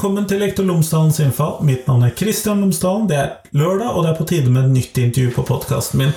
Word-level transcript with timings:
velkommen 0.00 0.24
til 0.24 0.38
Lektor 0.40 0.64
Lomsdalens 0.64 1.18
innfall. 1.20 1.58
Mitt 1.68 1.84
navn 1.84 2.06
er 2.06 2.14
Kristian 2.16 2.62
Lomsdalen. 2.64 3.02
Det 3.10 3.18
er 3.20 3.34
lørdag, 3.52 3.90
og 3.92 4.06
det 4.06 4.08
er 4.08 4.16
på 4.16 4.24
tide 4.30 4.48
med 4.48 4.70
et 4.70 4.72
nytt 4.78 4.96
intervju 5.02 5.34
på 5.36 5.44
podkasten 5.50 6.00
min. 6.00 6.14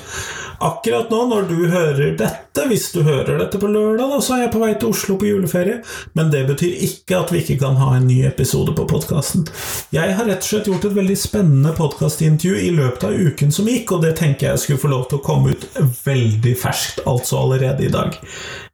Akkurat 0.64 1.12
nå, 1.12 1.20
når 1.28 1.50
du 1.50 1.58
hører 1.68 2.14
dette, 2.16 2.64
hvis 2.70 2.86
du 2.94 3.02
hører 3.04 3.42
dette 3.42 3.60
på 3.60 3.68
lørdag, 3.68 4.14
da, 4.14 4.22
så 4.24 4.38
er 4.38 4.46
jeg 4.46 4.54
på 4.54 4.64
vei 4.64 4.72
til 4.80 4.94
Oslo 4.96 5.18
på 5.20 5.28
juleferie, 5.28 5.82
men 6.16 6.32
det 6.32 6.46
betyr 6.48 6.80
ikke 6.88 7.20
at 7.26 7.36
vi 7.36 7.44
ikke 7.44 7.60
kan 7.66 7.76
ha 7.82 7.90
en 7.98 8.08
ny 8.08 8.22
episode 8.30 8.72
på 8.78 8.88
podkasten. 8.88 9.44
Jeg 9.92 10.16
har 10.16 10.32
rett 10.32 10.48
og 10.48 10.52
slett 10.54 10.72
gjort 10.72 10.88
et 10.88 11.00
veldig 11.02 11.20
spennende 11.20 11.76
podkastintervju 11.76 12.64
i 12.64 12.72
løpet 12.80 13.10
av 13.10 13.20
uken 13.20 13.52
som 13.52 13.68
gikk, 13.68 13.98
og 13.98 14.06
det 14.08 14.16
tenker 14.22 14.54
jeg 14.54 14.64
skulle 14.64 14.86
få 14.86 14.94
lov 14.96 15.10
til 15.12 15.20
å 15.20 15.26
komme 15.28 15.58
ut 15.58 15.68
veldig 16.08 16.56
ferskt, 16.64 17.04
altså 17.04 17.44
allerede 17.44 17.84
i 17.84 17.92
dag. 17.92 18.16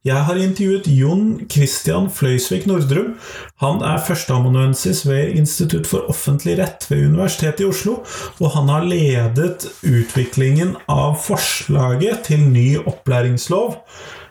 Jeg 0.08 0.24
har 0.24 0.38
intervjuet 0.40 0.86
Jon 0.88 1.24
Christian 1.52 2.06
Fløysvik 2.08 2.64
Nordrum. 2.70 3.18
Han 3.60 3.82
er 3.84 4.00
førsteamanuensis 4.08 5.02
ved 5.04 5.36
Institutt 5.36 5.90
for 5.92 6.08
offentlig 6.08 6.56
rett 6.62 6.86
ved 6.88 7.04
Universitetet 7.10 7.66
i 7.66 7.68
Oslo, 7.68 7.98
og 8.40 8.54
han 8.54 8.72
har 8.72 8.88
ledet 8.88 9.68
utviklingen 9.84 10.78
av 10.88 11.18
forslaget 11.20 12.30
til 12.30 12.48
ny 12.48 12.78
opplæringslov, 12.80 13.76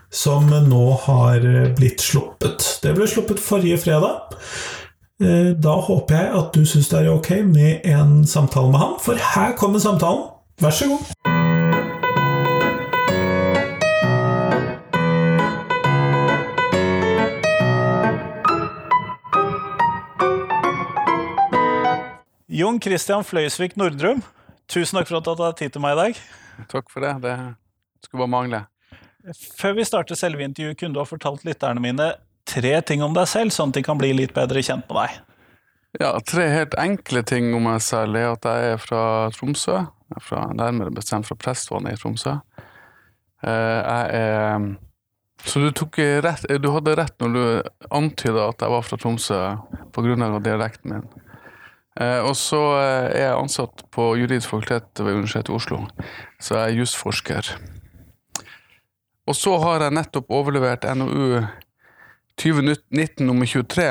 som 0.08 0.48
nå 0.48 0.86
har 1.04 1.44
blitt 1.76 2.00
sluppet. 2.00 2.64
Det 2.80 2.94
ble 2.96 3.10
sluppet 3.10 3.42
forrige 3.44 3.82
fredag. 3.84 4.24
Eh, 5.20 5.52
da 5.52 5.76
håper 5.84 6.16
jeg 6.16 6.32
at 6.40 6.56
du 6.56 6.64
syns 6.64 6.88
det 6.88 7.02
er 7.02 7.12
ok 7.12 7.42
med 7.44 7.84
en 7.84 8.22
samtale 8.24 8.72
med 8.72 8.80
han, 8.86 8.96
for 9.04 9.20
her 9.34 9.52
kommer 9.60 9.84
samtalen. 9.84 10.30
Vær 10.64 10.72
så 10.72 10.88
god. 10.94 11.47
Jon 22.58 22.80
Christian 22.82 23.22
Fløysvik 23.22 23.76
Nordrum, 23.78 24.18
tusen 24.66 24.98
takk 24.98 25.06
for 25.06 25.20
at 25.20 25.26
du 25.28 25.34
tatt 25.38 25.60
tid 25.60 25.76
til 25.76 25.82
meg 25.84 25.94
i 25.94 25.98
dag. 26.00 26.16
Takk 26.72 26.88
for 26.90 27.04
det. 27.04 27.12
Det 27.22 27.34
skulle 28.02 28.24
bare 28.24 28.32
mangle. 28.32 28.60
Før 29.60 29.76
vi 29.76 29.84
starter 29.86 30.18
selve 30.18 30.42
intervjuet, 30.42 30.78
kunne 30.80 30.96
du 30.96 30.98
ha 30.98 31.06
fortalt 31.06 31.44
lytterne 31.46 31.82
mine 31.84 32.08
tre 32.48 32.72
ting 32.82 33.04
om 33.04 33.14
deg 33.14 33.28
selv, 33.30 33.54
sånn 33.54 33.70
at 33.70 33.78
de 33.78 33.84
kan 33.86 34.00
bli 34.00 34.10
litt 34.16 34.34
bedre 34.34 34.64
kjent 34.64 34.88
med 34.90 34.98
deg? 34.98 35.20
Ja, 36.02 36.10
Tre 36.26 36.48
helt 36.50 36.74
enkle 36.82 37.22
ting 37.30 37.52
om 37.54 37.68
meg 37.68 37.78
selv 37.84 38.18
er 38.18 38.32
at 38.32 38.50
jeg 38.50 38.72
er 38.72 38.82
fra 38.82 39.04
Tromsø. 39.36 39.78
Jeg 40.08 40.18
er 40.18 40.24
fra, 40.24 40.42
nærmere 40.58 40.96
bestemt 40.98 41.28
fra 41.30 41.38
Prestvannet 41.38 41.94
i 41.94 42.02
Tromsø. 42.02 42.34
Eh, 43.46 43.78
jeg 43.78 44.18
er 44.18 44.68
Så 45.46 45.62
du, 45.62 45.70
tok 45.70 46.00
rett, 46.26 46.42
du 46.58 46.68
hadde 46.74 46.98
rett 46.98 47.14
når 47.22 47.34
du 47.38 47.42
antyda 47.94 48.50
at 48.50 48.66
jeg 48.66 48.74
var 48.74 48.82
fra 48.82 48.98
Tromsø 48.98 49.40
pga. 49.94 50.38
dialekten 50.42 50.96
min. 50.96 51.08
Eh, 51.98 52.20
og 52.22 52.36
så 52.38 52.60
eh, 52.78 53.08
er 53.10 53.24
jeg 53.24 53.38
ansatt 53.40 53.82
på 53.94 54.12
juridisk 54.20 54.52
fakultet 54.52 55.02
ved 55.02 55.18
Universitetet 55.18 55.50
i 55.50 55.56
Oslo, 55.56 55.80
så 56.38 56.60
jeg 56.60 56.64
er 56.64 56.80
jusforsker. 56.82 57.52
Og 59.28 59.36
så 59.36 59.56
har 59.60 59.84
jeg 59.84 59.96
nettopp 59.98 60.30
overlevert 60.32 60.86
NOU 60.96 61.42
2019 62.38 63.26
nummer 63.26 63.50
23, 63.50 63.88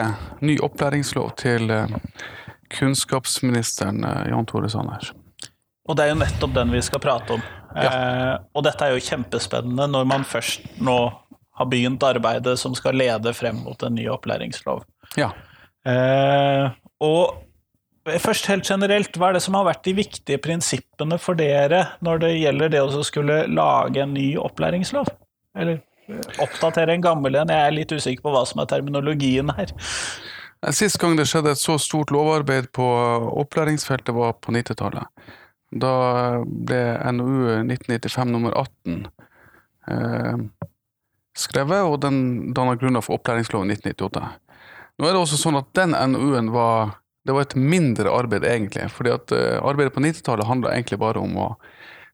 ny 0.47 0.55
opplæringslov, 0.63 1.33
til 1.41 1.69
eh, 1.73 1.97
kunnskapsministeren 2.77 4.03
Jan 4.03 4.47
Tore 4.47 4.71
Sanner. 4.71 5.11
Og 5.87 5.95
det 5.95 6.05
er 6.05 6.13
jo 6.13 6.19
nettopp 6.19 6.55
den 6.55 6.71
vi 6.75 6.81
skal 6.83 7.03
prate 7.03 7.37
om. 7.37 7.43
Ja. 7.75 7.89
Eh, 7.91 8.33
og 8.55 8.63
dette 8.65 8.87
er 8.87 8.95
jo 8.95 9.03
kjempespennende 9.03 9.87
når 9.91 10.07
man 10.09 10.23
først 10.27 10.63
nå 10.83 10.97
har 11.57 11.69
begynt 11.71 12.03
arbeidet 12.05 12.55
som 12.61 12.75
skal 12.77 12.97
lede 12.99 13.33
frem 13.35 13.59
mot 13.65 13.83
en 13.83 13.95
ny 13.97 14.07
opplæringslov. 14.13 14.83
Ja. 15.19 15.31
Eh, 15.87 16.71
og 17.03 17.46
Først 18.07 18.47
helt 18.47 18.67
generelt, 18.67 19.17
hva 19.19 19.31
er 19.31 19.37
det 19.37 19.43
som 19.43 19.57
har 19.57 19.65
vært 19.67 19.83
de 19.87 19.93
viktige 19.97 20.39
prinsippene 20.39 21.17
for 21.19 21.35
dere 21.39 21.83
når 22.05 22.21
det 22.23 22.31
gjelder 22.37 22.71
det 22.71 22.83
å 22.83 23.03
skulle 23.03 23.41
lage 23.51 24.03
en 24.03 24.13
ny 24.15 24.29
opplæringslov? 24.39 25.09
Eller 25.57 25.81
eh, 26.07 26.37
oppdatere 26.43 26.95
en 26.95 27.03
gammel 27.03 27.35
en? 27.35 27.51
Jeg 27.51 27.67
er 27.67 27.75
litt 27.75 27.91
usikker 27.91 28.23
på 28.23 28.33
hva 28.35 28.45
som 28.47 28.63
er 28.63 28.69
terminologien 28.71 29.51
her. 29.57 29.73
Sist 30.73 30.97
gang 31.01 31.17
det 31.19 31.27
skjedde 31.29 31.53
et 31.53 31.61
så 31.61 31.75
stort 31.81 32.13
lovarbeid 32.13 32.71
på 32.73 32.85
opplæringsfeltet, 33.43 34.15
var 34.15 34.37
på 34.41 34.55
90-tallet. 34.55 35.05
Da 35.75 35.93
ble 36.45 36.81
NOU 37.13 37.59
1995 37.67 38.31
nummer 38.31 38.55
18 38.55 39.03
eh, 39.91 40.39
skrevet, 41.37 41.83
og 41.83 41.99
den 42.01 42.53
danna 42.55 42.77
grunnlag 42.79 43.05
for 43.05 43.19
opplæringsloven 43.19 43.75
1998. 43.75 44.23
Nå 44.97 45.05
er 45.05 45.13
det 45.13 45.21
også 45.21 45.37
sånn 45.41 45.59
at 45.59 45.69
den 45.77 45.93
NOU-en 45.93 46.49
var 46.55 46.95
det 47.27 47.35
var 47.35 47.43
et 47.43 47.57
mindre 47.59 48.11
arbeid, 48.11 48.45
egentlig. 48.47 48.87
fordi 48.91 49.11
at 49.11 49.35
uh, 49.35 49.59
Arbeidet 49.67 49.93
på 49.93 50.03
90-tallet 50.03 50.47
handla 50.47 50.73
egentlig 50.73 50.99
bare 51.01 51.19
om 51.19 51.37
å 51.37 51.47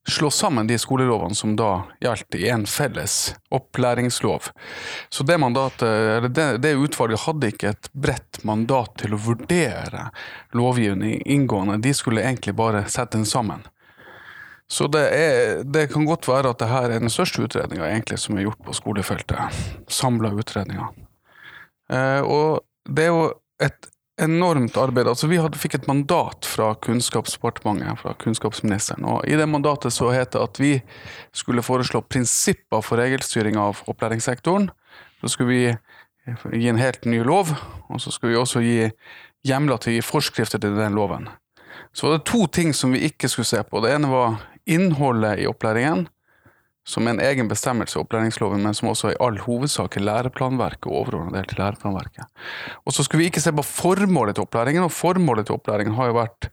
slå 0.09 0.29
sammen 0.33 0.67
de 0.67 0.77
skolelovene 0.77 1.35
som 1.35 1.53
da 1.55 1.85
gjaldt 2.03 2.35
i 2.35 2.47
en 2.51 2.65
felles 2.67 3.35
opplæringslov. 3.55 4.49
Så 5.09 5.23
det, 5.23 5.37
mandatet, 5.39 6.27
det, 6.35 6.47
det 6.63 6.73
utvalget 6.75 7.23
hadde 7.23 7.51
ikke 7.53 7.71
et 7.71 7.91
bredt 7.93 8.41
mandat 8.43 8.97
til 8.99 9.15
å 9.15 9.21
vurdere 9.21 10.09
lovgivning 10.57 11.21
inngående. 11.23 11.79
De 11.85 11.93
skulle 11.95 12.25
egentlig 12.25 12.55
bare 12.59 12.83
sette 12.91 13.15
den 13.15 13.29
sammen. 13.29 13.63
Så 14.67 14.89
det, 14.91 15.05
er, 15.13 15.63
det 15.63 15.87
kan 15.93 16.07
godt 16.09 16.27
være 16.27 16.51
at 16.51 16.59
dette 16.59 16.83
er 16.83 16.97
den 16.97 17.13
største 17.13 17.45
utredninga 17.45 18.17
som 18.17 18.37
er 18.37 18.47
gjort 18.47 18.63
på 18.65 18.75
skolefeltet. 18.75 19.63
Samla 19.87 20.33
utredninger. 20.33 20.91
Eh, 21.93 22.21
og 22.25 22.63
det 22.89 23.07
er 23.07 23.11
jo 23.13 23.25
et 23.63 23.92
enormt 24.21 24.77
arbeid. 24.77 25.07
Altså, 25.07 25.27
vi 25.27 25.39
hadde, 25.41 25.57
fikk 25.57 25.79
et 25.79 25.87
mandat 25.89 26.45
fra 26.45 26.73
Kunnskapsdepartementet, 26.85 27.99
fra 28.01 28.13
kunnskapsministeren. 28.21 29.05
og 29.05 29.25
I 29.27 29.37
det 29.39 29.49
mandatet 29.49 29.93
så 29.93 30.11
het 30.13 30.33
det 30.35 30.41
at 30.41 30.59
vi 30.61 30.73
skulle 31.33 31.65
foreslå 31.65 32.01
prinsipper 32.01 32.81
for 32.81 33.01
regelstyring 33.01 33.57
av 33.57 33.81
opplæringssektoren. 33.87 34.69
Så 35.21 35.33
skulle 35.33 35.49
vi 35.49 36.59
gi 36.59 36.69
en 36.69 36.81
helt 36.81 37.05
ny 37.05 37.23
lov, 37.23 37.55
og 37.89 38.01
så 38.01 38.11
skulle 38.11 38.35
vi 38.35 38.41
også 38.41 38.61
gi 38.63 38.91
hjemler 39.43 39.77
til 39.81 39.93
å 39.93 39.95
gi 39.97 40.05
forskrifter 40.05 40.61
til 40.61 40.77
den 40.77 40.95
loven. 40.95 41.27
Så 41.93 42.07
var 42.07 42.17
det 42.17 42.29
to 42.29 42.45
ting 42.47 42.73
som 42.73 42.93
vi 42.93 43.05
ikke 43.09 43.29
skulle 43.29 43.49
se 43.49 43.63
på. 43.63 43.81
Det 43.81 43.95
ene 43.95 44.11
var 44.11 44.37
innholdet 44.65 45.41
i 45.41 45.47
opplæringen 45.49 46.07
som 46.83 47.07
en 47.07 47.21
egen 47.23 47.47
bestemmelse 47.47 47.95
i 47.97 48.01
opplæringsloven, 48.01 48.63
men 48.65 48.75
som 48.75 48.89
også 48.91 49.13
i 49.13 49.19
all 49.23 49.37
hovedsak 49.45 49.97
er 49.97 50.03
læreplanverket 50.03 50.89
og 50.89 50.97
overordnet 50.99 51.37
del 51.37 51.49
til 51.51 51.61
læreplanverket. 51.63 52.27
Og 52.83 52.95
så 52.95 53.05
skulle 53.05 53.23
vi 53.23 53.31
ikke 53.31 53.43
se 53.43 53.53
på 53.55 53.63
formålet 53.63 54.35
til 54.35 54.43
opplæringen, 54.43 54.83
og 54.83 54.91
formålet 54.91 55.47
til 55.47 55.55
opplæringen 55.55 55.95
har 55.95 56.11
jo 56.11 56.19
vært 56.19 56.49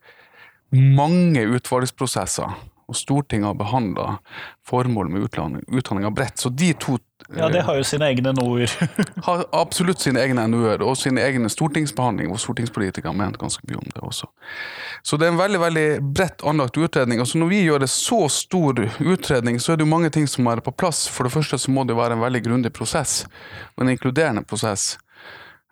mange 0.70 1.42
utvalgsprosesser 1.50 2.54
og 2.90 2.96
Stortinget 2.98 3.46
har 3.46 3.54
behandla 3.54 4.18
formålet 4.66 5.12
med 5.12 5.22
utdanninga 5.68 6.10
bredt. 6.10 6.38
Så 6.38 6.48
de 6.48 6.72
to 6.74 6.98
Ja, 7.36 7.48
det 7.52 7.60
har 7.62 7.76
jo 7.76 7.84
sine 7.84 8.08
egne 8.10 8.32
NOU-er. 8.34 8.72
har 9.26 9.44
absolutt 9.54 10.00
sine 10.02 10.22
egne 10.22 10.46
NOU-er, 10.50 10.82
og 10.82 10.96
sine 10.98 11.22
egne 11.22 11.50
stortingsbehandlinger, 11.52 12.32
hvor 12.32 12.40
stortingspolitikere 12.42 13.12
har 13.12 13.18
ment 13.18 13.38
ganske 13.38 13.62
mye 13.68 13.78
om 13.78 13.92
det 13.92 14.02
også. 14.02 14.26
Så 15.06 15.18
det 15.20 15.28
er 15.28 15.34
en 15.34 15.38
veldig 15.38 15.60
veldig 15.62 15.84
bredt 16.16 16.42
anlagt 16.48 16.80
utredning. 16.80 17.20
Altså 17.22 17.38
Når 17.38 17.52
vi 17.52 17.60
gjør 17.62 17.86
en 17.86 17.92
så 17.92 18.20
stor 18.32 18.82
utredning, 18.98 19.60
så 19.60 19.72
er 19.72 19.78
det 19.78 19.86
jo 19.86 19.92
mange 19.92 20.10
ting 20.10 20.26
som 20.26 20.48
er 20.50 20.64
på 20.64 20.74
plass. 20.74 21.04
For 21.12 21.28
det 21.28 21.34
første 21.36 21.60
så 21.60 21.70
må 21.70 21.84
det 21.86 21.98
være 21.98 22.18
en 22.18 22.24
veldig 22.24 22.42
grundig 22.48 22.74
prosess, 22.74 23.22
og 23.76 23.84
en 23.84 23.94
inkluderende 23.94 24.42
prosess. 24.42 24.96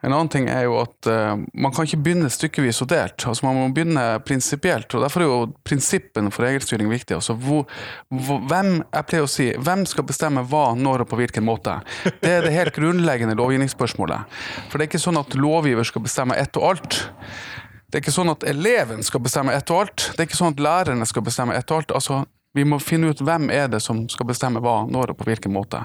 En 0.06 0.12
annen 0.12 0.28
ting 0.30 0.44
er 0.46 0.62
jo 0.68 0.76
at 0.78 1.08
uh, 1.10 1.40
man 1.58 1.72
kan 1.74 1.88
ikke 1.88 1.98
begynne 2.04 2.28
stykkevis 2.30 2.78
og 2.84 2.90
delt. 2.92 3.24
Altså 3.26 3.46
Man 3.48 3.56
må 3.58 3.64
begynne 3.74 4.04
prinsipielt. 4.22 4.86
og 4.94 5.02
Derfor 5.02 5.24
er 5.24 5.26
jo 5.26 5.48
prinsippene 5.66 6.30
for 6.30 6.46
regelstyring 6.46 6.90
viktig. 6.92 7.16
Altså 7.16 7.34
hvor, 7.34 7.66
hvor, 8.06 8.38
hvem 8.46 8.76
jeg 8.84 9.08
pleier 9.10 9.26
å 9.26 9.30
si, 9.32 9.48
hvem 9.58 9.82
skal 9.90 10.06
bestemme 10.06 10.46
hva, 10.46 10.68
når 10.78 11.02
og 11.02 11.10
på 11.10 11.18
hvilken 11.18 11.46
måte? 11.48 11.80
Det 12.22 12.30
er 12.30 12.46
det 12.46 12.54
helt 12.54 12.78
grunnleggende 12.78 13.34
lovgivningsspørsmålet. 13.40 14.38
For 14.68 14.78
det 14.78 14.86
er 14.86 14.92
ikke 14.92 15.02
sånn 15.02 15.18
at 15.18 15.34
lovgiver 15.34 15.90
skal 15.90 16.06
bestemme 16.06 16.38
ett 16.38 16.62
og 16.62 16.70
alt. 16.70 17.02
Det 17.88 17.98
er 17.98 18.04
ikke 18.04 18.18
sånn 18.20 18.30
at 18.30 18.46
eleven 18.46 19.02
skal 19.02 19.22
bestemme 19.24 19.54
ett 19.56 19.70
og 19.74 19.82
alt. 19.82 20.10
Det 20.14 20.22
er 20.22 20.30
ikke 20.30 20.38
sånn 20.44 20.54
at 20.54 20.62
lærerne 20.62 21.10
skal 21.10 21.26
bestemme 21.26 21.58
ett 21.58 21.70
og 21.72 21.82
alt. 21.82 21.98
Altså, 21.98 22.24
Vi 22.54 22.64
må 22.64 22.78
finne 22.80 23.10
ut 23.10 23.20
hvem 23.20 23.50
er 23.52 23.66
det 23.68 23.82
som 23.84 24.06
skal 24.08 24.26
bestemme 24.30 24.62
hva, 24.62 24.80
når 24.88 25.12
og 25.12 25.18
på 25.18 25.26
hvilken 25.28 25.52
måte. 25.52 25.82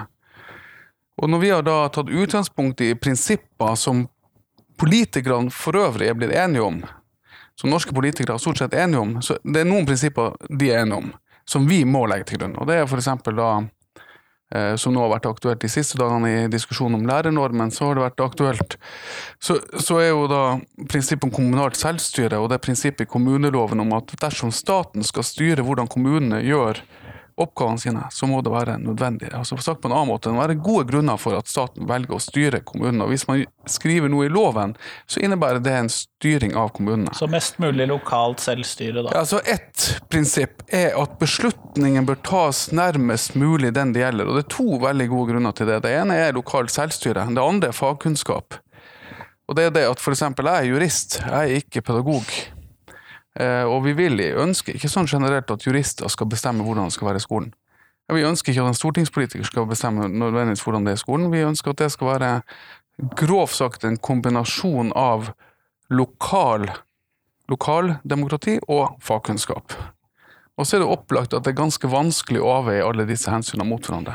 Og 1.22 1.30
når 1.30 1.38
vi 1.38 1.50
har 1.52 1.62
da 1.62 1.76
tatt 1.92 2.10
utgangspunkt 2.10 2.80
i 2.82 2.94
prinsipper 2.98 3.76
som 3.78 4.06
politikerne 4.80 5.52
for 5.54 5.76
øvrig 5.78 6.08
er 6.10 6.18
blitt 6.18 6.34
enige 6.36 6.64
om, 6.64 6.82
som 7.60 7.70
norske 7.70 7.94
politikere 7.94 8.36
er 8.36 8.42
stort 8.42 8.58
sett 8.58 8.74
enige 8.74 9.02
om, 9.02 9.14
så 9.22 9.38
det 9.44 9.62
er 9.62 9.68
noen 9.68 9.86
prinsipper 9.86 10.34
de 10.50 10.72
er 10.72 10.82
enige 10.82 11.04
om, 11.04 11.12
som 11.48 11.68
vi 11.68 11.84
må 11.86 12.04
legge 12.10 12.30
til 12.30 12.42
grunn. 12.42 12.56
Og 12.58 12.68
det 12.68 12.80
er 12.80 12.88
f.eks. 12.88 13.10
da 13.30 13.50
eh, 14.54 14.74
som 14.80 14.94
nå 14.94 15.04
har 15.04 15.12
vært 15.14 15.28
aktuelt 15.30 15.62
de 15.62 15.70
siste 15.70 16.00
dagene 16.00 16.32
i 16.32 16.48
diskusjonen 16.50 16.98
om 16.98 17.06
lærernormen, 17.08 17.70
så 17.74 17.90
har 17.90 17.98
det 17.98 18.06
vært 18.08 18.24
aktuelt. 18.26 18.76
Så, 19.38 19.60
så, 19.78 20.00
er 20.02 20.10
jo 20.10 20.26
da 20.30 20.42
prinsippet 20.90 21.28
om 21.28 21.34
kommunalt 21.34 21.78
selvstyre 21.78 22.42
og 22.42 22.50
det 22.50 22.62
prinsippet 22.64 23.06
i 23.06 23.12
kommuneloven 23.14 23.84
om 23.86 23.94
at 24.00 24.16
dersom 24.20 24.52
staten 24.54 25.06
skal 25.06 25.26
styre 25.26 25.66
hvordan 25.66 25.90
kommunene 25.90 26.42
gjør 26.42 26.82
oppgavene 27.36 27.78
sine, 27.78 28.02
så 28.10 28.26
må 28.30 28.40
det 28.44 28.52
være 28.52 28.76
nødvendig. 28.78 29.30
Altså 29.34 29.56
sagt 29.62 29.82
på 29.82 29.88
en 29.88 29.94
annen 29.96 30.12
måte, 30.12 30.28
Det 30.28 30.34
må 30.34 30.42
være 30.44 30.54
gode 30.62 30.86
grunner 30.90 31.18
for 31.18 31.36
at 31.38 31.50
staten 31.50 31.88
velger 31.88 32.16
å 32.16 32.22
styre 32.22 32.60
kommunen. 32.60 33.02
og 33.02 33.10
Hvis 33.10 33.26
man 33.28 33.44
skriver 33.66 34.08
noe 34.08 34.26
i 34.26 34.32
loven, 34.32 34.76
så 35.06 35.20
innebærer 35.20 35.62
det 35.62 35.72
en 35.72 35.90
styring 35.90 36.54
av 36.54 36.70
kommunene. 36.76 37.14
Så 37.14 37.26
mest 37.30 37.58
mulig 37.58 37.88
lokalt 37.90 38.40
selvstyre, 38.40 39.02
da. 39.02 39.14
Altså 39.18 39.40
Ett 39.44 40.00
prinsipp 40.08 40.62
er 40.68 40.94
at 41.00 41.18
beslutningen 41.18 42.06
bør 42.06 42.20
tas 42.22 42.68
nærmest 42.72 43.34
mulig 43.34 43.74
den 43.74 43.92
det 43.92 44.04
gjelder. 44.04 44.28
og 44.28 44.38
Det 44.38 44.44
er 44.46 44.56
to 44.56 44.78
veldig 44.78 45.08
gode 45.08 45.32
grunner 45.32 45.52
til 45.52 45.66
det. 45.66 45.82
Det 45.82 45.94
ene 46.00 46.14
er 46.14 46.32
lokalt 46.32 46.70
selvstyre, 46.70 47.26
det 47.34 47.42
andre 47.42 47.68
er 47.68 47.76
fagkunnskap. 47.76 48.60
Og 49.48 49.56
det 49.58 49.66
er 49.68 49.74
det 49.74 49.88
at 49.90 50.00
f.eks. 50.00 50.22
jeg 50.22 50.46
er 50.48 50.68
jurist, 50.70 51.18
jeg 51.20 51.34
er 51.34 51.60
ikke 51.60 51.82
pedagog. 51.84 52.30
Eh, 53.40 53.64
og 53.66 53.82
vi 53.86 53.94
vil 53.98 54.20
ønsker 54.20 54.76
ikke 54.76 54.90
sånn 54.90 55.10
generelt 55.10 55.50
at 55.50 55.66
jurister 55.66 56.08
skal 56.12 56.30
bestemme 56.30 56.64
hvordan 56.66 56.90
det 56.90 56.96
skal 56.96 57.10
være 57.10 57.22
i 57.22 57.26
skolen. 57.26 57.52
Vi 58.12 58.22
ønsker 58.26 58.52
ikke 58.52 58.62
at 58.66 58.74
en 58.74 58.78
stortingspolitiker 58.78 59.48
skal 59.48 59.66
bestemme 59.66 60.08
nødvendigvis 60.12 60.62
hvordan 60.62 60.84
det 60.84 60.92
er 60.92 61.00
i 61.00 61.02
skolen. 61.02 61.32
Vi 61.32 61.46
ønsker 61.46 61.72
at 61.72 61.80
det 61.80 61.92
skal 61.94 62.12
være 62.12 62.32
grovt 63.18 63.56
sagt 63.56 63.84
en 63.84 63.96
kombinasjon 63.96 64.92
av 64.94 65.32
lokal 65.90 66.68
lokaldemokrati 67.50 68.58
og 68.72 68.96
fagkunnskap. 69.04 69.74
Og 70.54 70.66
så 70.66 70.76
er 70.76 70.84
det 70.84 70.92
opplagt 70.94 71.34
at 71.34 71.44
det 71.44 71.52
er 71.52 71.58
ganske 71.58 71.88
vanskelig 71.90 72.40
å 72.40 72.52
avveie 72.60 72.84
alle 72.86 73.06
disse 73.08 73.30
hensynene 73.32 73.66
mot 73.68 73.84
hverandre. 73.84 74.14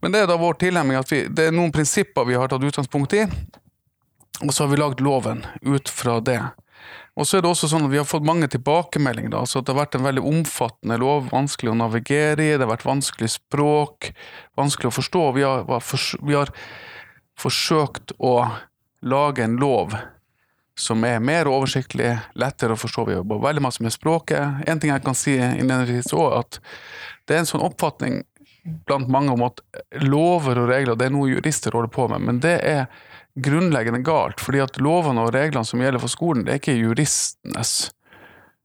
Men 0.00 0.14
det 0.14 0.24
er 0.24 0.30
da 0.30 0.38
vår 0.40 0.56
tilnærming 0.62 0.98
at 0.98 1.12
vi, 1.12 1.20
det 1.28 1.50
er 1.50 1.54
noen 1.54 1.74
prinsipper 1.74 2.26
vi 2.26 2.38
har 2.40 2.48
tatt 2.50 2.64
utgangspunkt 2.64 3.14
i, 3.18 3.26
og 4.42 4.50
så 4.50 4.64
har 4.64 4.72
vi 4.72 4.80
lagd 4.80 5.04
loven 5.04 5.44
ut 5.62 5.92
fra 5.92 6.16
det. 6.24 6.40
Og 7.14 7.28
så 7.28 7.38
er 7.38 7.44
det 7.44 7.50
også 7.52 7.68
sånn 7.70 7.86
at 7.86 7.92
Vi 7.92 8.00
har 8.00 8.08
fått 8.08 8.26
mange 8.26 8.48
tilbakemeldinger. 8.50 9.30
Da, 9.36 9.44
så 9.46 9.62
Det 9.62 9.72
har 9.72 9.84
vært 9.84 9.98
en 9.98 10.06
veldig 10.06 10.24
omfattende 10.30 10.98
lov, 10.98 11.28
vanskelig 11.32 11.72
å 11.72 11.78
navigere 11.78 12.42
i, 12.42 12.56
det 12.56 12.66
har 12.66 12.72
vært 12.72 12.88
vanskelig 12.88 13.30
språk, 13.36 14.10
vanskelig 14.58 14.90
å 14.90 14.96
forstå. 14.98 15.22
Vi 15.38 15.46
har, 15.46 15.62
vi 16.26 16.34
har 16.34 16.50
forsøkt 17.38 18.16
å 18.18 18.34
lage 19.04 19.44
en 19.44 19.56
lov 19.60 19.94
som 20.74 21.04
er 21.06 21.22
mer 21.22 21.46
oversiktlig, 21.46 22.16
lettere 22.34 22.74
å 22.74 22.78
forstå. 22.78 23.06
Vi 23.06 23.14
jobber 23.14 23.42
veldig 23.44 23.62
masse 23.62 23.82
med 23.84 23.94
språket. 23.94 24.66
En 24.66 24.80
ting 24.82 24.90
jeg 24.90 25.04
kan 25.04 25.14
si 25.18 25.36
innledningsvis 25.38 26.14
òg, 26.18 26.40
at 26.40 26.58
det 27.28 27.36
er 27.36 27.44
en 27.44 27.50
sånn 27.50 27.62
oppfatning 27.62 28.24
blant 28.88 29.10
mange 29.12 29.32
om 29.34 29.44
at 29.46 29.60
lover 30.02 30.58
og 30.62 30.70
regler 30.72 30.96
det 30.96 31.10
er 31.10 31.14
noe 31.14 31.30
jurister 31.30 31.76
holder 31.76 31.92
på 31.92 32.08
med, 32.10 32.24
men 32.24 32.40
det 32.42 32.56
er 32.64 32.86
grunnleggende 33.34 34.02
galt. 34.06 34.40
fordi 34.40 34.62
at 34.62 34.78
lovene 34.80 35.26
og 35.26 35.34
reglene 35.34 35.66
som 35.66 35.82
gjelder 35.82 36.02
for 36.02 36.12
skolen, 36.12 36.44
det 36.44 36.54
er 36.54 36.62
ikke 36.62 36.78
juristenes 36.78 37.92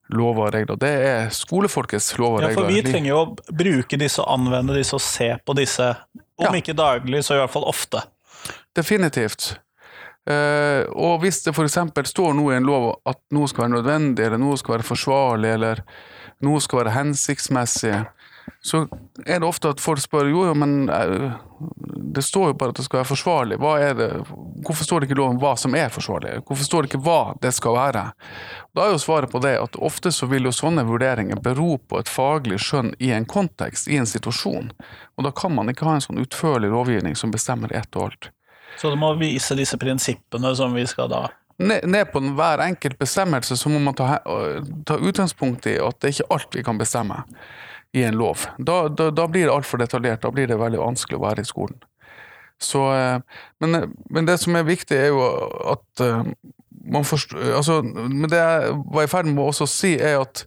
lover 0.09 0.47
og 0.47 0.53
regler. 0.53 0.79
Det 0.81 0.91
er 1.09 1.33
skolefolkets 1.33 2.11
lover 2.17 2.43
og 2.43 2.45
regler. 2.47 2.55
Ja, 2.55 2.59
for 2.59 2.73
vi 2.73 2.83
trenger 2.85 3.11
jo 3.11 3.21
å 3.21 3.55
bruke 3.63 3.99
disse 4.01 4.25
anvende 4.25 4.77
disse 4.77 4.97
og 4.97 5.03
se 5.05 5.31
på 5.45 5.55
disse, 5.57 5.89
om 6.39 6.49
ja. 6.49 6.61
ikke 6.61 6.77
daglig, 6.77 7.23
så 7.25 7.37
i 7.37 7.41
hvert 7.43 7.53
fall 7.53 7.67
ofte. 7.69 8.01
Definitivt. 8.77 9.53
Uh, 10.29 10.85
og 10.93 11.23
hvis 11.23 11.41
det 11.45 11.55
f.eks. 11.55 11.77
står 12.11 12.33
noe 12.37 12.53
i 12.53 12.59
en 12.59 12.67
lov 12.67 12.89
at 13.09 13.21
noe 13.33 13.49
skal 13.49 13.65
være 13.65 13.77
nødvendig, 13.79 14.25
eller 14.25 14.41
noe 14.41 14.57
skal 14.61 14.77
være 14.77 14.85
forsvarlig, 14.89 15.53
eller 15.57 15.83
noe 16.45 16.61
skal 16.63 16.83
være 16.83 16.95
hensiktsmessig, 16.97 17.95
så 18.61 18.87
er 19.25 19.39
det 19.39 19.47
ofte 19.47 19.71
at 19.73 19.81
folk 19.81 20.01
spør 20.03 20.29
jo, 20.29 20.43
jo, 20.49 20.53
men 20.57 20.89
eh, 20.91 21.35
det 22.15 22.23
står 22.25 22.51
jo 22.51 22.57
bare 22.59 22.73
at 22.73 22.79
det 22.79 22.85
skal 22.87 23.01
være 23.01 23.09
forsvarlig. 23.09 23.59
Det, 23.99 24.07
hvorfor 24.65 24.87
står 24.87 24.99
det 24.99 25.09
ikke 25.09 25.17
i 25.17 25.19
loven 25.19 25.39
hva 25.41 25.53
som 25.59 25.75
er 25.77 25.91
forsvarlig? 25.93 26.37
Hvorfor 26.47 26.67
står 26.67 26.85
det 26.85 26.91
ikke 26.91 27.01
hva 27.05 27.19
det 27.43 27.53
skal 27.55 27.77
være? 27.77 28.03
Da 28.75 28.85
er 28.85 28.93
jo 28.93 29.01
svaret 29.01 29.31
på 29.31 29.41
det 29.43 29.55
at 29.61 29.79
ofte 29.79 30.11
så 30.15 30.29
vil 30.31 30.49
jo 30.49 30.55
sånne 30.55 30.85
vurderinger 30.87 31.41
bero 31.43 31.77
på 31.79 32.01
et 32.01 32.11
faglig 32.11 32.59
skjønn 32.63 32.93
i 32.99 33.13
en 33.15 33.27
kontekst, 33.29 33.87
i 33.87 33.99
en 33.99 34.09
situasjon. 34.09 34.71
Og 35.17 35.27
da 35.27 35.33
kan 35.35 35.55
man 35.55 35.71
ikke 35.71 35.87
ha 35.87 35.97
en 35.97 36.05
sånn 36.05 36.21
utførlig 36.21 36.71
lovgivning 36.73 37.17
som 37.19 37.33
bestemmer 37.35 37.73
ett 37.75 37.91
og 37.95 38.09
alt. 38.09 38.31
Så 38.79 38.91
du 38.93 38.99
må 38.99 39.11
vise 39.19 39.57
disse 39.59 39.77
prinsippene 39.81 40.53
som 40.55 40.75
vi 40.77 40.85
skal 40.87 41.11
da 41.11 41.27
ned 41.59 42.11
på 42.11 42.19
hver 42.19 42.61
enkelt 42.63 42.99
bestemmelse 42.99 43.57
så 43.57 43.69
må 43.69 43.79
man 43.83 43.95
ta, 43.97 44.19
ta 44.87 44.95
utgangspunkt 44.95 45.67
i 45.67 45.75
at 45.83 45.97
det 45.99 46.07
er 46.07 46.13
ikke 46.15 46.35
alt 46.35 46.55
vi 46.55 46.63
kan 46.63 46.79
bestemme 46.79 47.23
i 47.91 48.03
en 48.03 48.17
lov. 48.17 48.45
Da, 48.57 48.87
da, 48.89 49.09
da 49.11 49.27
blir 49.27 49.47
det 49.47 49.53
altfor 49.53 49.81
detaljert. 49.81 50.21
Da 50.21 50.31
blir 50.31 50.49
det 50.49 50.59
veldig 50.59 50.81
vanskelig 50.81 51.17
å 51.17 51.23
være 51.23 51.45
i 51.45 51.49
skolen. 51.49 51.79
Så, 52.61 52.83
eh, 52.93 53.21
men, 53.59 53.93
men, 54.09 54.25
det 54.27 54.37
som 54.41 54.55
er 54.55 54.67
viktig, 54.67 54.97
er 54.97 55.13
jo 55.13 55.23
at 55.73 56.03
eh, 56.03 56.23
man 56.89 57.05
forstår 57.07 57.53
altså, 57.59 57.81
Men 57.83 58.29
det 58.31 58.39
jeg 58.39 58.73
var 58.93 59.05
i 59.05 59.11
ferd 59.11 59.29
med 59.29 59.43
å 59.43 59.49
også 59.53 59.67
si, 59.69 59.93
er 59.95 60.19
at 60.19 60.43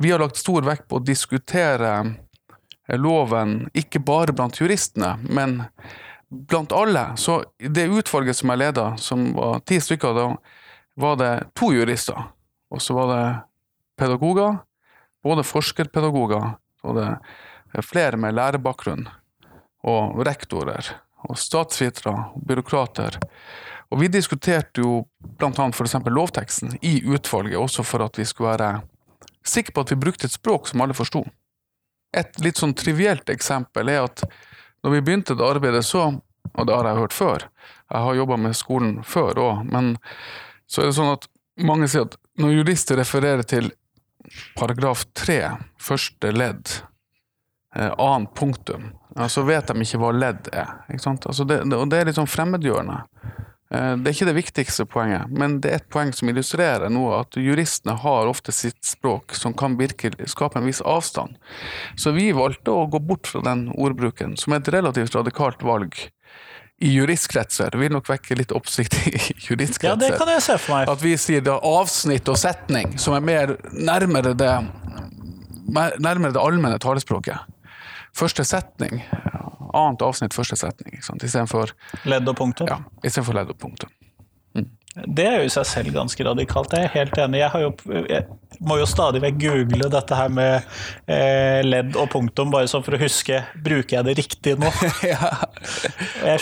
vi 0.00 0.10
har 0.10 0.22
lagt 0.22 0.38
stor 0.38 0.64
vekt 0.66 0.86
på 0.90 0.98
å 0.98 1.04
diskutere 1.04 1.92
eh, 2.00 2.98
loven 2.98 3.64
ikke 3.74 4.02
bare 4.02 4.34
blant 4.34 4.58
juristene, 4.60 5.16
men 5.26 5.60
blant 6.30 6.74
alle. 6.74 7.10
Så 7.20 7.42
det 7.58 7.90
utvalget 7.90 8.38
som 8.38 8.50
jeg 8.50 8.62
leda, 8.62 8.92
som 8.98 9.32
var 9.36 9.60
ti 9.66 9.80
stykker, 9.82 10.14
da 10.16 10.30
var 11.02 11.18
det 11.18 11.32
to 11.58 11.72
jurister. 11.74 12.30
Og 12.70 12.82
så 12.82 12.94
var 12.96 13.10
det 13.10 13.26
pedagoger 13.98 14.56
både 15.24 15.46
forskerpedagoger 15.46 16.52
og 16.84 16.98
det 16.98 17.08
er 17.74 17.86
flere 17.86 18.20
med 18.20 18.36
lærerbakgrunn, 18.36 19.06
og 19.84 20.20
rektorer, 20.26 20.94
og 21.28 21.38
statsvitere 21.40 22.12
og 22.12 22.44
byråkrater. 22.48 23.18
Og 23.92 24.00
vi 24.00 24.08
diskuterte 24.12 24.82
jo 24.82 25.04
bl.a. 25.38 25.50
f.eks. 25.70 25.96
lovteksten 26.08 26.78
i 26.82 26.98
utvalget, 27.04 27.58
også 27.60 27.84
for 27.84 28.04
at 28.04 28.18
vi 28.18 28.26
skulle 28.28 28.54
være 28.54 28.82
sikre 29.44 29.74
på 29.76 29.84
at 29.84 29.92
vi 29.92 30.00
brukte 30.00 30.28
et 30.28 30.36
språk 30.36 30.70
som 30.70 30.80
alle 30.80 30.96
forsto. 30.96 31.24
Et 32.16 32.40
litt 32.40 32.60
sånn 32.60 32.72
trivielt 32.78 33.28
eksempel 33.28 33.90
er 33.92 34.06
at 34.06 34.24
når 34.84 34.96
vi 34.96 35.02
begynte 35.04 35.36
det 35.36 35.44
arbeidet, 35.46 35.84
så 35.84 36.12
Og 36.54 36.66
det 36.66 36.74
har 36.76 36.86
jeg 36.86 36.96
hørt 37.00 37.12
før, 37.12 37.44
jeg 37.90 38.00
har 38.04 38.14
jobba 38.14 38.36
med 38.36 38.54
skolen 38.54 39.02
før 39.02 39.38
òg, 39.42 39.62
men 39.72 39.96
så 40.70 40.82
er 40.82 40.86
det 40.86 40.94
sånn 40.94 41.14
at 41.16 41.24
mange 41.56 41.88
sier 41.88 42.04
at 42.04 42.14
når 42.38 42.52
jurister 42.52 43.00
refererer 43.00 43.42
til 43.42 43.72
paragraf 44.58 45.04
tre, 45.16 45.40
første 45.80 46.32
ledd, 46.34 46.70
eh, 47.76 47.92
annet 47.98 48.34
punktum, 48.34 48.92
så 49.28 49.44
vet 49.46 49.70
de 49.70 49.86
ikke 49.86 50.00
hva 50.02 50.12
ledd 50.14 50.50
er. 50.52 50.76
Altså 50.90 51.46
det, 51.46 51.62
og 51.74 51.88
det 51.90 52.00
er 52.00 52.10
litt 52.10 52.18
sånn 52.18 52.30
fremmedgjørende. 52.30 53.02
Eh, 53.74 53.96
det 53.96 54.10
er 54.10 54.16
ikke 54.16 54.28
det 54.28 54.36
viktigste 54.38 54.86
poenget, 54.90 55.30
men 55.32 55.58
det 55.64 55.70
er 55.70 55.80
et 55.80 55.90
poeng 55.92 56.12
som 56.14 56.28
illustrerer 56.30 56.92
noe, 56.92 57.22
at 57.24 57.38
juristene 57.40 57.96
har 58.02 58.30
ofte 58.30 58.52
sitt 58.54 58.80
språk 58.86 59.34
som 59.38 59.56
kan 59.56 59.78
virke, 59.80 60.12
skape 60.30 60.60
en 60.60 60.68
viss 60.68 60.82
avstand. 60.84 61.38
Så 61.96 62.14
vi 62.16 62.30
valgte 62.36 62.74
å 62.74 62.86
gå 62.90 63.00
bort 63.02 63.30
fra 63.30 63.42
den 63.44 63.68
ordbruken, 63.74 64.36
som 64.40 64.54
er 64.54 64.62
et 64.62 64.72
relativt 64.76 65.16
radikalt 65.16 65.64
valg 65.64 65.96
i 66.84 66.90
juristkretser. 66.92 67.70
Det 67.72 67.80
vil 67.80 67.92
nok 67.94 68.08
vekke 68.10 68.36
litt 68.36 68.52
oppsikt 68.52 68.96
i 69.08 69.14
juristkretser. 69.46 69.88
Ja, 69.88 69.96
det 69.96 70.18
kan 70.20 70.28
jeg 70.28 70.44
se 70.44 70.58
for 70.60 70.76
meg. 70.76 70.90
At 70.92 71.00
vi 71.04 71.14
sier 71.20 71.44
det 71.44 71.54
avsnitt 71.64 72.28
og 72.28 72.36
setning, 72.40 72.98
som 73.00 73.16
er 73.16 73.24
mer 73.24 73.54
nærmere 73.72 74.34
det, 74.36 74.52
nærmere 75.72 76.34
det 76.36 76.42
allmenne 76.42 76.80
talespråket. 76.82 77.40
Første 78.14 78.44
setning, 78.46 79.00
annet 79.74 80.04
avsnitt, 80.04 80.36
første 80.36 80.58
setning. 80.60 81.00
Istedenfor 81.00 81.72
Ledd 82.06 82.28
og 82.30 82.36
punktum? 82.38 82.68
Ja, 82.70 82.82
istedenfor 83.02 83.40
ledd 83.40 83.54
og 83.54 83.58
punktum. 83.64 83.90
Det 84.94 85.24
er 85.26 85.40
jo 85.40 85.46
i 85.48 85.50
seg 85.50 85.66
selv 85.66 85.94
ganske 85.94 86.24
radikalt. 86.26 86.74
Jeg 86.76 86.86
er 86.86 86.92
helt 86.94 87.16
enig. 87.18 87.40
Jeg, 87.40 87.62
jo, 87.64 88.02
jeg 88.06 88.60
må 88.62 88.76
jo 88.78 88.86
stadig 88.86 89.22
vekk 89.24 89.40
google 89.42 89.88
dette 89.90 90.18
her 90.18 90.30
med 90.30 90.68
eh, 91.10 91.64
ledd 91.66 91.98
og 91.98 92.06
punktum, 92.12 92.52
bare 92.54 92.70
sånn 92.70 92.84
for 92.86 92.94
å 92.94 93.00
huske 93.02 93.40
bruker 93.64 93.98
jeg 93.98 94.06
det 94.06 94.14
riktig 94.20 94.54
nå. 94.62 94.70
ja. 95.12 95.32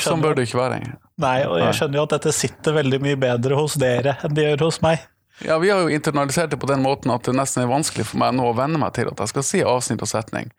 Sånn 0.01 0.25
bør 0.25 0.37
det 0.37 0.51
ikke 0.51 0.61
være. 0.61 0.83
Nei, 1.23 1.39
og 1.49 1.63
jeg 1.63 1.79
skjønner 1.79 2.01
jo 2.03 2.05
at 2.09 2.15
dette 2.19 2.35
sitter 2.37 2.77
veldig 2.77 3.01
mye 3.05 3.23
bedre 3.25 3.57
hos 3.57 3.79
dere 3.81 4.19
enn 4.21 4.37
det 4.37 4.51
gjør 4.51 4.67
hos 4.69 4.83
meg. 4.85 5.09
Ja, 5.45 5.59
vi 5.59 5.71
har 5.71 5.81
jo 5.81 5.89
internalisert 5.89 6.51
det 6.51 6.57
på 6.57 6.67
den 6.67 6.83
måten 6.83 7.11
at 7.11 7.27
det 7.27 7.35
nesten 7.35 7.65
er 7.65 7.71
vanskelig 7.71 8.07
for 8.11 8.21
meg 8.23 8.35
nå 8.37 8.47
å 8.51 8.55
venne 8.57 8.79
meg 8.79 8.95
til 8.97 9.11
at 9.11 9.21
jeg 9.23 9.33
skal 9.33 9.47
si 9.47 9.63
avsnitt 9.67 10.03
og 10.05 10.11
setning. 10.11 10.51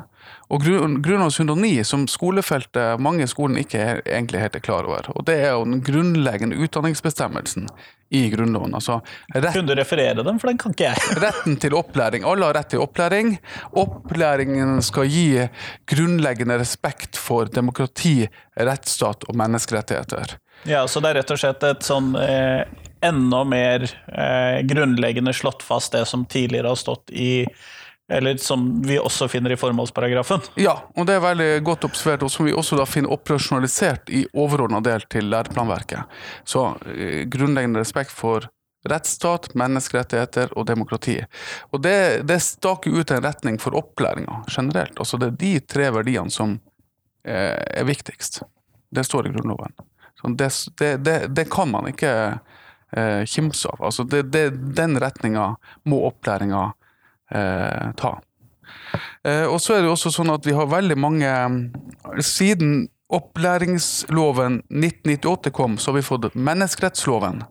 Og 0.54 0.62
grunn, 0.62 1.00
Grunnlovens 1.02 1.40
109, 1.40 1.72
som 1.86 2.06
skolefeltet 2.10 3.02
mange 3.02 3.26
i 3.26 3.30
skolen 3.30 3.58
ikke 3.58 3.82
er, 3.82 4.00
egentlig 4.06 4.44
helt 4.44 4.58
er 4.58 4.64
klar 4.64 4.86
over. 4.86 5.10
Og 5.14 5.26
det 5.26 5.38
er 5.42 5.56
jo 5.56 5.66
den 5.66 5.82
grunnleggende 5.86 6.58
utdanningsbestemmelsen 6.62 7.66
i 8.14 8.22
Grunnloven. 8.30 8.74
Altså 8.78 9.00
rett 9.34 9.52
Kunne 9.56 9.74
du 9.74 9.78
referere 9.80 10.22
dem, 10.22 10.38
for 10.38 10.50
den 10.50 10.62
kan 10.62 10.74
ikke 10.76 10.92
jeg. 10.92 11.12
Retten 11.26 11.58
til 11.62 11.74
opplæring. 11.74 12.26
Alle 12.26 12.46
har 12.46 12.58
rett 12.60 12.70
til 12.74 12.82
opplæring. 12.86 13.34
Opplæringen 13.82 14.78
skal 14.86 15.10
gi 15.10 15.28
grunnleggende 15.90 16.58
respekt 16.62 17.18
for 17.18 17.50
demokrati, 17.50 18.20
rettsstat 18.54 19.26
og 19.26 19.38
menneskerettigheter. 19.42 20.38
Ja, 20.66 20.86
Så 20.86 21.02
det 21.02 21.10
er 21.10 21.20
rett 21.20 21.30
og 21.34 21.38
slett 21.40 21.66
et 21.66 21.86
sånn 21.86 22.14
eh, 22.18 22.62
enda 23.00 23.44
mer 23.44 23.82
eh, 24.06 24.62
grunnleggende 24.66 25.34
slått 25.34 25.62
fast 25.62 25.92
det 25.92 26.04
som 26.06 26.24
tidligere 26.26 26.68
har 26.72 26.80
stått 26.80 27.10
i 27.10 27.46
Eller 28.08 28.36
som 28.36 28.82
vi 28.86 28.98
også 29.02 29.26
finner 29.28 29.50
i 29.50 29.56
formålsparagrafen. 29.58 30.40
Ja, 30.54 30.76
og 30.94 31.08
det 31.08 31.16
er 31.16 31.24
veldig 31.24 31.48
godt 31.66 31.88
observert, 31.88 32.22
og 32.22 32.30
som 32.30 32.46
vi 32.46 32.52
også 32.54 32.76
da 32.78 32.84
finner 32.86 33.10
operasjonalisert 33.10 34.12
i 34.14 34.20
overordna 34.30 34.78
del 34.78 35.02
til 35.10 35.26
læreplanverket. 35.26 36.06
Så 36.46 36.68
eh, 36.86 37.24
grunnleggende 37.26 37.82
respekt 37.82 38.14
for 38.14 38.46
rettsstat, 38.86 39.50
menneskerettigheter 39.58 40.54
og 40.54 40.68
demokrati. 40.70 41.18
Og 41.74 41.82
det, 41.82 42.22
det 42.30 42.38
staker 42.46 42.94
ut 42.94 43.10
en 43.10 43.24
retning 43.26 43.58
for 43.58 43.74
opplæringa 43.74 44.44
generelt. 44.54 44.98
Altså 45.02 45.18
det 45.18 45.32
er 45.32 45.40
de 45.42 45.52
tre 45.66 45.90
verdiene 45.98 46.30
som 46.30 46.60
eh, 47.26 47.58
er 47.58 47.90
viktigst. 47.90 48.44
Det 48.94 49.02
står 49.04 49.26
i 49.26 49.34
Grunnloven. 49.34 49.74
Det, 50.38 50.50
det, 51.02 51.18
det 51.34 51.50
kan 51.50 51.74
man 51.74 51.90
ikke 51.90 52.38
eh, 52.92 53.24
kimse 53.24 53.68
av. 53.68 53.84
Altså 53.90 54.04
det, 54.04 54.22
det, 54.34 54.50
den 54.76 54.98
retninga 55.00 55.54
må 55.88 56.02
opplæringa 56.10 56.64
eh, 57.30 57.92
ta. 57.98 58.16
Eh, 59.24 59.46
og 59.46 59.60
så 59.62 59.76
er 59.76 59.84
det 59.84 59.92
også 59.92 60.12
sånn 60.14 60.32
at 60.34 60.46
vi 60.46 60.54
har 60.56 60.70
veldig 60.70 60.98
mange 60.98 61.32
Siden 62.22 62.86
opplæringsloven 63.12 64.60
1998 64.70 65.52
kom, 65.54 65.76
så 65.78 65.92
har 65.92 66.00
vi 66.00 66.06
fått 66.06 66.34
menneskerettsloven. 66.34 67.44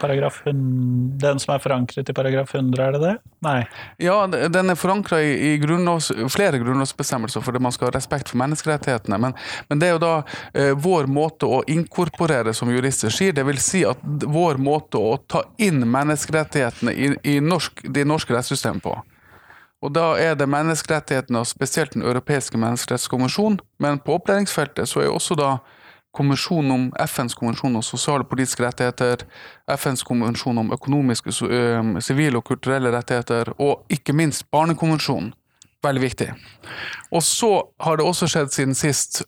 Paragraf 0.00 0.40
100, 0.46 1.18
den 1.22 1.40
som 1.42 1.54
er 1.54 1.62
forankret 1.62 2.08
i 2.10 2.14
paragraf 2.14 2.54
100, 2.54 2.82
er 2.84 2.94
det 2.94 3.00
det? 3.02 3.14
Nei. 3.44 3.58
Ja, 4.02 4.20
den 4.26 4.70
er 4.70 4.78
forankra 4.78 5.20
i, 5.22 5.32
i 5.50 5.52
grunnlovs, 5.62 6.10
flere 6.32 6.60
grunnlovsbestemmelser 6.62 7.44
fordi 7.44 7.62
man 7.62 7.74
skal 7.74 7.90
ha 7.90 7.96
respekt 7.96 8.30
for 8.30 8.40
menneskerettighetene. 8.42 9.18
Men, 9.22 9.36
men 9.68 9.82
det 9.82 9.90
er 9.90 9.96
jo 9.96 10.02
da 10.04 10.14
eh, 10.52 10.72
vår 10.78 11.10
måte 11.10 11.50
å 11.50 11.60
inkorporere, 11.70 12.54
som 12.54 12.72
jurister 12.72 13.14
sier. 13.14 13.34
Det 13.36 13.46
vil 13.48 13.60
si 13.62 13.84
at 13.88 14.02
vår 14.24 14.60
måte 14.62 15.02
å 15.02 15.16
ta 15.26 15.44
inn 15.62 15.84
menneskerettighetene 15.88 16.94
i, 16.94 17.12
i 17.34 17.38
norsk, 17.44 17.84
de 17.84 18.06
norske 18.08 18.36
rettssystemene 18.36 18.84
på. 18.84 18.96
Og 19.78 19.92
da 19.94 20.12
er 20.18 20.34
det 20.34 20.48
menneskerettighetene, 20.50 21.42
og 21.42 21.46
spesielt 21.46 21.94
Den 21.94 22.02
europeiske 22.02 22.58
menneskerettskonvensjon. 22.58 23.60
Men 23.78 24.00
på 24.02 24.16
opplæringsfeltet 24.18 24.88
så 24.88 25.02
er 25.02 25.06
jo 25.06 25.18
også 25.18 25.38
da 25.38 25.50
konvensjonen 26.16 26.70
om 26.70 26.84
FNs 27.06 27.36
konvensjon 27.38 27.76
om 27.78 27.84
sosiale 27.84 28.24
og 28.24 28.30
politiske 28.30 28.64
rettigheter, 28.64 29.24
FNs 29.76 30.04
konvensjon 30.06 30.58
om 30.58 30.72
økonomiske, 30.74 31.34
sivile 32.04 32.40
og 32.40 32.46
kulturelle 32.48 32.92
rettigheter, 32.94 33.52
og 33.58 33.84
ikke 33.92 34.16
minst 34.16 34.48
Barnekonvensjonen. 34.54 35.32
Veldig 35.84 36.02
viktig. 36.02 36.32
Og 37.14 37.22
så 37.22 37.50
har 37.84 37.98
det 37.98 38.06
også 38.06 38.26
skjedd 38.26 38.50
siden 38.50 38.74
sist, 38.74 39.20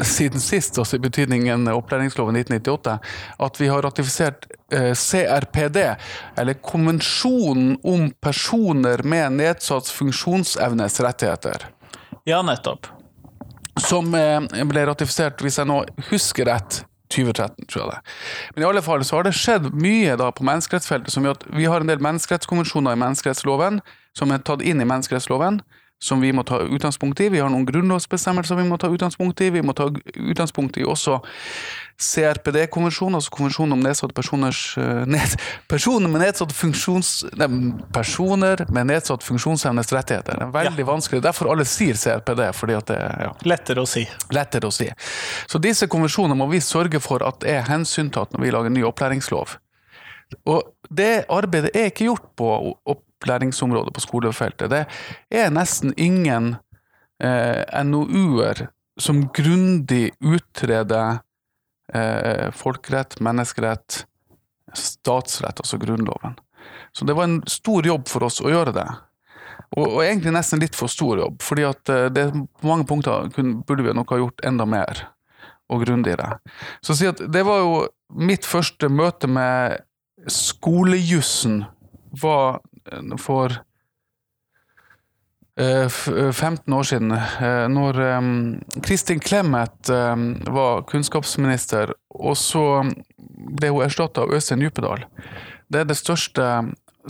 siden 0.00 0.40
sist, 0.40 0.78
altså 0.80 0.96
i 0.96 1.02
betydningen 1.04 1.68
opplæringsloven 1.68 2.36
1998, 2.40 2.94
at 3.44 3.60
vi 3.60 3.68
har 3.68 3.84
ratifisert 3.84 4.48
eh, 4.72 4.94
CRPD, 4.96 5.82
eller 6.40 6.60
Konvensjonen 6.64 7.76
om 7.84 8.08
personer 8.24 9.04
med 9.04 9.36
nedsatt 9.36 9.90
funksjonsevnes 9.92 11.00
rettigheter 11.04 11.68
Ja, 12.28 12.42
nettopp. 12.44 12.88
Som 13.84 14.14
eh, 14.14 14.64
ble 14.68 14.84
ratifisert, 14.88 15.42
hvis 15.44 15.58
jeg 15.60 15.68
nå 15.68 15.82
husker 16.10 16.48
rett, 16.50 16.82
2013, 17.08 17.64
tror 17.72 17.82
jeg 17.82 17.90
det. 17.90 18.14
Men 18.54 18.62
i 18.62 18.68
alle 18.68 18.82
fall 18.84 19.04
så 19.06 19.16
har 19.16 19.24
det 19.24 19.36
skjedd 19.36 19.70
mye 19.72 20.16
da 20.20 20.28
på 20.34 20.44
menneskerettsfeltet 20.44 21.14
som 21.14 21.24
gjør 21.24 21.38
at 21.38 21.46
vi 21.56 21.68
har 21.70 21.80
en 21.80 21.88
del 21.88 22.02
menneskerettskonvensjoner 22.04 22.96
i 22.96 23.00
menneskerettsloven 23.00 23.80
som 24.18 24.34
er 24.34 24.42
tatt 24.44 24.64
inn 24.66 24.82
i 24.82 24.88
menneskerettsloven, 24.88 25.62
som 26.02 26.20
vi 26.22 26.30
må 26.36 26.44
ta 26.46 26.60
utgangspunkt 26.62 27.20
i. 27.24 27.30
Vi 27.32 27.40
har 27.42 27.50
noen 27.50 27.66
grunnlovsbestemmelser 27.66 28.60
vi 28.60 28.68
må 28.68 28.78
ta 28.78 28.90
utgangspunkt 28.92 29.40
i. 29.42 29.50
Vi 29.54 29.64
må 29.64 29.74
ta 29.74 29.88
utgangspunkt 29.88 30.78
i 30.78 30.86
også 30.86 31.18
CRPD-konvensjonen, 31.98 33.18
altså 33.18 33.32
konvensjonen 33.34 33.74
om 33.74 33.80
nedsatte 33.82 34.14
personers 34.14 34.60
eh, 34.78 35.02
ned, 35.10 35.34
Personer 35.70 36.10
med 36.10 36.22
nedsatt 36.22 36.52
funksjons... 36.54 37.10
Nei, 37.40 37.48
personer 37.94 38.62
med 38.70 38.86
nedsatt 38.92 39.26
funksjonsevnes 39.26 39.90
rettigheter. 39.92 40.38
Det 40.38 40.46
er 40.46 40.54
veldig 40.54 40.86
vanskelig. 40.86 41.22
Derfor 41.26 41.50
alle 41.50 41.66
sier 41.66 41.98
CRPD. 41.98 42.44
fordi 42.54 42.78
at 42.78 42.92
det 42.92 42.98
ja, 43.00 43.32
Lettere 43.50 43.82
å 43.82 43.90
si. 43.90 44.04
lettere 44.30 44.70
å 44.70 44.74
si. 44.74 44.86
Så 45.50 45.58
disse 45.58 45.90
konvensjonene 45.90 46.38
må 46.38 46.46
vi 46.52 46.62
sørge 46.62 47.02
for 47.02 47.24
at 47.26 47.42
er 47.42 47.66
hensyntatt 47.66 48.32
når 48.32 48.46
vi 48.46 48.54
lager 48.54 48.74
ny 48.74 48.86
opplæringslov. 48.86 49.58
Og 50.46 50.62
det 50.94 51.26
arbeidet 51.32 51.74
er 51.74 51.90
ikke 51.90 52.12
gjort 52.12 52.30
på 52.38 52.54
opplæringsområdet 52.94 53.94
på 53.96 54.06
skolefeltet. 54.06 54.70
Det 54.70 54.84
er 55.34 55.50
nesten 55.50 55.96
ingen 55.96 56.54
eh, 57.18 57.64
NOU-er 57.84 58.68
som 58.98 59.24
grundig 59.34 60.12
utreder 60.22 61.24
eh, 61.94 62.48
folkerett, 62.54 63.18
menneskerett, 63.24 64.04
statsrett, 64.74 65.60
altså 65.60 65.78
Grunnloven. 65.80 66.38
Så 66.92 67.04
det 67.04 67.16
var 67.16 67.28
en 67.28 67.42
stor 67.46 67.86
jobb 67.86 68.08
for 68.08 68.26
oss 68.28 68.40
å 68.40 68.50
gjøre 68.52 68.74
det. 68.76 68.88
Og, 69.76 69.84
og 69.84 70.00
egentlig 70.04 70.32
nesten 70.32 70.62
litt 70.62 70.76
for 70.78 70.90
stor 70.92 71.20
jobb, 71.20 71.42
fordi 71.44 71.66
at 71.68 71.92
eh, 71.92 72.08
det 72.12 72.30
på 72.32 72.68
mange 72.68 72.88
punkter 72.88 73.28
kunne, 73.34 73.60
burde 73.68 73.84
vi 73.86 73.96
nok 73.96 74.14
ha 74.14 74.20
gjort 74.22 74.44
enda 74.48 74.66
mer 74.68 75.04
og 75.68 75.84
grundigere. 75.84 76.38
Så 76.80 76.96
si 76.96 77.08
at 77.08 77.20
det 77.20 77.44
var 77.44 77.60
jo 77.60 77.72
mitt 78.16 78.48
første 78.48 78.88
møte 78.88 79.28
med 79.28 79.82
skolejussen 80.32 81.62
var 82.22 82.60
eh, 82.88 83.16
for 83.20 83.60
15 85.58 86.74
år 86.74 86.82
siden, 86.86 87.12
eh, 87.12 87.64
når 87.68 88.00
eh, 88.00 88.18
Kristin 88.82 89.20
Clemet 89.20 89.90
eh, 89.90 90.16
var 90.54 90.82
kunnskapsminister, 90.86 91.94
og 92.14 92.36
så 92.38 92.64
ble 93.18 93.72
hun 93.74 93.86
erstatta 93.86 94.22
av 94.22 94.34
Øystein 94.34 94.62
Djupedal. 94.62 95.02
Det 95.68 95.80
er 95.82 95.88
det 95.88 95.96
største, 95.98 96.46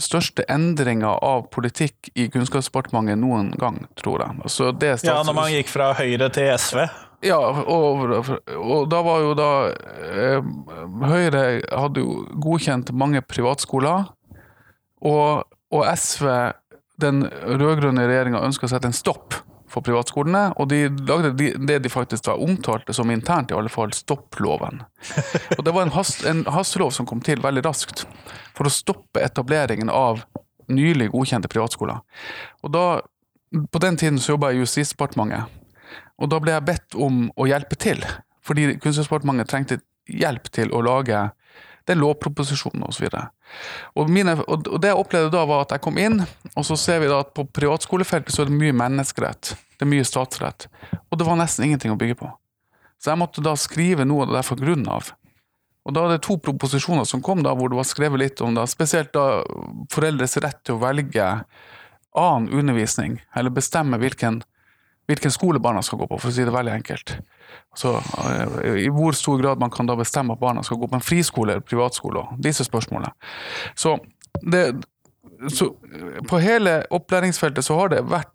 største 0.01 0.45
endringa 0.49 1.11
av 1.25 1.45
politikk 1.53 2.09
i 2.15 2.25
Kunnskapsdepartementet 2.33 3.21
noen 3.21 3.51
gang, 3.59 3.83
tror 3.99 4.25
jeg. 4.25 4.73
Det 4.81 4.95
Ja, 5.05 5.21
når 5.23 5.37
man 5.37 5.53
gikk 5.53 5.69
fra 5.71 5.93
Høyre 5.93 6.29
til 6.33 6.49
SV. 6.57 6.87
ja, 7.23 7.39
og, 7.39 8.33
og 8.57 8.89
da 8.91 9.03
var 9.05 9.21
jo 9.23 9.35
da 9.37 9.51
eh, 10.09 10.41
Høyre 11.05 11.43
hadde 11.69 12.01
jo 12.01 12.25
godkjent 12.33 12.91
mange 12.97 13.21
privatskoler, 13.21 14.09
og, 14.99 15.45
og 15.71 15.85
SV, 15.95 16.27
den 17.01 17.23
rød-grønne 17.27 18.07
regjeringa, 18.07 18.43
ønska 18.45 18.67
å 18.67 18.73
sette 18.73 18.89
en 18.89 18.95
stopp 18.95 19.37
for 19.69 19.85
privatskolene, 19.85 20.55
og 20.57 20.69
de 20.71 20.87
lagde 21.07 21.31
de, 21.37 21.51
det 21.69 21.77
de 21.83 21.91
faktisk 21.93 22.25
da 22.25 22.35
omtalte 22.41 22.93
som 22.95 23.11
internt, 23.13 23.51
i 23.51 23.57
alle 23.57 23.69
fall, 23.69 23.93
stopploven. 23.93 24.81
Og 25.57 25.61
det 25.65 25.73
var 25.75 25.85
en, 25.85 25.93
hast, 25.93 26.23
en 26.25 26.41
hastelov 26.49 26.89
som 26.95 27.05
kom 27.09 27.21
til 27.25 27.41
veldig 27.43 27.63
raskt, 27.67 28.05
for 28.57 28.65
å 28.65 28.73
stoppe 28.73 29.21
etableringen 29.21 29.91
av 29.93 30.23
nylig 30.69 31.11
godkjente 31.13 31.51
privatskoler. 31.51 32.01
Og 32.65 32.73
da, 32.73 32.85
På 33.49 33.79
den 33.81 33.97
tiden 33.97 34.19
så 34.21 34.35
jobba 34.35 34.51
jeg 34.51 34.59
i 34.59 34.65
Justisdepartementet, 34.65 35.49
og 36.19 36.29
da 36.29 36.37
ble 36.41 36.53
jeg 36.53 36.67
bedt 36.67 36.97
om 36.99 37.29
å 37.33 37.47
hjelpe 37.49 37.77
til. 37.79 38.03
Fordi 38.45 38.75
Kunnskapsdepartementet 38.77 39.49
trengte 39.49 39.79
hjelp 40.09 40.49
til 40.53 40.73
å 40.73 40.81
lage 40.85 41.29
den 41.89 42.01
lovproposisjonen 42.01 42.83
osv. 42.85 43.07
Og, 43.07 43.13
mine, 43.13 43.29
og 43.95 44.09
og 44.09 44.81
det 44.81 44.91
jeg 44.91 44.97
opplevde 44.97 45.31
da, 45.33 45.45
var 45.45 45.65
at 45.65 45.73
jeg 45.75 45.83
kom 45.85 45.97
inn, 46.01 46.21
og 46.55 46.65
så 46.65 46.77
ser 46.79 47.01
vi 47.03 47.09
da 47.11 47.21
at 47.23 47.33
på 47.33 47.45
privatskolefeltet 47.45 48.33
så 48.33 48.43
er 48.43 48.51
det 48.51 48.59
mye 48.59 48.75
menneskerett. 48.75 49.55
Det 49.77 49.87
er 49.87 49.91
mye 49.93 50.07
statsrett. 50.07 50.67
Og 51.09 51.17
det 51.17 51.27
var 51.27 51.39
nesten 51.39 51.65
ingenting 51.65 51.93
å 51.93 51.99
bygge 51.99 52.19
på. 52.19 52.29
Så 52.99 53.13
jeg 53.13 53.21
måtte 53.21 53.43
da 53.43 53.55
skrive 53.55 54.05
noe 54.07 54.25
av 54.25 54.31
det 54.31 54.39
der 54.39 54.47
fra 54.47 54.59
grunnen 54.59 54.89
av. 54.91 55.13
Og 55.87 55.95
da 55.95 56.03
er 56.05 56.17
det 56.17 56.25
to 56.27 56.35
proposisjoner 56.43 57.07
som 57.07 57.23
kom 57.23 57.41
da, 57.45 57.55
hvor 57.55 57.71
det 57.71 57.79
var 57.79 57.87
skrevet 57.87 58.21
litt 58.21 58.41
om 58.45 58.57
da, 58.57 58.67
spesielt 58.69 59.13
da 59.15 59.41
foreldres 59.93 60.37
rett 60.43 60.59
til 60.67 60.75
å 60.75 60.83
velge 60.83 61.29
annen 62.19 62.49
undervisning, 62.51 63.19
eller 63.37 63.53
bestemme 63.53 63.97
hvilken, 64.01 64.41
hvilken 65.09 65.33
skole 65.33 65.61
barna 65.63 65.81
skal 65.85 66.01
gå 66.01 66.09
på, 66.09 66.19
for 66.19 66.31
å 66.31 66.35
si 66.35 66.45
det 66.45 66.53
veldig 66.53 66.75
enkelt. 66.81 67.15
Så 67.75 67.95
eh, 67.97 68.85
I 68.85 68.89
hvor 68.93 69.15
stor 69.17 69.39
grad 69.41 69.59
man 69.59 69.71
kan 69.71 69.89
da 69.89 69.95
bestemme 69.99 70.35
at 70.35 70.41
barna 70.41 70.63
skal 70.63 70.79
gå 70.81 70.89
på 70.89 70.99
en 70.99 71.05
friskole 71.05 71.55
eller 71.55 71.65
privatskole, 71.65 72.25
disse 72.37 72.65
spørsmålene. 72.67 73.11
Så, 73.75 73.97
det, 74.41 74.63
så 75.53 75.71
på 76.29 76.41
hele 76.43 76.81
opplæringsfeltet 76.89 77.65
så 77.65 77.77
har 77.79 77.93
det 77.93 78.05
vært 78.09 78.33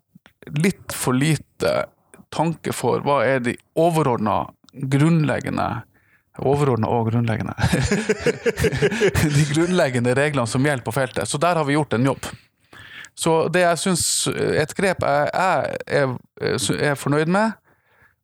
litt 0.61 0.93
for 0.93 1.17
lite 1.17 1.85
tanke 2.33 2.73
for 2.75 3.03
hva 3.05 3.21
er 3.25 3.43
de 3.45 3.55
overordna 3.79 4.43
grunnleggende 4.75 5.69
Overordna 6.43 6.89
og 6.91 7.05
grunnleggende. 7.07 7.53
de 9.37 9.43
grunnleggende 9.53 10.11
reglene 10.17 10.43
som 10.51 10.65
gjelder 10.67 10.83
på 10.83 10.91
feltet. 10.91 11.29
Så 11.31 11.39
der 11.39 11.55
har 11.55 11.63
vi 11.63 11.77
gjort 11.77 11.95
en 11.95 12.09
jobb. 12.09 12.27
Så 13.15 13.47
det 13.47 13.61
jeg 13.63 13.79
syns 13.79 14.03
et 14.35 14.73
grep 14.75 15.05
jeg, 15.07 15.29
jeg 15.31 16.01
er, 16.03 16.17
er 16.75 16.99
fornøyd 16.99 17.31
med, 17.31 17.55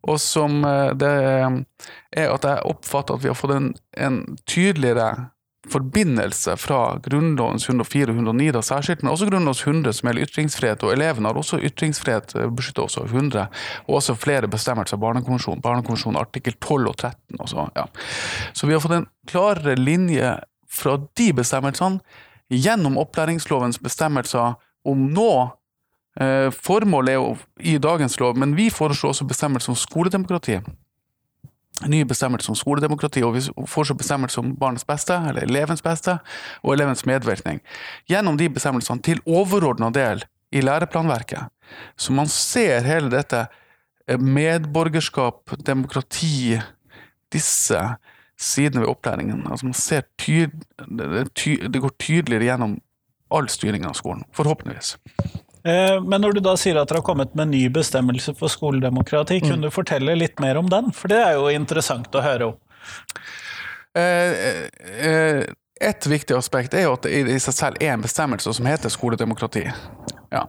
og 0.02 0.18
som 0.22 0.64
eh, 0.66 0.94
det 0.98 1.12
er 1.12 2.32
at 2.32 2.48
jeg 2.48 2.66
oppfatter 2.68 3.18
at 3.18 3.24
vi 3.24 3.30
har 3.32 3.38
fått 3.38 3.56
en, 3.56 3.70
en 3.98 4.24
tydeligere 4.50 5.30
forbindelse 5.70 6.56
fra 6.58 6.80
Grunnlovens 7.06 7.68
104 7.70 8.10
og 8.10 8.16
109, 8.16 8.48
da 8.56 8.62
særskilt, 8.66 9.04
men 9.04 9.12
også 9.12 9.28
Grunnlovens 9.30 9.62
100, 9.62 9.94
som 9.94 10.10
gjelder 10.10 10.26
ytringsfrihet. 10.26 10.86
Og 10.86 10.94
elevene 10.96 11.30
har 11.30 11.38
også 11.38 11.62
ytringsfrihet, 11.62 12.36
eh, 12.36 12.50
beskyttet 12.50 12.84
også 12.84 13.04
av 13.04 13.14
100, 13.14 13.46
og 13.86 14.00
også 14.00 14.18
flere 14.18 14.50
bestemmelser 14.50 14.98
av 14.98 15.04
Barnekonvensjonen. 15.06 15.62
Barnekonvensjonen 15.62 16.20
artikkel 16.22 16.58
12 16.58 16.90
og 16.90 16.98
13. 16.98 17.38
Og 17.40 17.50
så, 17.54 17.68
ja. 17.78 17.86
så 18.54 18.68
vi 18.68 18.74
har 18.74 18.84
fått 18.84 18.98
en 18.98 19.08
klarere 19.30 19.78
linje 19.78 20.34
fra 20.72 20.98
de 20.98 21.32
bestemmelsene 21.36 22.02
gjennom 22.52 22.98
opplæringslovens 23.00 23.80
bestemmelser 23.80 24.58
om 24.88 25.10
nå 25.14 25.34
Formålet 26.12 27.14
er 27.14 27.20
jo 27.22 27.36
i 27.64 27.78
dagens 27.80 28.18
lov, 28.20 28.36
men 28.38 28.52
vi 28.58 28.66
foreslår 28.70 29.14
også 29.14 29.28
bestemmelser 29.30 29.72
om 29.72 29.78
skoledemokrati 29.80 30.58
nye 31.90 32.06
bestemmelser 32.06 32.52
om 32.52 32.58
skoledemokrati, 32.58 33.24
og 33.26 33.36
vi 33.36 33.42
får 33.70 33.90
så 33.90 33.96
bestemmelser 33.98 34.44
om 34.44 34.54
barnets 34.60 34.86
beste, 34.88 35.16
eller 35.30 35.46
elevens 35.48 35.82
beste, 35.82 36.18
og 36.64 36.76
elevens 36.76 37.06
medvirkning. 37.10 37.62
Gjennom 38.10 38.38
de 38.38 38.50
bestemmelsene 38.54 39.04
til 39.06 39.22
overordna 39.26 39.92
del 39.94 40.24
i 40.52 40.62
læreplanverket. 40.62 41.50
Så 41.98 42.14
man 42.14 42.30
ser 42.32 42.84
hele 42.86 43.12
dette 43.14 43.46
eh, 44.08 44.20
medborgerskap, 44.20 45.56
demokrati, 45.66 46.60
disse 47.32 47.80
sidene 48.42 48.84
ved 48.84 48.92
opplæringen. 48.92 49.46
Altså 49.48 49.70
man 49.70 49.78
ser 49.78 50.04
tyd, 50.20 50.52
det 50.88 51.82
går 51.82 51.96
tydeligere 52.00 52.50
gjennom 52.50 52.76
all 53.32 53.48
styringen 53.50 53.88
av 53.88 53.96
skolen, 53.96 54.26
forhåpentligvis. 54.36 54.98
Eh, 55.64 56.02
men 56.02 56.22
når 56.22 56.38
du 56.38 56.42
da 56.46 56.56
sier 56.58 56.80
at 56.82 56.90
dere 56.90 57.02
har 57.02 57.06
kommet 57.06 57.36
med 57.38 57.52
ny 57.54 57.66
bestemmelse 57.74 58.34
for 58.40 58.52
skoledemokrati, 58.52 59.42
mm. 59.42 59.48
kunne 59.48 59.70
du 59.70 59.74
fortelle 59.74 60.16
litt 60.18 60.42
mer 60.42 60.60
om 60.62 60.70
den? 60.70 60.92
For 60.96 61.12
det 61.12 61.22
er 61.22 61.38
jo 61.38 61.50
interessant 61.54 62.10
å 62.16 62.24
høre 62.26 62.52
om. 62.52 62.60
Eh, 63.98 64.48
eh, 65.06 65.44
et 65.82 66.08
viktig 66.08 66.38
aspekt 66.38 66.76
er 66.78 66.88
jo 66.88 66.96
at 66.96 67.06
det 67.06 67.22
i 67.36 67.40
seg 67.42 67.58
selv 67.58 67.84
er 67.84 67.96
en 67.96 68.04
bestemmelse 68.06 68.54
som 68.58 68.70
heter 68.70 68.94
skoledemokrati. 68.94 69.66
Ja. 70.32 70.46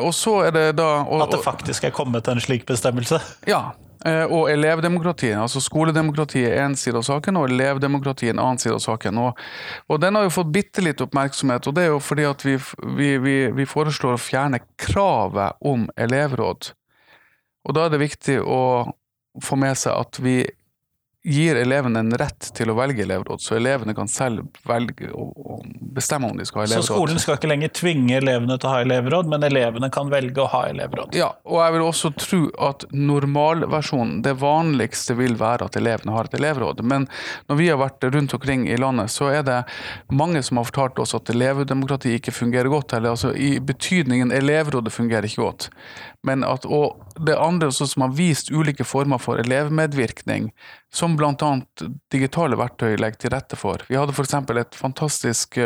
Og 0.00 0.14
så 0.16 0.38
er 0.46 0.54
det 0.54 0.66
da 0.78 1.02
og, 1.02 1.26
At 1.26 1.34
det 1.34 1.42
faktisk 1.44 1.84
er 1.84 1.92
kommet 1.92 2.30
en 2.32 2.40
slik 2.40 2.62
bestemmelse? 2.64 3.18
Ja, 3.44 3.74
og 4.02 4.48
elevdemokratiet, 4.50 5.36
Altså 5.38 5.60
skoledemokratiet 5.62 6.48
er 6.50 6.64
én 6.64 6.74
side 6.74 6.98
av 6.98 7.04
saken, 7.06 7.36
og 7.38 7.50
elevdemokratiet 7.50 8.32
en 8.34 8.42
annen 8.42 8.58
side 8.58 8.74
av 8.74 8.82
saken. 8.82 9.18
Og, 9.18 9.42
og, 9.88 10.00
den 10.02 10.18
har 10.18 10.26
jo 10.26 10.34
fått 10.34 10.52
bitte 10.52 10.82
litt 10.82 11.00
oppmerksomhet, 11.04 11.66
og 11.66 11.76
det 11.76 11.84
er 11.84 11.92
jo 11.92 12.00
fordi 12.02 12.26
at 12.26 12.44
vi, 12.46 12.56
vi, 12.98 13.12
vi, 13.22 13.36
vi 13.54 13.68
foreslår 13.68 14.16
å 14.16 14.22
fjerne 14.22 14.62
kravet 14.80 15.60
om 15.60 15.86
elevråd. 15.96 16.72
Og 17.62 17.76
da 17.76 17.86
er 17.86 17.94
det 17.94 18.02
viktig 18.02 18.40
å 18.42 18.62
få 19.42 19.56
med 19.60 19.78
seg 19.78 19.94
at 19.94 20.18
vi 20.22 20.40
gir 21.24 21.56
elevene 21.56 22.00
en 22.02 22.16
rett 22.18 22.48
til 22.56 22.72
å 22.72 22.74
velge 22.74 23.04
elevråd, 23.04 23.40
så 23.42 23.54
elevene 23.54 23.94
kan 23.94 24.08
selv 24.10 24.48
velge 24.66 25.12
og 25.14 25.62
bestemme 25.94 26.26
om 26.32 26.38
de 26.38 26.46
skal 26.48 26.62
ha 26.62 26.66
elevråd. 26.66 26.86
Så 26.88 26.96
skolen 26.96 27.20
skal 27.22 27.38
ikke 27.38 27.50
lenger 27.52 27.70
tvinge 27.78 28.16
elevene 28.18 28.56
til 28.58 28.68
å 28.68 28.72
ha 28.72 28.80
elevråd, 28.82 29.30
men 29.30 29.46
elevene 29.46 29.90
kan 29.94 30.10
velge 30.10 30.42
å 30.42 30.48
ha 30.50 30.64
elevråd? 30.72 31.14
Ja, 31.14 31.30
og 31.46 31.60
jeg 31.62 31.76
vil 31.76 31.86
også 31.86 32.10
tro 32.18 32.40
at 32.66 32.86
normalversjonen, 32.90 34.18
det 34.26 34.34
vanligste 34.42 35.14
vil 35.18 35.38
være 35.38 35.70
at 35.70 35.78
elevene 35.78 36.16
har 36.16 36.26
et 36.26 36.36
elevråd. 36.40 36.82
Men 36.90 37.06
når 37.46 37.60
vi 37.60 37.70
har 37.70 37.78
vært 37.78 38.08
rundt 38.10 38.34
omkring 38.34 38.66
i 38.66 38.80
landet, 38.80 39.14
så 39.14 39.30
er 39.30 39.46
det 39.46 39.60
mange 40.10 40.42
som 40.42 40.58
har 40.58 40.66
fortalt 40.72 40.98
oss 41.04 41.14
at 41.18 41.30
elevdemokrati 41.30 42.16
ikke 42.18 42.34
fungerer 42.34 42.72
godt. 42.72 42.96
Eller 42.98 43.14
altså 43.14 43.30
i 43.30 43.54
betydningen 43.62 44.34
elevrådet 44.34 44.94
fungerer 44.94 45.30
ikke 45.30 45.46
godt. 45.46 45.70
Men 46.26 46.42
at, 46.46 46.66
og 46.66 46.98
det 47.26 47.38
andre 47.38 47.70
også 47.70 47.88
som 47.90 48.06
har 48.06 48.14
vist 48.18 48.50
ulike 48.54 48.86
former 48.86 49.22
for 49.22 49.38
elevmedvirkning, 49.42 50.50
som 50.92 51.14
bl.a. 51.16 51.50
digitale 52.12 52.58
verktøy 52.60 52.98
legger 53.00 53.22
til 53.22 53.32
rette 53.32 53.56
for. 53.56 53.80
Vi 53.88 53.96
hadde 53.96 54.12
f.eks. 54.12 54.34
et 54.60 54.76
fantastisk 54.76 55.56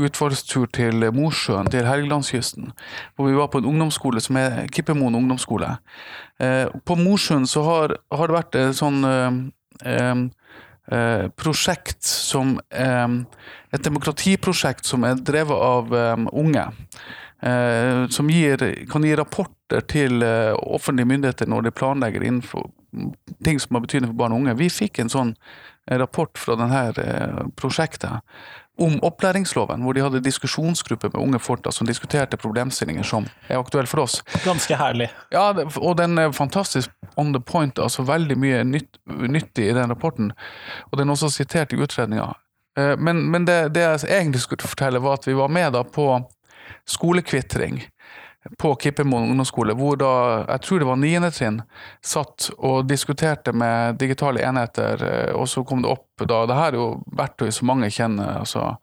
utfallstur 0.00 0.66
til 0.74 1.06
Mosjøen, 1.14 1.70
til 1.70 1.86
Helgelandskysten, 1.86 2.72
hvor 3.14 3.30
vi 3.30 3.38
var 3.38 3.52
på 3.52 3.62
en 3.62 3.70
ungdomsskole 3.70 4.22
som 4.22 4.40
er 4.40 4.64
Kippemoen 4.74 5.18
ungdomsskole. 5.20 5.76
Uh, 6.42 6.66
på 6.84 6.98
Mosjøen 6.98 7.46
så 7.46 7.62
har, 7.66 7.96
har, 8.10 8.26
det 8.26 8.38
vært 8.40 8.58
et 8.58 8.78
sånn 8.80 9.04
uh, 9.06 10.28
prosjekt 11.38 12.02
som 12.02 12.56
Et 13.70 13.84
demokratiprosjekt 13.86 14.88
som 14.88 15.04
er 15.06 15.20
drevet 15.22 15.54
av 15.54 15.92
unge. 16.34 16.64
Eh, 17.42 18.08
som 18.08 18.30
gir, 18.30 18.86
kan 18.90 19.04
gi 19.04 19.16
rapporter 19.16 19.80
til 19.88 20.22
eh, 20.22 20.52
offentlige 20.52 21.08
myndigheter 21.08 21.48
når 21.48 21.62
de 21.62 21.72
planlegger 21.72 22.24
innenfor 22.24 22.68
ting 23.44 23.60
som 23.60 23.78
har 23.78 23.84
betydning 23.86 24.10
for 24.10 24.18
barn 24.18 24.34
og 24.34 24.42
unge. 24.42 24.58
Vi 24.58 24.68
fikk 24.72 25.00
en 25.00 25.12
sånn 25.12 25.30
eh, 25.88 25.96
rapport 25.98 26.36
fra 26.38 26.58
dette 26.60 27.06
prosjektet 27.56 28.20
om 28.80 28.98
opplæringsloven, 29.04 29.82
hvor 29.84 29.96
de 29.96 30.02
hadde 30.04 30.22
diskusjonsgruppe 30.24 31.10
med 31.12 31.20
unge 31.20 31.40
folk 31.40 31.68
som 31.72 31.88
diskuterte 31.88 32.38
problemstillinger 32.40 33.04
som 33.04 33.26
er 33.48 33.60
aktuelle 33.60 33.88
for 33.88 34.04
oss. 34.04 34.20
Ganske 34.44 34.76
herlig. 34.76 35.08
Ja, 35.32 35.50
og 35.52 35.96
den 36.00 36.20
er 36.20 36.32
fantastisk 36.36 36.92
on 37.20 37.34
the 37.36 37.40
point. 37.40 37.78
altså 37.78 38.04
Veldig 38.08 38.36
mye 38.40 38.62
nytt, 38.64 39.00
nyttig 39.04 39.68
i 39.68 39.76
den 39.76 39.92
rapporten. 39.92 40.32
Og 40.88 40.96
den 40.96 41.08
er 41.08 41.16
også 41.16 41.28
sitert 41.34 41.72
i 41.76 41.80
utredninga. 41.80 42.32
Men, 42.96 43.26
men 43.28 43.44
det, 43.44 43.74
det, 43.74 43.82
jeg 43.84 44.16
egentlig 44.16 44.40
skulle 44.46 44.64
fortelle, 44.64 45.02
var 45.04 45.18
at 45.18 45.28
vi 45.28 45.36
var 45.36 45.52
med 45.52 45.74
da 45.76 45.82
på 45.84 46.06
skolekvitring 46.88 47.82
på 48.58 48.74
Kippermoen 48.74 49.30
ungdomsskole, 49.30 49.74
hvor 49.76 49.98
da, 50.00 50.10
jeg 50.48 50.62
tror 50.64 50.80
det 50.80 50.86
var 50.88 50.98
niende 51.00 51.28
trinn, 51.34 51.58
satt 52.00 52.48
og 52.56 52.86
diskuterte 52.88 53.52
med 53.52 53.98
digitale 54.00 54.40
enheter, 54.48 55.02
eh, 55.04 55.32
og 55.36 55.48
så 55.48 55.64
kom 55.64 55.82
det 55.84 55.90
opp 55.92 56.06
da 56.20 56.42
Det 56.44 56.52
her 56.56 56.74
er 56.74 56.76
jo 56.76 56.88
verktøy 57.16 57.48
som 57.48 57.70
mange 57.70 57.88
kjenner, 57.88 58.42
altså, 58.42 58.74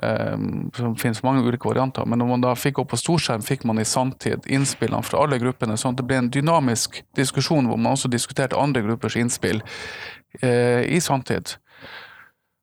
um, 0.00 0.70
som 0.72 0.94
finnes 0.96 1.20
mange 1.20 1.42
ulike 1.44 1.68
varianter, 1.68 2.06
men 2.08 2.16
når 2.16 2.30
man 2.30 2.44
da 2.46 2.54
fikk 2.56 2.80
opp 2.80 2.88
på 2.94 2.96
storskjerm, 2.96 3.44
fikk 3.44 3.66
man 3.68 3.76
i 3.76 3.84
sanntid 3.84 4.48
innspillene 4.48 5.04
fra 5.04 5.20
alle 5.20 5.36
gruppene, 5.36 5.76
sånn 5.76 5.92
at 5.92 6.00
det 6.00 6.06
ble 6.08 6.22
en 6.22 6.30
dynamisk 6.32 7.02
diskusjon 7.12 7.68
hvor 7.68 7.76
man 7.76 7.92
også 7.92 8.08
diskuterte 8.08 8.56
andre 8.56 8.80
gruppers 8.86 9.18
innspill 9.20 9.60
uh, 9.60 10.80
i 10.80 10.96
sanntid. 11.04 11.58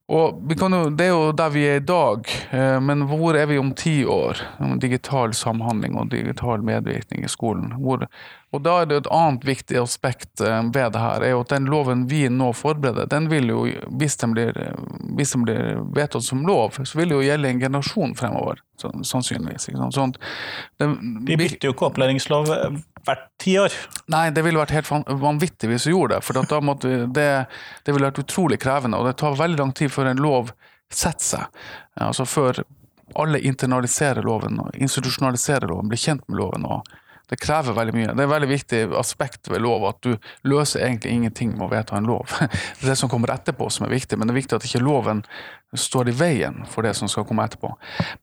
Og 0.05 0.37
jo, 0.45 0.89
Det 0.93 1.05
er 1.07 1.09
jo 1.09 1.31
der 1.31 1.49
vi 1.49 1.65
er 1.65 1.79
i 1.79 1.85
dag, 1.85 2.27
eh, 2.53 2.81
men 2.81 3.07
hvor 3.09 3.33
er 3.33 3.47
vi 3.49 3.57
om 3.57 3.73
ti 3.73 4.03
år? 4.05 4.37
Digital 4.81 5.33
samhandling 5.33 5.97
og 5.97 6.11
digital 6.11 6.61
medvirkning 6.61 7.25
i 7.25 7.31
skolen. 7.31 7.73
Hvor, 7.81 8.05
og 8.55 8.63
Da 8.65 8.79
er 8.81 8.89
det 8.89 8.97
et 9.01 9.11
annet 9.13 9.45
viktig 9.47 9.77
aspekt 9.81 10.41
eh, 10.41 10.61
ved 10.73 10.95
det 10.95 11.01
her, 11.01 11.23
er 11.23 11.35
jo 11.35 11.43
at 11.43 11.53
den 11.53 11.69
loven 11.71 12.05
vi 12.11 12.25
nå 12.31 12.51
forbereder, 12.55 13.09
den 13.11 13.29
vil 13.31 13.51
jo, 13.51 13.65
hvis 13.99 14.17
den 14.21 14.35
blir, 14.35 14.55
hvis 15.17 15.35
den 15.35 15.45
blir 15.45 15.81
vedtatt 15.95 16.25
som 16.25 16.45
lov, 16.47 16.79
så 16.81 16.99
vil 16.99 17.11
det 17.11 17.19
jo 17.19 17.25
gjelde 17.25 17.51
en 17.51 17.63
generasjon 17.67 18.15
fremover. 18.19 18.61
Sannsynligvis. 18.75 19.69
Sånn, 19.95 20.11
det, 20.81 20.89
vi 21.25 21.37
bytter 21.39 21.69
jo 21.69 21.75
ikke 21.75 21.87
opplæringslov 21.87 22.49
hvert 23.05 23.25
tiår. 23.41 23.75
Nei, 24.11 24.27
det 24.35 24.43
ville 24.45 24.59
vært 24.59 24.75
helt 24.75 25.11
vanvittig 25.21 25.69
hvis 25.71 25.87
vi 25.87 25.93
gjorde 25.93 26.17
det. 26.17 26.25
For 26.27 26.35
da 26.51 26.59
måtte 26.63 26.91
vi, 26.91 26.97
det, 27.15 27.29
det 27.85 27.95
ville 27.95 28.09
vært 28.09 28.23
utrolig 28.25 28.59
krevende, 28.61 28.99
og 28.99 29.07
det 29.07 29.15
tar 29.21 29.37
veldig 29.39 29.61
lang 29.61 29.71
tid 29.77 29.93
før 29.93 30.11
en 30.11 30.23
lov 30.25 30.51
setter 30.93 31.25
seg. 31.25 31.63
Altså 32.03 32.27
før 32.27 32.63
alle 33.15 33.39
internaliserer 33.45 34.25
loven 34.25 34.59
og 34.63 34.75
institusjonaliserer 34.75 35.69
loven, 35.69 35.89
blir 35.91 36.01
kjent 36.01 36.25
med 36.27 36.39
loven. 36.41 36.65
og 36.65 36.87
det 37.29 37.39
krever 37.41 37.75
veldig 37.77 37.95
mye. 37.95 38.13
Det 38.13 38.23
er 38.23 38.27
et 38.27 38.33
veldig 38.33 38.49
viktig 38.51 38.81
aspekt 38.99 39.49
ved 39.51 39.63
lov 39.65 39.87
at 39.89 40.01
du 40.05 40.15
løser 40.47 40.85
egentlig 40.85 41.13
ingenting 41.15 41.55
med 41.55 41.67
å 41.67 41.71
vedta 41.73 41.97
en 41.97 42.09
lov. 42.09 42.29
Det 42.39 42.85
er 42.85 42.93
det 42.93 42.99
som 42.99 43.09
kommer 43.11 43.33
etterpå 43.33 43.69
som 43.73 43.87
er 43.87 43.93
viktig, 43.95 44.17
men 44.19 44.27
det 44.27 44.35
er 44.35 44.41
viktig 44.41 44.57
at 44.57 44.65
ikke 44.67 44.83
loven 44.83 45.23
står 45.75 46.11
i 46.11 46.15
veien 46.15 46.61
for 46.69 46.85
det 46.85 46.93
som 46.97 47.09
skal 47.11 47.25
komme 47.27 47.45
etterpå. 47.47 47.71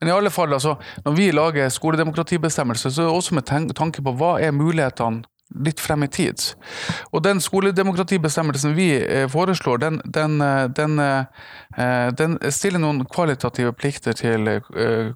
Men 0.01 0.11
i 0.11 0.15
alle 0.15 0.31
fall, 0.33 0.53
altså, 0.55 0.77
når 1.05 1.17
vi 1.17 1.29
lager 1.35 1.73
skoledemokratibestemmelser, 1.73 2.93
så 2.93 3.03
er 3.03 3.11
det 3.11 3.17
også 3.19 3.37
med 3.37 3.75
tanke 3.77 4.05
på 4.05 4.15
hva 4.17 4.37
er 4.41 4.55
mulighetene 4.57 5.27
litt 5.55 5.81
frem 5.81 6.03
i 6.07 6.09
tid. 6.09 6.43
Og 7.13 7.23
den 7.25 7.41
skoledemokratibestemmelsen 7.43 8.75
vi 8.77 8.89
eh, 9.01 9.27
foreslår, 9.31 9.79
den, 9.83 10.01
den, 10.05 10.41
eh, 10.41 10.65
den, 10.77 10.99
eh, 10.99 12.09
den, 12.19 12.39
stiller 12.53 12.83
noen 12.83 13.05
kvalitative 13.11 13.73
plikter 13.77 14.17
til 14.17 14.49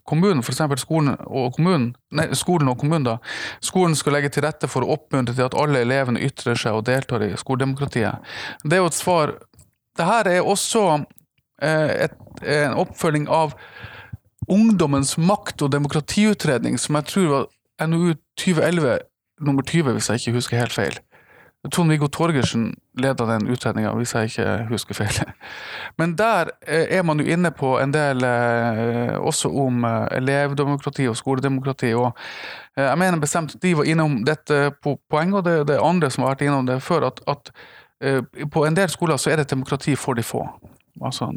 kommunen, 0.09 0.43
f.eks. 0.45 0.63
skolen 0.83 1.17
og 1.27 1.57
kommunen. 1.57 1.93
Nei, 2.17 2.29
skolen 2.39 2.71
og 2.73 2.79
kommunen 2.81 3.07
da. 3.07 3.17
Skolen 3.65 3.97
skal 3.99 4.17
legge 4.17 4.33
til 4.35 4.47
rette 4.47 4.71
for 4.71 4.85
å 4.85 4.95
oppmuntre 4.97 5.35
til 5.37 5.49
at 5.49 5.59
alle 5.59 5.83
elevene 5.85 6.23
ytrer 6.25 6.59
seg 6.59 6.79
og 6.79 6.87
deltar 6.89 7.25
i 7.27 7.35
skoledemokratiet. 7.39 8.23
Det 8.65 8.79
er 8.79 8.85
jo 8.85 8.93
et 8.93 9.03
svar 9.03 9.37
Dette 9.97 10.29
er 10.29 10.45
også 10.45 10.81
et, 11.65 12.17
en 12.45 12.75
oppfølging 12.77 13.31
av 13.33 13.55
Ungdommens 14.53 15.17
makt- 15.17 15.65
og 15.65 15.73
demokratiutredning, 15.73 16.77
som 16.79 16.99
jeg 16.99 17.09
tror 17.09 17.31
var 17.31 17.47
NOU 17.89 18.13
2011 18.39 18.99
nummer 19.41 19.63
20, 19.63 19.93
hvis 19.93 20.09
jeg 20.11 20.15
ikke 20.21 20.39
husker 20.41 20.59
helt 20.59 20.73
feil. 20.73 20.99
Trond-Viggo 21.73 22.07
Torgersen 22.07 22.69
leda 23.01 23.27
den 23.27 23.49
utredninga, 23.51 23.91
hvis 23.99 24.15
jeg 24.15 24.31
ikke 24.31 24.67
husker 24.71 24.95
feil. 24.95 25.33
Men 25.99 26.15
der 26.19 26.53
eh, 26.67 26.99
er 26.99 27.03
man 27.03 27.21
jo 27.21 27.27
inne 27.27 27.51
på 27.51 27.77
en 27.81 27.95
del 27.95 28.25
eh, 28.25 29.17
også 29.19 29.51
om 29.51 29.85
eh, 29.85 30.07
elevdemokrati 30.19 31.09
og 31.09 31.17
skoledemokrati. 31.17 31.95
og 31.95 32.13
Jeg 32.77 32.99
mener 32.99 33.21
bestemt 33.21 33.57
de 33.63 33.77
var 33.77 33.85
innom 33.85 34.23
dette 34.25 34.71
poenget, 35.11 35.35
og 35.35 35.69
det 35.69 35.75
er 35.77 35.85
andre 35.85 36.11
som 36.11 36.25
har 36.25 36.37
vært 36.37 36.47
innom 36.47 36.67
det 36.67 36.83
før, 36.83 37.07
at, 37.11 37.21
at 37.27 37.53
på 38.53 38.65
en 38.67 38.77
del 38.77 38.91
skoler 38.93 39.17
så 39.17 39.31
er 39.31 39.37
det 39.41 39.51
demokrati 39.51 39.95
for 39.97 40.15
de 40.15 40.23
få. 40.23 40.43
Altså, 41.05 41.29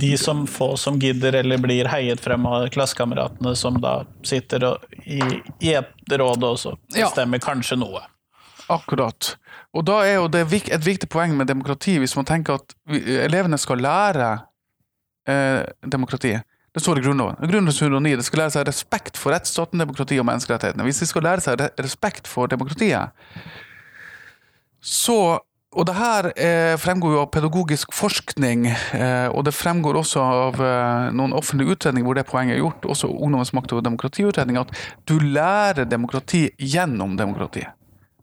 de 0.00 0.12
som 0.18 0.44
få 0.46 0.76
som 0.76 0.98
gidder 1.02 1.34
eller 1.40 1.58
blir 1.58 1.88
heiet 1.90 2.20
frem 2.22 2.46
av 2.46 2.68
klassekameratene 2.70 3.54
som 3.58 3.80
da 3.82 4.02
sitter 4.22 4.68
i, 5.02 5.18
i 5.60 5.72
et 5.74 6.14
råd 6.18 6.46
og 6.46 6.60
så 6.60 6.76
bestemmer 6.94 7.42
ja. 7.42 7.46
kanskje 7.48 7.80
noe. 7.82 8.04
Akkurat. 8.70 9.34
Og 9.74 9.84
da 9.88 9.98
er 10.06 10.20
jo 10.20 10.30
det 10.30 10.44
et 10.46 10.86
viktig 10.86 11.08
poeng 11.10 11.34
med 11.36 11.50
demokrati, 11.50 11.96
hvis 11.98 12.14
man 12.18 12.28
tenker 12.28 12.60
at 12.60 12.74
elevene 13.26 13.58
skal 13.60 13.82
lære 13.82 14.30
eh, 15.28 15.62
demokrati. 15.82 16.36
Det 16.72 16.80
står 16.80 16.98
i 16.98 17.04
Grunnloven. 17.04 17.36
Grunnlovens 17.40 17.82
109. 17.82 18.16
Det 18.16 18.24
skal 18.24 18.44
lære 18.44 18.54
seg 18.54 18.68
respekt 18.68 19.18
for 19.20 19.34
rettsstaten, 19.34 19.82
demokrati 19.82 20.16
og 20.20 20.28
menneskerettighetene. 20.28 20.86
Hvis 20.88 21.02
de 21.02 21.08
skal 21.10 21.26
lære 21.26 21.44
seg 21.44 21.64
respekt 21.84 22.30
for 22.30 22.48
demokratiet, 22.48 23.12
så 24.80 25.18
og 25.72 25.86
det 25.88 25.94
her 25.96 26.26
eh, 26.36 26.74
fremgår 26.80 27.14
jo 27.14 27.20
av 27.22 27.30
pedagogisk 27.32 27.94
forskning, 27.96 28.66
eh, 28.68 29.28
og 29.32 29.46
det 29.46 29.54
fremgår 29.56 29.96
også 30.02 30.20
av 30.20 30.58
eh, 30.60 31.06
noen 31.16 31.32
offentlige 31.36 31.78
utredninger 31.78 32.04
hvor 32.08 32.18
det 32.18 32.26
poenget 32.28 32.58
er 32.58 32.60
gjort, 32.60 32.84
også 32.92 33.08
Ungdommens 33.08 33.54
makt 33.56 33.72
og 33.72 33.84
demokratiutredning, 33.86 34.58
at 34.60 34.74
du 35.08 35.16
lærer 35.22 35.88
demokrati 35.88 36.50
gjennom 36.60 37.16
demokrati. 37.16 37.64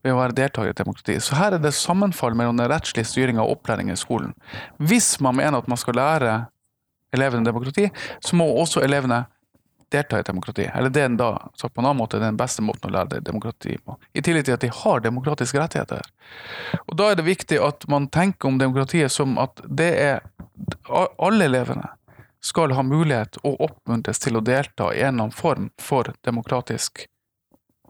Ved 0.05 0.13
å 0.13 0.19
være 0.21 0.37
deltaker 0.37 0.71
i 0.71 0.77
demokrati. 0.77 1.17
Så 1.19 1.35
her 1.35 1.57
er 1.57 1.63
det 1.63 1.73
sammenfall 1.75 2.37
mellom 2.37 2.61
den 2.61 2.69
rettslige 2.71 3.09
styringa 3.09 3.41
og 3.43 3.57
opplæring 3.57 3.89
i 3.91 3.97
skolen. 3.99 4.31
Hvis 4.77 5.17
man 5.19 5.35
mener 5.41 5.59
at 5.59 5.67
man 5.67 5.81
skal 5.81 5.97
lære 5.99 6.37
elevene 7.17 7.43
demokrati, 7.49 7.89
så 8.23 8.37
må 8.37 8.45
også 8.61 8.85
elevene 8.85 9.25
delta 9.91 10.19
i 10.19 10.25
demokrati. 10.25 10.67
Eller 10.73 10.93
det 10.93 11.03
er 11.03 11.15
da, 11.19 11.29
sagt 11.57 11.73
på 11.75 11.81
en 11.81 11.89
annen 11.89 12.01
måte, 12.01 12.21
den 12.21 12.37
beste 12.39 12.63
måten 12.65 12.89
å 12.89 12.93
lære 12.93 13.21
demokrati 13.25 13.77
på. 13.77 13.97
I 14.13 14.23
tillegg 14.25 14.47
til 14.47 14.57
at 14.57 14.65
de 14.65 14.71
har 14.81 15.05
demokratiske 15.05 15.59
rettigheter. 15.59 16.05
Og 16.87 16.97
Da 16.99 17.11
er 17.11 17.19
det 17.19 17.27
viktig 17.27 17.61
at 17.63 17.87
man 17.89 18.09
tenker 18.13 18.49
om 18.49 18.59
demokratiet 18.61 19.11
som 19.11 19.37
at 19.41 19.61
det 19.65 19.93
er 19.97 20.21
alle 21.17 21.45
elevene 21.45 21.87
skal 22.41 22.71
ha 22.71 22.83
mulighet 22.83 23.39
og 23.43 23.59
oppmuntres 23.67 24.19
til 24.23 24.39
å 24.39 24.43
delta 24.45 24.93
i 24.93 25.01
en 25.03 25.13
eller 25.13 25.27
annen 25.27 25.35
form 25.35 25.69
for 25.81 26.13
demokratisk 26.25 27.05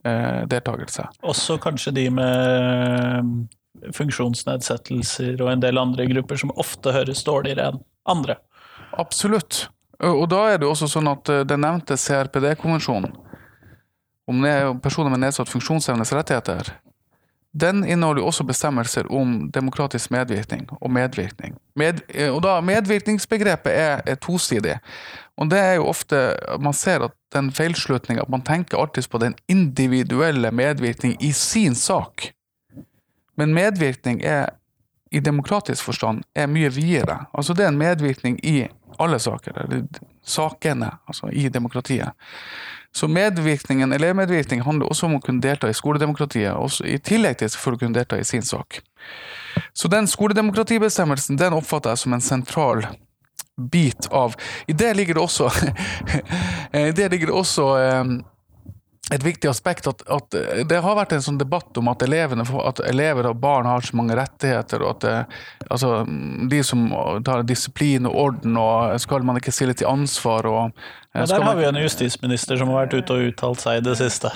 eh, 0.05 0.45
deltakelse. 0.49 1.05
Også 1.21 1.59
kanskje 1.61 1.93
de 1.99 2.05
med 2.13 3.47
funksjonsnedsettelser 3.95 5.39
og 5.43 5.51
en 5.53 5.63
del 5.63 5.79
andre 5.81 6.07
grupper 6.09 6.39
som 6.41 6.53
ofte 6.59 6.93
høres 6.95 7.21
dårligere 7.27 7.69
enn 7.69 7.83
andre. 8.09 8.39
Absolutt. 8.97 9.67
Og 9.99 10.29
da 10.31 10.45
er 10.47 10.59
det 10.59 10.67
jo 10.67 10.71
også 10.71 10.87
sånn 10.87 11.09
at 11.11 11.29
eh, 11.31 11.45
den 11.47 11.63
nevnte 11.65 11.97
CRPD-konvensjonen 11.99 13.15
om 14.29 14.45
personer 14.83 15.09
med 15.09 15.23
nedsatt 15.23 15.49
funksjonsevnes 15.49 16.11
rettigheter, 16.13 16.67
den 17.51 17.81
inneholder 17.81 18.21
jo 18.21 18.27
også 18.29 18.43
bestemmelser 18.45 19.07
om 19.11 19.49
demokratisk 19.51 20.11
medvirkning 20.13 20.67
og 20.69 20.91
medvirkning. 20.93 21.55
Med, 21.75 22.03
eh, 22.09 22.29
og 22.29 22.43
da 22.45 22.59
Medvirkningsbegrepet 22.61 23.73
er, 23.73 24.01
er, 24.05 24.15
tosidig. 24.15 24.77
Og 25.37 25.49
det 25.49 25.59
er 25.59 25.73
jo 25.79 25.87
ofte 25.89 26.35
Man 26.59 26.73
ser 26.73 27.07
at 27.07 27.15
den 27.33 27.51
feilslutninga 27.51 28.21
at 28.21 28.29
man 28.29 28.41
tenker 28.45 28.77
alltid 28.77 29.09
på 29.09 29.17
den 29.17 29.35
individuelle 29.47 30.51
medvirkning 30.51 31.17
i 31.19 31.31
sin 31.31 31.75
sak. 31.75 32.33
Men 33.37 33.53
medvirkning 33.53 34.21
er 34.23 34.49
i 35.11 35.19
demokratisk 35.19 35.83
forstand 35.83 36.21
er 36.35 36.47
mye 36.47 36.69
videre. 36.69 37.25
Altså 37.33 37.53
det 37.53 37.65
er 37.65 37.67
en 37.73 37.77
medvirkning 37.77 38.39
i 38.45 38.67
alle 38.99 39.19
saker, 39.19 39.57
eller 39.63 39.87
sakene, 40.25 40.91
altså 41.07 41.31
i 41.31 41.49
demokratiet. 41.49 42.11
Så 42.91 43.07
medvirkningen, 43.07 43.93
elevmedvirkning 43.93 44.63
handler 44.65 44.89
også 44.89 45.05
om 45.05 45.19
å 45.19 45.21
kunne 45.21 45.43
delta 45.43 45.69
i 45.69 45.77
skoledemokratiet, 45.77 46.55
også 46.57 46.87
i 46.89 46.97
tillegg 46.97 47.37
til 47.39 47.51
for 47.53 47.77
å 47.77 47.81
kunne 47.81 47.97
delta 47.99 48.17
i 48.17 48.25
sin 48.25 48.45
sak. 48.45 48.81
Så 49.73 49.91
den 49.91 50.09
skoledemokratibestemmelsen 50.09 51.37
den 51.37 51.55
oppfatter 51.57 51.93
jeg 51.93 52.03
som 52.03 52.17
en 52.17 52.25
sentral 52.25 52.87
bit 53.59 54.07
av 54.15 54.35
I 54.67 54.73
det 54.73 54.93
ligger 54.95 55.19
det 55.19 55.21
også, 55.21 55.49
i 56.89 56.91
det 56.95 57.09
ligger 57.11 57.29
det 57.29 57.35
også 57.35 57.65
eh, 57.77 58.13
et 59.09 59.23
viktig 59.25 59.49
aspekt 59.49 59.87
at, 59.89 60.03
at, 60.11 60.35
det 60.69 60.79
har 60.83 60.97
vært 60.97 61.15
en 61.15 61.23
sånn 61.25 61.39
debatt 61.39 61.77
om 61.81 61.89
at, 61.89 62.03
elevene, 62.05 62.45
at 62.61 62.81
elever 62.85 63.31
og 63.31 63.39
barn 63.41 63.69
har 63.69 63.85
så 63.85 63.97
mange 63.97 64.17
rettigheter, 64.17 64.83
og 64.85 64.97
at 64.97 65.05
det, 65.05 65.15
altså, 65.69 65.93
de 66.51 66.61
som 66.65 66.87
tar 67.25 67.45
disiplin 67.49 68.05
og 68.09 68.19
orden, 68.23 68.59
og 68.61 68.95
skal 69.01 69.25
man 69.25 69.41
ikke 69.41 69.53
stille 69.55 69.73
til 69.77 69.89
ansvar 69.89 70.49
og 70.49 70.83
ja, 71.15 71.25
Der 71.25 71.41
har 71.41 71.57
vi 71.57 71.65
en 71.65 71.81
justisminister 71.81 72.59
som 72.59 72.69
har 72.69 72.85
vært 72.85 72.99
ute 72.99 73.15
og 73.15 73.31
uttalt 73.31 73.63
seg 73.63 73.79
i 73.79 73.85
det 73.87 73.95
siste. 73.97 74.29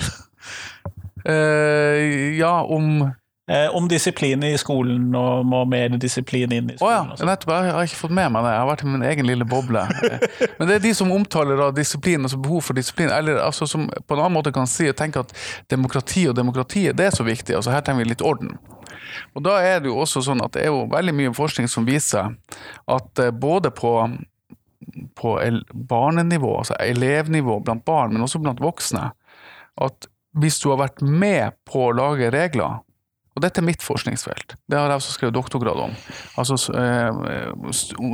Uh, 1.24 2.34
ja, 2.36 2.56
om 2.66 3.06
Eh, 3.46 3.76
om 3.76 3.88
disiplin 3.88 4.40
i 4.42 4.54
skolen 4.56 5.10
og 5.20 5.44
må 5.44 5.58
mer 5.68 5.92
disiplin 6.00 6.52
inn 6.52 6.70
i 6.72 6.76
skolen. 6.78 7.10
Oh 7.10 7.18
ja, 7.20 7.26
nettopp. 7.28 7.50
Jeg 7.52 7.74
har 7.76 7.88
ikke 7.90 7.98
fått 7.98 8.14
med 8.16 8.30
meg 8.32 8.46
det. 8.46 8.52
Jeg 8.54 8.62
har 8.62 8.68
vært 8.70 8.84
i 8.84 8.88
min 8.88 9.04
egen 9.04 9.28
lille 9.28 9.44
boble. 9.48 9.82
Men 10.58 10.70
det 10.70 10.78
er 10.78 10.84
de 10.86 10.92
som 10.96 11.12
omtaler 11.12 11.60
da, 11.60 11.66
disiplin, 11.76 12.24
altså 12.24 12.40
behov 12.40 12.64
for 12.64 12.78
disiplin, 12.78 13.12
eller 13.12 13.42
altså, 13.44 13.68
som 13.68 13.90
på 13.92 14.16
en 14.16 14.22
annen 14.22 14.38
måte 14.38 14.52
kan 14.54 14.70
si 14.70 14.88
og 14.88 14.96
tenke 14.96 15.20
at 15.20 15.34
demokrati 15.68 16.24
og 16.30 16.38
demokratiet 16.38 16.96
det 16.96 17.10
er 17.10 17.18
så 17.18 17.26
viktig. 17.26 17.58
altså 17.58 17.74
Her 17.74 17.84
trenger 17.84 18.06
vi 18.06 18.14
litt 18.14 18.24
orden. 18.24 18.56
Og 19.36 19.44
da 19.44 19.58
er 19.60 19.84
det 19.84 19.92
jo 19.92 19.98
også 20.00 20.24
sånn 20.24 20.40
at 20.40 20.56
det 20.56 20.64
er 20.64 20.72
jo 20.72 20.86
veldig 20.94 21.12
mye 21.20 21.34
forskning 21.36 21.68
som 21.68 21.84
viser 21.84 22.32
at 22.96 23.20
eh, 23.20 23.34
både 23.34 23.74
på 23.76 23.98
på 25.16 25.30
barnenivå, 25.88 26.58
altså 26.58 26.74
elevnivå 26.80 27.60
blant 27.64 27.84
barn, 27.88 28.12
men 28.12 28.24
også 28.24 28.40
blant 28.42 28.60
voksne, 28.60 29.06
at 29.80 30.08
hvis 30.36 30.58
du 30.60 30.68
har 30.72 30.80
vært 30.82 31.00
med 31.00 31.56
på 31.68 31.86
å 31.86 31.94
lage 31.96 32.28
regler, 32.34 32.82
og 33.34 33.42
dette 33.42 33.58
er 33.60 33.66
mitt 33.66 33.82
forskningsfelt. 33.82 34.54
Det 34.70 34.78
har 34.78 34.92
jeg 34.92 35.00
også 35.00 35.14
skrevet 35.16 35.34
doktorgrad 35.34 35.80
om. 35.88 35.94
Altså 36.38 36.58
eh, 36.78 37.70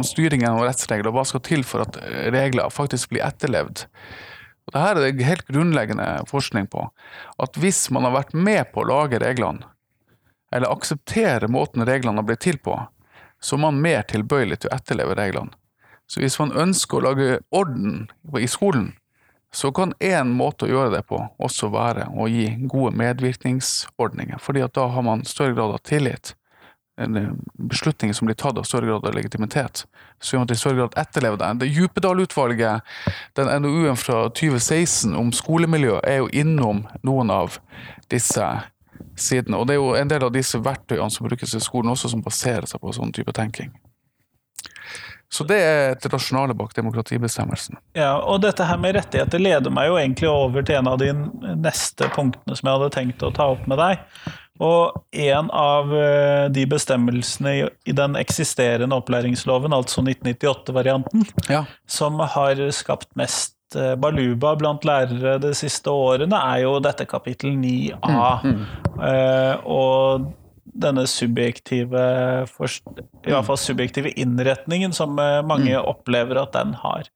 styringen 0.08 0.54
og 0.54 0.64
rettsregler, 0.64 1.10
og 1.10 1.18
hva 1.18 1.26
skal 1.28 1.44
til 1.44 1.64
for 1.66 1.84
at 1.84 1.98
regler 2.32 2.72
faktisk 2.72 3.12
blir 3.12 3.26
etterlevd. 3.26 3.84
Og 4.64 4.72
Dette 4.72 4.86
er 4.86 5.00
det 5.18 5.26
helt 5.26 5.48
grunnleggende 5.50 6.06
forskning 6.30 6.70
på. 6.72 6.86
At 7.42 7.58
hvis 7.60 7.88
man 7.92 8.06
har 8.08 8.16
vært 8.16 8.32
med 8.32 8.72
på 8.72 8.84
å 8.84 8.88
lage 8.88 9.20
reglene, 9.20 9.68
eller 10.54 10.72
akseptere 10.72 11.50
måten 11.50 11.84
reglene 11.86 12.22
har 12.22 12.26
blitt 12.26 12.42
til 12.46 12.58
på, 12.62 12.76
så 13.40 13.56
er 13.56 13.64
man 13.64 13.80
mer 13.82 14.02
tilbøyelig 14.08 14.62
til 14.62 14.70
å 14.70 14.76
etterleve 14.76 15.16
reglene. 15.18 15.52
Så 16.10 16.22
hvis 16.24 16.40
man 16.40 16.54
ønsker 16.58 16.98
å 16.98 17.04
lage 17.06 17.38
orden 17.54 18.08
i 18.38 18.48
skolen, 18.50 18.92
så 19.52 19.72
kan 19.74 19.94
én 19.98 20.30
måte 20.36 20.66
å 20.66 20.70
gjøre 20.70 20.92
det 20.94 21.06
på 21.08 21.18
også 21.42 21.70
være 21.74 22.06
å 22.14 22.28
gi 22.30 22.52
gode 22.70 22.94
medvirkningsordninger, 22.98 24.38
fordi 24.38 24.62
at 24.62 24.76
da 24.78 24.86
har 24.94 25.02
man 25.06 25.24
større 25.26 25.56
grad 25.56 25.74
av 25.74 25.82
tillit. 25.86 26.34
Eh, 27.00 27.28
beslutninger 27.58 28.14
som 28.14 28.26
blir 28.26 28.38
tatt 28.38 28.58
av 28.58 28.62
større 28.68 28.86
grad 28.86 29.06
av 29.06 29.14
legitimitet, 29.14 29.84
så 30.20 30.34
gjør 30.34 30.44
man 30.44 30.54
i 30.54 30.58
større 30.60 30.78
grad 30.82 30.98
etterlever 31.02 31.40
det. 31.40 31.52
det 31.60 31.70
Djupedal-utvalget, 31.74 32.82
den 33.34 33.62
NOU-en 33.62 33.96
fra 33.96 34.28
2016 34.28 35.16
om 35.16 35.32
skolemiljø, 35.32 36.00
er 36.04 36.20
jo 36.22 36.28
innom 36.32 36.86
noen 37.02 37.30
av 37.30 37.58
disse 38.10 38.46
sidene. 39.16 39.56
Og 39.56 39.66
det 39.66 39.74
er 39.74 39.80
jo 39.80 39.94
en 39.96 40.10
del 40.12 40.26
av 40.26 40.34
disse 40.34 40.60
verktøyene 40.62 41.10
som 41.10 41.26
brukes 41.26 41.54
i 41.54 41.62
skolen 41.62 41.90
også, 41.90 42.12
som 42.12 42.22
baserer 42.22 42.68
seg 42.68 42.82
på 42.82 42.92
sånn 42.94 43.14
type 43.16 43.32
tenking. 43.32 43.72
Så 45.30 45.44
det 45.46 45.56
er 45.62 45.94
det 46.02 46.10
rasjonale 46.12 46.54
bak 46.58 46.72
demokratibestemmelsen. 46.74 47.76
Ja, 47.94 48.16
og 48.18 48.40
dette 48.42 48.64
her 48.66 48.76
med 48.82 48.96
rettigheter 48.98 49.38
leder 49.38 49.70
meg 49.70 49.86
jo 49.86 49.98
egentlig 50.00 50.28
over 50.30 50.62
til 50.66 50.80
en 50.80 50.88
av 50.90 50.98
de 50.98 51.12
neste 51.62 52.08
punktene 52.16 52.56
som 52.58 52.66
jeg 52.66 52.78
hadde 52.80 52.90
tenkt 52.96 53.22
å 53.22 53.30
ta 53.36 53.46
opp 53.54 53.62
med 53.70 53.78
deg. 53.78 54.02
Og 54.60 54.98
en 55.16 55.46
av 55.56 55.94
eh, 55.96 56.48
de 56.52 56.66
bestemmelsene 56.68 57.54
i- 57.88 57.94
den 57.96 58.18
eksisterende 58.20 58.98
opplæringsloven, 58.98 59.72
altså 59.72 60.02
1998-varianten, 60.04 61.24
Ja. 61.48 61.62
som 61.86 62.18
har 62.18 62.56
skapt 62.74 63.08
mest 63.16 63.54
eh, 63.78 63.94
baluba 63.94 64.56
blant 64.58 64.82
lærere 64.84 65.38
de 65.40 65.54
siste 65.54 65.86
årene, 65.94 66.34
er 66.36 66.64
jo 66.66 66.74
dette 66.84 67.06
kapittel 67.08 67.54
9a. 67.56 68.28
Eh, 69.00 69.56
og 69.64 70.26
denne 70.72 71.06
subjektive, 71.10 72.02
i 72.46 73.30
hvert 73.30 73.46
fall 73.46 73.58
subjektive 73.60 74.12
innretningen 74.20 74.94
som 74.96 75.16
mange 75.16 75.60
mange 75.60 75.78
opplever 75.80 76.40
at 76.42 76.52
den 76.56 76.74
har. 76.74 77.08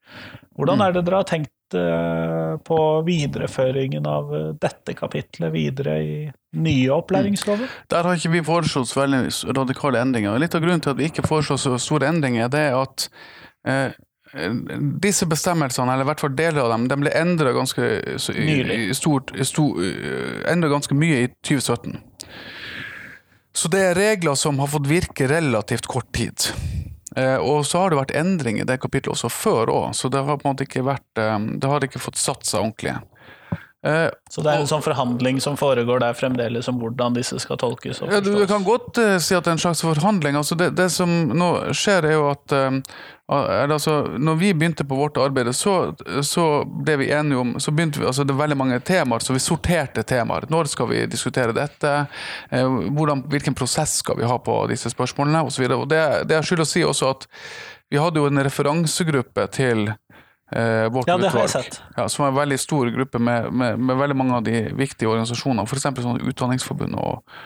Hvordan 0.55 0.83
er 0.85 0.95
det 0.95 1.05
dere 1.07 1.21
har 1.23 1.29
tenkt 1.29 1.75
eh, 1.75 2.55
på 2.63 2.79
videreføringen 3.07 4.07
av 4.07 4.31
eh, 4.35 4.51
dette 4.63 4.95
kapitlet 4.95 5.53
videre 5.55 5.97
i 6.03 6.17
nye 6.55 6.91
opplæringslover? 6.95 7.71
Der 7.91 8.07
har 8.07 8.19
ikke 8.19 8.35
vi 8.37 8.45
foreslått 8.47 8.93
så 8.93 9.03
veldig 9.03 9.23
radikale 9.57 10.03
endringer. 10.05 10.39
Litt 10.39 10.55
av 10.55 10.63
grunnen 10.63 10.85
til 10.85 10.95
at 10.95 11.01
vi 11.01 11.11
ikke 11.11 11.27
foreslår 11.27 11.59
så 11.61 11.79
store 11.83 12.11
endringer, 12.13 12.51
det 12.53 12.69
er 12.69 12.79
at 12.79 13.09
eh, 13.67 13.99
disse 15.03 15.27
bestemmelsene, 15.31 15.93
eller 15.93 16.07
i 16.07 16.11
hvert 16.13 16.23
fall 16.23 16.35
deler 16.39 16.65
av 16.65 16.73
dem, 16.75 16.89
de 16.91 17.01
ble 17.03 17.13
endra 17.19 17.55
ganske, 17.55 17.83
eh, 17.83 18.31
ganske 20.71 20.99
mye 20.99 21.25
i 21.27 21.29
2017. 21.43 21.99
Så 23.55 23.71
det 23.71 23.81
er 23.91 23.95
regler 23.99 24.35
som 24.39 24.59
har 24.59 24.67
fått 24.73 24.89
virke 24.91 25.29
relativt 25.31 25.87
kort 25.87 26.11
tid. 26.13 26.49
Eh, 27.17 27.37
og 27.39 27.63
så 27.67 27.85
har 27.85 27.93
det 27.95 28.01
vært 28.01 28.15
endring 28.19 28.59
i 28.59 28.67
det 28.67 28.81
kapittelet 28.83 29.15
også 29.15 29.31
før 29.31 29.71
òg, 29.71 29.91
så 29.95 30.11
det 30.11 30.25
har 30.27 30.41
på 30.41 30.49
en 30.49 30.55
måte 30.57 30.67
ikke 30.67 30.83
vært 30.83 31.21
eh, 31.23 31.37
Det 31.63 31.71
har 31.71 31.87
ikke 31.87 32.03
fått 32.03 32.19
satt 32.19 32.43
seg 32.49 32.65
ordentlig. 32.65 32.97
Eh, 33.87 34.09
Så 34.33 34.43
det 34.43 34.51
er 34.51 34.63
en 34.65 34.67
sånn 34.67 34.83
forhandling 34.83 35.39
som 35.45 35.59
foregår 35.61 36.01
der 36.03 36.17
fremdeles 36.17 36.67
om 36.73 36.79
hvordan 36.81 37.15
disse 37.15 37.39
skal 37.43 37.59
tolkes 37.61 38.01
og 38.03 38.11
Ja, 38.11 38.19
du, 38.25 38.33
du 38.35 38.47
kan 38.51 38.65
godt 38.67 38.99
eh, 38.99 39.19
si 39.23 39.37
at 39.37 39.45
det 39.45 39.53
er 39.53 39.59
en 39.59 39.63
slags 39.67 39.85
forhandling. 39.85 40.39
Altså 40.41 40.57
det, 40.59 40.71
det 40.75 40.89
som 40.91 41.13
nå 41.37 41.51
skjer, 41.77 42.09
er 42.09 42.17
jo 42.17 42.31
at 42.33 42.55
eh, 42.57 42.81
altså, 43.29 44.03
Når 44.19 44.35
vi 44.35 44.55
begynte 44.55 44.85
på 44.85 44.95
vårt 44.95 45.17
arbeid, 45.17 45.55
så, 45.57 45.95
så 46.23 46.65
ble 46.65 46.97
vi 46.97 47.11
enige 47.13 47.39
om 47.39 47.55
så 47.61 47.71
begynte 47.71 48.01
vi, 48.01 48.07
altså 48.07 48.25
Det 48.25 48.35
er 48.35 48.43
veldig 48.43 48.57
mange 48.57 48.81
temaer, 48.81 49.25
så 49.25 49.33
vi 49.33 49.41
sorterte 49.41 50.03
temaer. 50.03 50.47
Når 50.49 50.65
skal 50.65 50.89
vi 50.89 51.07
diskutere 51.07 51.53
dette? 51.57 52.07
Eh, 52.51 52.69
hvordan, 52.69 53.25
hvilken 53.31 53.55
prosess 53.55 53.97
skal 54.03 54.19
vi 54.19 54.29
ha 54.29 54.39
på 54.39 54.67
disse 54.69 54.91
spørsmålene? 54.91 55.45
Og, 55.45 55.53
så 55.53 55.65
og 55.75 55.89
det, 55.89 56.29
det 56.29 56.37
er 56.37 56.43
skyld 56.43 56.65
å 56.67 56.69
si 56.69 56.85
også 56.85 57.11
at 57.15 57.29
vi 57.91 58.01
hadde 58.01 58.21
jo 58.21 58.29
en 58.29 58.45
referansegruppe 58.45 59.47
til 59.55 59.89
eh, 59.89 60.87
vårt 60.93 61.09
Ja, 61.09 61.19
det 61.21 61.33
har 61.33 61.47
jeg 61.47 61.55
sett. 61.57 61.83
Ja, 61.97 62.09
som 62.09 62.27
er 62.27 62.33
en 62.33 62.41
veldig 62.41 62.59
stor 62.61 62.91
gruppe 62.93 63.21
med, 63.23 63.53
med, 63.53 63.79
med 63.79 64.01
veldig 64.01 64.17
mange 64.17 64.41
av 64.41 64.47
de 64.47 64.67
viktige 64.77 65.09
organisasjonene. 65.09 65.65
F.eks. 65.69 65.89
sånn 66.05 66.25
Utdanningsforbundet 66.25 67.01
og, 67.01 67.37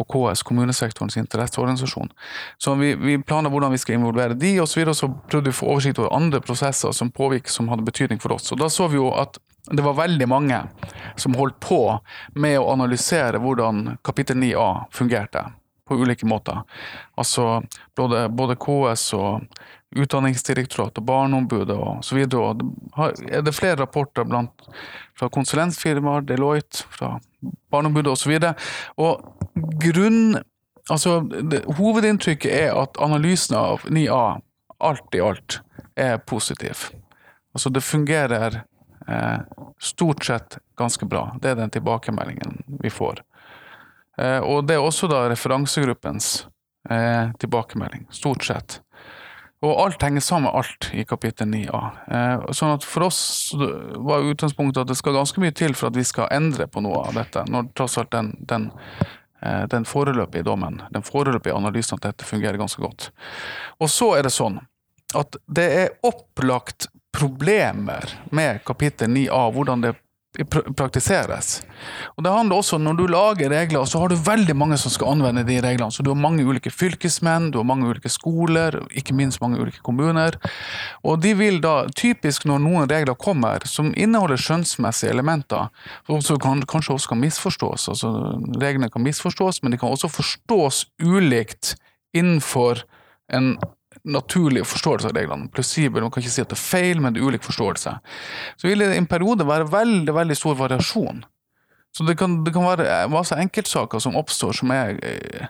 og 0.00 0.08
KS, 0.10 0.42
kommunesektorens 0.46 1.16
interesseorganisasjon. 1.20 2.10
Så 2.58 2.74
vi, 2.80 2.94
vi 2.98 3.18
planer 3.22 3.52
hvordan 3.52 3.74
vi 3.74 3.80
skal 3.82 3.98
involvere 3.98 4.36
de, 4.38 4.56
og 4.62 4.68
så 4.68 4.80
videre, 4.80 4.96
så 4.98 5.10
prøvde 5.30 5.50
vi 5.50 5.54
å 5.54 5.60
få 5.60 5.72
oversikt 5.72 6.00
over 6.02 6.14
andre 6.16 6.42
prosesser 6.44 6.94
som 6.96 7.12
påvirket, 7.14 7.52
som 7.54 7.70
hadde 7.72 7.86
betydning 7.86 8.22
for 8.22 8.36
oss. 8.36 8.50
Og 8.52 8.62
da 8.62 8.70
så 8.72 8.88
vi 8.90 8.98
jo 8.98 9.10
at 9.14 9.38
det 9.72 9.84
var 9.84 9.96
veldig 9.96 10.26
mange 10.28 10.58
som 11.16 11.36
holdt 11.38 11.56
på 11.64 11.80
med 12.36 12.58
å 12.60 12.68
analysere 12.74 13.40
hvordan 13.40 13.94
kapittel 14.04 14.36
9a 14.36 14.90
fungerte 14.92 15.46
på 15.88 15.96
ulike 16.00 16.26
måter. 16.28 16.60
Altså 17.16 17.62
både, 17.96 18.28
både 18.28 18.56
KS 18.60 19.12
og 19.16 19.46
Utdanningsdirektoratet 19.94 20.98
og 20.98 21.06
Barneombudet. 21.06 21.76
Det 22.02 23.30
er 23.30 23.44
det 23.46 23.54
flere 23.54 23.78
rapporter 23.78 24.26
blant, 24.26 24.66
fra 25.14 25.28
konsulentfirmaer, 25.30 26.24
Deloitte, 26.26 26.82
fra 26.90 27.12
Barneombudet 27.70 28.12
osv. 28.12 28.38
Altså, 30.90 31.20
det, 31.20 31.62
hovedinntrykket 31.78 32.52
er 32.52 32.74
at 32.76 32.98
analysen 33.00 33.56
av 33.56 33.86
9A, 33.88 34.40
alt 34.84 35.16
i 35.16 35.22
alt, 35.24 35.60
er 35.96 36.18
positiv. 36.28 36.90
Altså, 37.56 37.72
det 37.72 37.80
fungerer 37.86 38.60
eh, 39.08 39.38
stort 39.80 40.24
sett 40.24 40.58
ganske 40.76 41.06
bra. 41.08 41.30
Det 41.40 41.54
er 41.54 41.62
den 41.62 41.72
tilbakemeldingen 41.72 42.60
vi 42.82 42.92
får. 42.92 43.22
Eh, 44.18 44.38
og 44.38 44.66
det 44.68 44.76
er 44.76 44.84
også 44.84 45.08
da 45.10 45.24
referansegruppens 45.32 46.46
eh, 46.90 47.32
tilbakemelding, 47.40 48.06
stort 48.12 48.44
sett. 48.44 48.80
Og 49.64 49.78
alt 49.80 50.02
henger 50.04 50.20
sammen 50.20 50.50
med 50.50 50.58
alt 50.60 50.90
i 50.92 51.04
kapittel 51.08 51.48
9a. 51.48 51.80
Eh, 52.12 52.46
sånn 52.52 52.74
at 52.76 52.84
for 52.84 53.06
oss 53.06 53.20
var 53.56 54.26
utgangspunktet 54.28 54.82
at 54.82 54.90
det 54.90 54.98
skal 54.98 55.16
ganske 55.16 55.40
mye 55.40 55.54
til 55.56 55.76
for 55.78 55.88
at 55.88 55.96
vi 55.96 56.04
skal 56.04 56.28
endre 56.34 56.66
på 56.68 56.82
noe 56.84 57.06
av 57.08 57.16
dette, 57.16 57.46
når 57.48 57.70
tross 57.78 57.96
alt 58.02 58.12
den, 58.12 58.34
den, 58.50 58.68
eh, 59.40 59.64
den 59.72 59.88
foreløpige 59.88 60.44
dommen, 60.44 60.82
den 60.92 61.06
foreløpige 61.06 61.56
analysen 61.56 61.96
at 61.96 62.10
dette 62.10 62.28
fungerer 62.28 62.60
ganske 62.60 62.82
godt. 62.82 63.08
Og 63.80 63.88
så 63.92 64.12
er 64.18 64.28
det 64.28 64.34
sånn 64.36 64.60
at 65.14 65.38
det 65.46 65.66
er 65.78 65.96
opplagt 66.04 66.90
problemer 67.14 68.10
med 68.34 68.64
kapittel 68.66 69.08
9a, 69.14 69.46
hvordan 69.54 69.84
det 69.84 69.94
praktiseres. 70.74 71.62
Og 72.16 72.24
det 72.24 72.32
handler 72.32 72.56
også, 72.56 72.78
Når 72.78 72.96
du 72.96 73.06
lager 73.06 73.50
regler, 73.50 73.84
så 73.84 73.98
har 73.98 74.08
du 74.08 74.16
veldig 74.16 74.56
mange 74.56 74.76
som 74.78 74.90
skal 74.90 75.12
anvende 75.14 75.44
de 75.44 75.60
reglene. 75.60 75.92
Så 75.92 76.02
Du 76.02 76.10
har 76.10 76.18
mange 76.18 76.44
ulike 76.44 76.70
fylkesmenn, 76.70 77.50
du 77.50 77.58
har 77.58 77.64
mange 77.64 77.86
ulike 77.86 78.08
skoler, 78.08 78.82
ikke 78.90 79.14
minst 79.14 79.40
mange 79.40 79.60
ulike 79.60 79.82
kommuner. 79.82 80.34
Og 81.04 81.20
de 81.22 81.34
vil 81.34 81.60
da, 81.60 81.86
typisk 81.94 82.44
når 82.44 82.58
noen 82.58 82.90
regler 82.90 83.14
kommer 83.14 83.62
som 83.64 83.94
inneholder 83.96 84.36
skjønnsmessige 84.36 85.10
elementer, 85.10 85.70
som 86.20 86.38
kan, 86.38 86.62
kanskje 86.62 86.94
også 86.94 87.08
kan 87.08 87.20
misforstås, 87.20 87.88
altså 87.88 88.10
reglene 88.60 88.90
kan 88.90 89.02
misforstås, 89.02 89.62
men 89.62 89.72
de 89.72 89.78
kan 89.78 89.88
også 89.88 90.08
forstås 90.08 90.86
ulikt 91.02 91.76
innenfor 92.14 92.82
en 93.32 93.56
naturlig 94.04 94.66
forståelse 94.68 95.08
av 95.08 95.16
reglene. 95.16 95.48
Plausibel, 95.52 96.02
man 96.04 96.12
kan 96.12 96.22
ikke 96.22 96.34
si 96.34 96.42
at 96.44 96.50
det 96.52 96.58
er 96.58 96.64
feil, 96.64 97.00
men 97.00 97.14
det 97.14 97.22
er 97.22 97.28
ulik 97.28 97.44
forståelse. 97.46 97.94
Så 98.60 98.68
vil 98.68 98.84
det 98.84 98.92
i 98.92 99.00
en 99.00 99.08
periode 99.10 99.46
være 99.48 99.70
veldig, 99.72 100.14
veldig 100.14 100.36
stor 100.38 100.58
variasjon. 100.60 101.24
Så 101.96 102.04
det 102.04 102.16
kan, 102.18 102.40
det 102.44 102.52
kan 102.54 102.66
være 102.66 103.04
masse 103.12 103.36
enkeltsaker 103.38 104.02
som 104.02 104.16
oppstår 104.18 104.56
som, 104.58 104.72
er, 104.74 104.96
eh, 105.06 105.46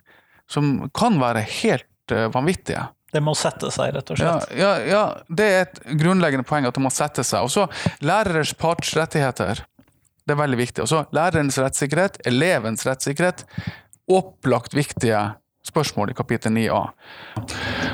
som 0.51 0.90
kan 0.95 1.17
være 1.21 1.45
helt 1.62 2.12
eh, 2.12 2.29
vanvittige. 2.33 2.87
Det 3.14 3.23
må 3.23 3.37
sette 3.38 3.71
seg, 3.71 3.95
rett 3.95 4.11
og 4.11 4.19
slett. 4.19 4.51
ja, 4.59 4.73
ja, 4.83 5.05
det 5.31 5.45
er 5.47 5.61
et 5.69 5.79
grunnleggende 6.01 6.47
poeng 6.47 6.67
at 6.67 6.75
det 6.75 6.83
må 6.83 6.90
sette 6.93 7.23
seg. 7.27 7.47
Og 7.47 7.53
så 7.55 7.69
lærerens 8.03 8.53
partsrettigheter. 8.59 9.62
Det 10.25 10.35
er 10.35 10.40
veldig 10.40 10.59
viktig. 10.59 10.83
Og 10.83 10.90
så 10.90 11.05
lærerens 11.14 11.59
rettssikkerhet, 11.61 12.19
elevens 12.27 12.85
rettssikkerhet. 12.88 13.45
Opplagt 14.11 14.75
viktige 14.77 15.21
spørsmål 15.64 16.11
i 16.11 16.14
kapittel 16.14 16.53
9a. 16.53 16.81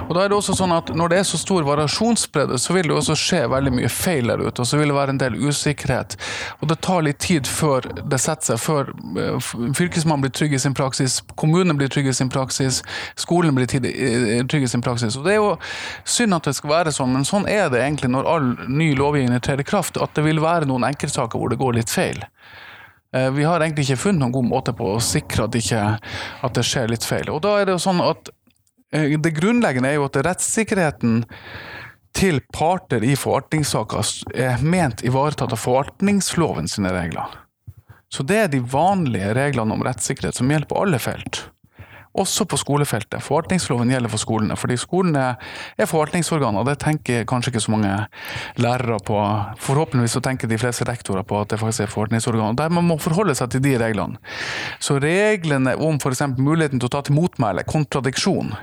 Og 0.08 0.14
da 0.16 0.24
er 0.24 0.30
det 0.30 0.36
også 0.36 0.56
sånn 0.58 0.72
at 0.74 0.90
Når 0.96 1.12
det 1.12 1.18
er 1.20 1.26
så 1.28 1.38
stor 1.38 1.62
variasjonsbredde, 1.66 2.58
så 2.58 2.74
vil 2.74 2.88
det 2.88 2.96
også 2.96 3.14
skje 3.18 3.40
veldig 3.50 3.72
mye 3.76 3.90
feil 3.92 4.30
der 4.32 4.42
ute. 4.42 4.62
Og 4.62 4.66
så 4.66 4.78
vil 4.80 4.90
det 4.90 4.96
være 4.96 5.14
en 5.14 5.20
del 5.20 5.36
usikkerhet. 5.38 6.16
Og 6.60 6.70
det 6.72 6.80
tar 6.82 7.04
litt 7.06 7.20
tid 7.22 7.46
før 7.46 7.86
det 8.00 8.20
setter 8.20 8.52
seg, 8.52 8.62
før 8.62 8.90
eh, 9.20 9.50
fylkesmannen 9.76 10.26
blir 10.26 10.34
trygg 10.34 10.56
i 10.58 10.62
sin 10.62 10.74
praksis, 10.74 11.20
kommunen 11.40 11.78
blir 11.78 11.92
trygg 11.92 12.10
i 12.10 12.16
sin 12.16 12.32
praksis, 12.32 12.82
skolen 13.20 13.54
blir 13.54 13.70
eh, 13.70 14.42
trygg 14.50 14.66
i 14.66 14.72
sin 14.72 14.84
praksis. 14.84 15.16
Og 15.16 15.24
Det 15.24 15.36
er 15.36 15.40
jo 15.40 15.54
synd 16.04 16.34
at 16.34 16.50
det 16.50 16.56
skal 16.58 16.74
være 16.74 16.94
sånn, 16.96 17.14
men 17.14 17.28
sånn 17.28 17.48
er 17.48 17.70
det 17.70 17.84
egentlig 17.84 18.10
når 18.10 18.30
all 18.34 18.50
ny 18.66 18.92
lovgivning 18.98 19.40
trer 19.44 19.62
i 19.62 19.66
kraft, 19.66 20.00
at 20.00 20.14
det 20.18 20.26
vil 20.26 20.42
være 20.42 20.68
noen 20.70 20.88
enkeltsaker 20.90 21.38
hvor 21.38 21.52
det 21.52 21.60
går 21.60 21.78
litt 21.78 21.92
feil. 21.92 22.24
Eh, 23.16 23.30
Vi 23.30 23.44
har 23.44 23.60
egentlig 23.60 23.88
ikke 23.88 24.04
funnet 24.04 24.22
noen 24.22 24.36
god 24.38 24.48
måte 24.50 24.74
på 24.76 24.94
å 24.94 25.02
sikre 25.02 25.48
at, 25.48 25.58
ikke, 25.58 25.82
at 26.46 26.54
det 26.56 26.66
skjer 26.66 26.92
litt 26.92 27.06
feil. 27.06 27.30
Og 27.32 27.42
da 27.44 27.58
er 27.58 27.68
det 27.68 27.76
jo 27.76 27.82
sånn 27.82 28.02
at 28.04 28.32
eh, 28.94 29.18
Det 29.18 29.34
grunnleggende 29.36 29.90
er 29.90 30.00
jo 30.00 30.08
at 30.08 30.20
rettssikkerheten 30.26 31.24
til 32.16 32.40
parter 32.52 33.04
i 33.06 33.14
forvaltningssaker 33.14 34.34
er 34.34 34.62
ment 34.66 35.04
ivaretatt 35.06 35.54
av 35.54 35.60
forvaltningsloven 35.62 36.66
sine 36.68 36.90
regler. 36.90 37.36
Så 38.10 38.24
det 38.26 38.36
er 38.36 38.48
de 38.50 38.58
vanlige 38.66 39.30
reglene 39.38 39.76
om 39.76 39.84
rettssikkerhet 39.86 40.34
som 40.34 40.50
gjelder 40.50 40.66
på 40.72 40.80
alle 40.82 40.98
felt. 40.98 41.44
Også 42.18 42.42
på 42.44 42.58
skolefeltet. 42.58 43.22
Forvaltningsloven 43.22 43.92
gjelder 43.92 44.10
for 44.10 44.18
skolene, 44.18 44.56
fordi 44.58 44.74
skolene 44.80 45.24
er 45.78 45.86
forvaltningsorgan, 45.86 46.56
og 46.58 46.66
Det 46.66 46.78
tenker 46.82 47.24
kanskje 47.24 47.52
ikke 47.52 47.62
så 47.62 47.70
mange 47.70 47.92
lærere 48.56 48.98
på. 49.06 49.18
Forhåpentligvis 49.58 50.16
så 50.18 50.20
tenker 50.20 50.48
de 50.48 50.58
fleste 50.58 50.84
rektorer 50.84 51.22
på 51.22 51.40
at 51.40 51.50
det 51.50 51.60
faktisk 51.60 51.80
er 51.80 51.92
forvaltningsorgan, 51.92 52.50
og 52.50 52.56
Der 52.56 52.68
man 52.68 52.84
må 52.84 52.98
forholde 52.98 53.34
seg 53.34 53.50
til 53.50 53.62
de 53.62 53.78
reglene. 53.78 54.18
Så 54.80 54.98
reglene 54.98 55.76
om 55.76 56.00
f.eks. 56.02 56.22
muligheten 56.36 56.80
til 56.80 56.90
å 56.90 56.94
ta 56.96 57.02
til 57.02 57.14
motmæle, 57.14 57.62
kontradiksjon, 57.62 58.56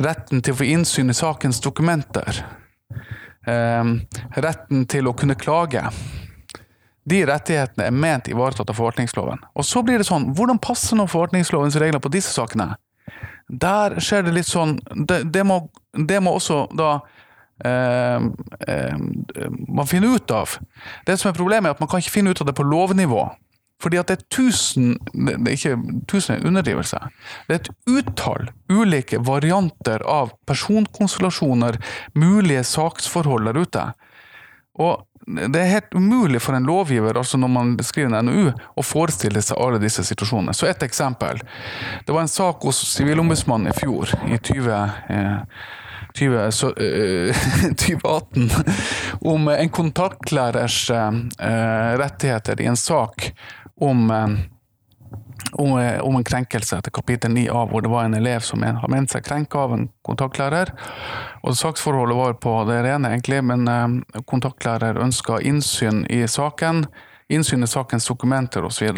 retten 0.00 0.42
til 0.42 0.52
å 0.52 0.56
få 0.56 0.68
innsyn 0.68 1.10
i 1.10 1.16
sakens 1.16 1.60
dokumenter, 1.60 2.44
eh, 3.46 3.84
retten 4.36 4.84
til 4.86 5.08
å 5.08 5.16
kunne 5.16 5.34
klage 5.40 5.88
de 7.04 7.20
rettighetene 7.28 7.88
er 7.88 7.96
ment 8.04 8.28
ivaretatt 8.32 8.70
av 8.72 8.78
forvaltningsloven. 8.78 9.42
Og 9.54 9.66
så 9.66 9.82
blir 9.84 10.00
det 10.00 10.08
sånn, 10.08 10.30
hvordan 10.36 10.60
passer 10.62 10.96
nå 10.96 11.06
forvaltningslovens 11.10 11.76
regler 11.80 12.00
på 12.00 12.12
disse 12.12 12.32
sakene? 12.32 12.74
Der 13.48 13.98
skjer 14.00 14.24
det 14.24 14.32
litt 14.32 14.48
sånn 14.48 14.78
Det, 14.88 15.18
det, 15.28 15.42
må, 15.44 15.58
det 15.92 16.16
må 16.24 16.32
også 16.38 16.62
da 16.72 16.94
eh, 17.60 18.24
eh, 18.72 19.48
man 19.68 19.90
finner 19.90 20.16
ut 20.16 20.32
av. 20.32 20.56
Det 21.04 21.18
som 21.20 21.28
er 21.28 21.36
problemet, 21.36 21.68
er 21.68 21.76
at 21.76 21.82
man 21.82 21.90
kan 21.92 22.00
ikke 22.00 22.14
finne 22.16 22.32
ut 22.32 22.40
av 22.40 22.48
det 22.48 22.56
på 22.56 22.64
lovnivå. 22.64 23.26
Fordi 23.82 23.98
at 24.00 24.08
det 24.08 24.16
er 24.16 24.26
tusen 24.32 24.94
Det 25.12 25.34
er 25.36 25.56
ikke 25.58 26.02
tusen 26.08 26.38
er 26.38 26.46
underdrivelse. 26.48 27.00
Det 27.48 27.56
er 27.56 27.60
et 27.60 27.72
utall 27.90 28.48
ulike 28.72 29.20
varianter 29.26 30.04
av 30.08 30.32
personkonstellasjoner, 30.48 31.76
mulige 32.16 32.64
saksforhold 32.64 33.50
der 33.50 33.60
ute. 33.60 33.84
Og 34.80 35.04
det 35.26 35.60
er 35.60 35.70
helt 35.70 35.94
umulig 35.94 36.40
for 36.42 36.56
en 36.56 36.66
lovgiver, 36.68 37.16
altså 37.16 37.38
når 37.40 37.48
man 37.48 37.70
skriver 37.80 38.12
en 38.12 38.28
NOU, 38.28 38.50
å 38.76 38.84
forestille 38.84 39.40
seg 39.42 39.60
alle 39.60 39.80
disse 39.80 40.04
situasjonene. 40.04 40.52
Så 40.56 40.68
et 40.68 40.84
eksempel. 40.84 41.40
Det 42.04 42.12
var 42.12 42.26
en 42.26 42.30
sak 42.32 42.64
hos 42.68 42.82
Sivilombudsmannen 42.92 43.72
i 43.72 43.76
fjor, 43.78 44.12
i 44.28 44.36
20, 44.36 44.74
eh, 45.08 45.64
20, 46.14 46.50
så, 46.52 46.74
eh, 46.76 47.44
2018, 47.80 48.50
om 49.20 49.48
en 49.48 49.72
kontaktlærers 49.72 50.90
eh, 50.90 51.92
rettigheter 52.02 52.60
i 52.60 52.68
en 52.68 52.76
sak 52.76 53.30
om 53.80 54.10
eh, 54.10 54.28
om, 55.54 55.78
eh, 55.78 56.00
om, 56.00 56.16
en 56.16 56.24
krenkelse 56.24 56.78
etter 56.78 56.90
kapittel 56.94 57.32
9a, 57.32 57.64
hvor 57.70 57.82
det 57.82 57.90
var 57.92 58.04
en 58.04 58.14
elev 58.14 58.40
som 58.40 58.62
har 58.62 58.90
ment 58.90 59.10
seg 59.10 59.24
krenka 59.26 59.58
av 59.58 59.74
en 59.76 59.88
kontaktlærer. 60.06 60.72
Og 61.42 61.56
Saksforholdet 61.56 62.16
var 62.18 62.36
på 62.42 62.54
det 62.68 62.82
rene, 62.86 63.14
egentlig, 63.14 63.40
men 63.44 63.68
eh, 63.68 64.22
kontaktlærer 64.30 65.00
ønska 65.02 65.40
innsyn 65.40 66.04
i 66.10 66.24
saken. 66.28 66.86
Innsyn 67.32 67.64
i 67.64 67.70
sakens 67.70 68.06
dokumenter 68.10 68.66
osv. 68.66 68.90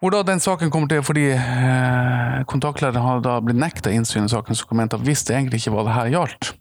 Hvor 0.00 0.12
da 0.12 0.22
den 0.28 0.42
saken 0.44 0.70
kommer 0.70 0.90
til 0.92 1.02
fordi 1.06 1.30
eh, 1.32 2.42
kontaktlæreren 2.50 3.02
har 3.02 3.24
da 3.24 3.38
blitt 3.40 3.60
nekta 3.60 3.94
innsyn 3.94 4.28
i 4.28 4.32
sakens 4.32 4.60
dokumenter, 4.64 5.00
hvis 5.00 5.24
det 5.24 5.38
egentlig 5.38 5.62
ikke 5.62 5.76
var 5.78 5.88
det 5.88 5.96
her 5.96 6.12
gjaldt. 6.12 6.52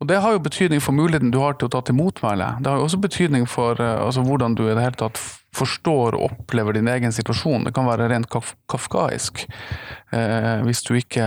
Og 0.00 0.08
Det 0.08 0.16
har 0.16 0.32
jo 0.32 0.40
betydning 0.40 0.80
for 0.80 0.96
muligheten 0.96 1.30
du 1.30 1.38
har 1.42 1.58
til 1.60 1.68
å 1.68 1.72
ta 1.74 1.82
til 1.84 1.98
motmæle. 1.98 2.54
Det 2.64 2.70
har 2.70 2.80
jo 2.80 2.86
også 2.86 3.02
betydning 3.02 3.44
for 3.48 3.76
uh, 3.76 4.06
altså, 4.06 4.24
hvordan 4.24 4.54
du 4.56 4.64
i 4.64 4.72
det 4.72 4.80
hele 4.80 4.96
tatt 4.96 5.20
forstår 5.52 6.16
og 6.16 6.30
opplever 6.30 6.72
din 6.72 6.88
egen 6.88 7.12
situasjon. 7.12 7.66
Det 7.66 7.74
kan 7.76 7.88
være 7.88 8.08
rent 8.08 8.30
kaf 8.30 8.54
kafkaisk 8.70 9.42
eh, 10.14 10.60
hvis 10.62 10.84
du 10.86 10.94
ikke 10.94 11.26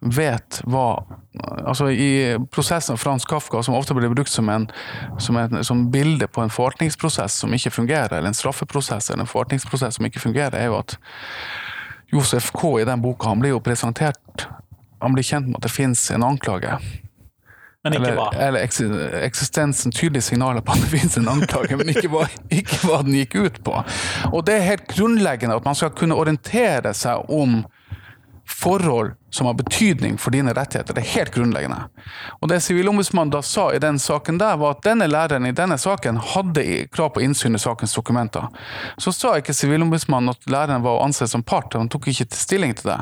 vet 0.00 0.62
hva 0.64 1.04
Altså 1.42 1.86
I 1.88 2.36
prosessen 2.52 2.98
Frans 3.00 3.24
Kafka, 3.24 3.62
som 3.64 3.76
ofte 3.76 3.94
blir 3.96 4.10
brukt 4.12 4.32
som, 4.32 4.50
en, 4.52 4.66
som, 5.16 5.36
en, 5.40 5.62
som 5.64 5.86
bilde 5.92 6.26
på 6.28 6.42
en 6.42 6.52
forvaltningsprosess 6.52 7.38
som 7.40 7.54
ikke 7.56 7.72
fungerer, 7.72 8.18
eller 8.18 8.28
en 8.28 8.36
straffeprosess 8.36 9.08
eller 9.10 9.24
en 9.24 9.30
forvaltningsprosess 9.30 9.96
som 9.96 10.08
ikke 10.08 10.20
fungerer, 10.20 10.58
er 10.58 10.68
jo 10.68 10.76
at 10.82 10.98
Josef 12.12 12.50
K. 12.52 12.74
i 12.82 12.88
den 12.88 13.00
boka 13.00 13.32
han 13.32 13.40
blir 13.40 13.54
jo 13.54 13.62
presentert 13.64 14.44
Han 15.00 15.16
blir 15.16 15.24
kjent 15.24 15.48
med 15.48 15.60
at 15.60 15.64
det 15.68 15.72
finnes 15.72 16.04
en 16.12 16.28
anklage 16.28 16.76
men 17.82 17.96
ikke 17.98 18.12
hva? 18.14 18.28
Eller, 18.38 18.68
eller 18.68 19.24
eksistensen, 19.26 19.92
tydelige 19.94 20.28
signaler 20.28 20.62
på 20.62 20.76
at 20.76 20.84
det 20.84 20.90
finnes 20.92 21.16
en 21.18 21.30
anklage, 21.32 21.78
men 21.78 21.90
ikke 21.90 22.10
hva, 22.12 22.28
ikke 22.60 22.78
hva, 22.86 23.00
den 23.06 23.16
gikk 23.18 23.34
ut 23.40 23.58
på. 23.66 23.80
Og 24.30 24.44
det 24.46 24.58
er 24.58 24.68
helt 24.68 24.86
grunnleggende 24.92 25.56
at 25.58 25.66
man 25.66 25.78
skal 25.78 25.94
kunne 25.98 26.18
orientere 26.18 26.94
seg 26.94 27.26
om 27.32 27.62
forhold 28.46 29.16
som 29.32 29.46
har 29.46 29.54
betydning 29.54 30.18
for 30.18 30.30
dine 30.30 30.52
rettigheter. 30.52 30.94
Det 30.94 31.00
er 31.00 31.12
helt 31.14 31.34
grunnleggende. 31.34 31.86
Og 32.40 32.50
det 32.52 32.60
Sivilombudsmannen 32.60 33.32
da 33.32 33.40
sa 33.42 33.70
i 33.72 33.80
den 33.80 33.98
saken 33.98 34.38
der, 34.38 34.58
var 34.60 34.76
at 34.76 34.84
denne 34.84 35.08
læreren 35.08 35.46
i 35.48 35.54
denne 35.56 35.78
saken 35.80 36.20
hadde 36.34 36.66
krav 36.92 37.14
på 37.14 37.24
innsyn 37.24 37.56
i 37.56 37.62
sakens 37.62 37.96
dokumenter. 37.96 38.50
Så 39.00 39.14
sa 39.16 39.38
ikke 39.40 39.56
Sivilombudsmannen 39.56 40.34
at 40.34 40.50
læreren 40.52 40.84
var 40.84 40.98
å 40.98 41.06
anse 41.06 41.28
som 41.28 41.42
part, 41.42 41.72
han 41.72 41.88
tok 41.88 42.10
ikke 42.12 42.28
stilling 42.36 42.76
til 42.76 42.92
det. 42.92 43.00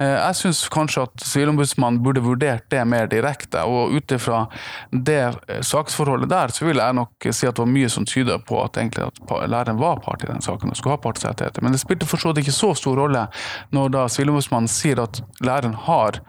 Eh, 0.00 0.14
jeg 0.14 0.36
syns 0.38 0.60
kanskje 0.70 1.04
at 1.08 1.24
Sivilombudsmannen 1.26 2.00
burde 2.02 2.22
vurdert 2.22 2.68
det 2.70 2.84
mer 2.86 3.08
direkte, 3.10 3.64
og 3.66 3.96
ut 3.96 4.14
ifra 4.14 4.44
det 4.92 5.20
eh, 5.26 5.60
saksforholdet 5.66 6.30
der, 6.30 6.54
så 6.54 6.68
vil 6.68 6.78
jeg 6.78 6.96
nok 6.96 7.28
si 7.28 7.48
at 7.48 7.58
det 7.58 7.64
var 7.64 7.72
mye 7.72 7.90
som 7.90 8.06
tyder 8.06 8.38
på 8.46 8.60
at 8.62 8.78
egentlig 8.78 9.08
at 9.08 9.50
læreren 9.50 9.80
var 9.80 10.00
part 10.04 10.22
i 10.22 10.30
den 10.30 10.44
saken 10.44 10.70
og 10.70 10.78
skulle 10.78 10.94
ha 10.94 11.02
partsrettigheter. 11.02 11.64
Men 11.66 11.74
det 11.74 11.82
spilte 11.82 12.06
for 12.06 12.22
så 12.22 12.30
vidt 12.30 12.46
ikke 12.46 12.54
så 12.54 12.72
stor 12.78 12.98
rolle 13.00 13.26
når 13.74 13.94
da 13.96 14.06
Sivilombudsmannen 14.12 14.70
sier 14.70 15.02
at 15.02 15.18
læreren 15.42 15.57
har 15.88 16.20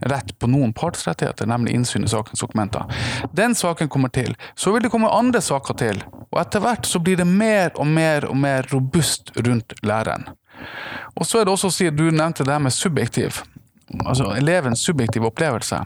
rett 0.00 0.38
på 0.38 0.48
noen 0.48 0.72
partsrettigheter, 0.72 1.46
nemlig 1.46 1.74
innsyn 1.76 2.04
i 2.04 2.08
sakens 2.08 2.40
dokumenter. 2.40 2.84
Den 3.32 3.54
saken 3.54 3.88
kommer 3.88 4.08
til. 4.08 4.34
Så 4.54 4.72
vil 4.72 4.82
det 4.82 4.90
komme 4.90 5.10
andre 5.12 5.42
saker 5.44 5.76
til, 5.76 6.02
og 6.30 6.40
etter 6.40 6.64
hvert 6.64 6.88
så 6.88 7.02
blir 7.04 7.20
det 7.20 7.28
mer 7.28 7.74
og 7.76 7.86
mer 7.86 8.24
og 8.30 8.36
mer 8.36 8.68
robust 8.72 9.32
rundt 9.36 9.76
læreren. 9.82 10.30
Og 11.16 11.26
så 11.26 11.40
er 11.40 11.46
det 11.46 11.52
også 11.52 11.68
å 11.70 11.74
si, 11.74 11.90
Du 11.90 12.10
nevnte 12.10 12.44
det 12.44 12.52
her 12.52 12.62
med 12.62 12.72
subjektiv, 12.72 13.42
altså 14.04 14.32
elevens 14.36 14.84
subjektive 14.84 15.28
opplevelse. 15.28 15.82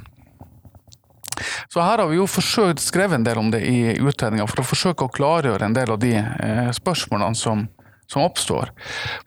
Så 1.69 1.81
her 1.81 1.99
har 1.99 2.07
vi 2.07 2.21
jo 2.21 2.27
forsøkt 2.31 2.83
skrevet 2.83 3.19
en 3.19 3.25
del 3.27 3.39
om 3.39 3.51
det 3.51 3.65
i 3.67 3.97
utredninga, 3.99 4.47
for 4.47 4.63
å 4.63 4.69
forsøke 4.69 5.07
å 5.07 5.15
klargjøre 5.15 5.67
en 5.67 5.75
del 5.75 5.91
av 5.91 5.99
de 6.03 6.13
eh, 6.21 6.71
spørsmålene 6.75 7.39
som, 7.39 7.67
som, 8.07 8.23
oppstår. 8.23 8.71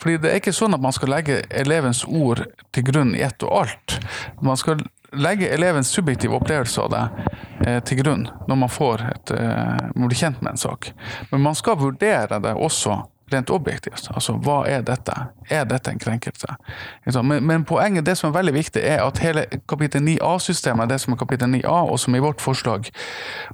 Fordi 0.02 0.18
det 0.22 0.32
er 0.32 0.42
ikke 0.42 0.56
sånn 0.56 0.76
at 0.78 0.84
man 0.84 0.96
skal 0.96 1.14
legge 1.16 1.42
elevens 1.50 2.04
ord 2.08 2.46
til 2.76 2.88
grunn 2.88 3.16
i 3.18 3.24
ett 3.26 3.44
og 3.46 3.64
alt. 3.64 3.98
Man 4.42 4.60
skal 4.60 4.84
legge 5.16 5.50
elevens 5.54 5.92
subjektive 5.96 6.36
opplevelse 6.36 6.82
av 6.84 6.90
det 6.92 7.04
eh, 7.66 7.80
til 7.88 8.02
grunn 8.02 8.28
når 8.48 8.60
man 8.64 8.72
får 8.72 9.06
et, 9.08 9.32
eh, 9.32 9.86
blir 9.96 10.20
kjent 10.20 10.42
med 10.42 10.56
en 10.56 10.64
sak. 10.66 10.92
Men 11.32 11.46
man 11.46 11.56
skal 11.56 11.80
vurdere 11.80 12.42
det 12.44 12.54
også 12.54 13.02
rent 13.34 13.50
objektivt. 13.50 14.08
Altså, 14.14 14.38
hva 14.44 14.62
er 14.70 14.84
dette? 14.88 15.14
Er 15.52 15.66
dette 15.68 15.92
en 15.92 16.00
krenkelse? 16.00 16.56
Men, 17.22 17.44
men, 17.46 17.66
poenget, 17.68 18.06
det 18.06 18.18
som 18.18 18.30
er 18.30 18.38
veldig 18.38 18.54
viktig, 18.56 18.84
er 18.84 19.04
at 19.04 19.20
hele 19.24 19.46
kapittel 19.70 20.04
9a-systemet, 20.06 20.90
det 20.90 21.02
som 21.04 21.14
er 21.14 21.20
kapittel 21.20 21.52
9a, 21.52 21.76
og 21.92 22.00
som 22.00 22.16
i 22.16 22.24
vårt 22.24 22.42
forslag 22.42 22.90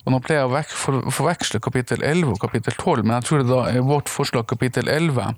Og 0.05 0.11
nå 0.11 0.19
pleier 0.23 0.43
jeg 0.43 0.67
å 0.69 1.01
forveksle 1.13 1.61
kapittel 1.63 2.03
11 2.03 2.35
og 2.35 2.39
kapittel 2.41 2.75
12, 2.77 3.03
men 3.03 3.17
jeg 3.17 3.29
tror 3.29 3.43
det 3.43 3.49
da 3.49 3.65
er 3.71 3.87
vårt 3.87 4.11
forslag 4.11 4.47
kapittel 4.47 4.89
11. 4.89 5.35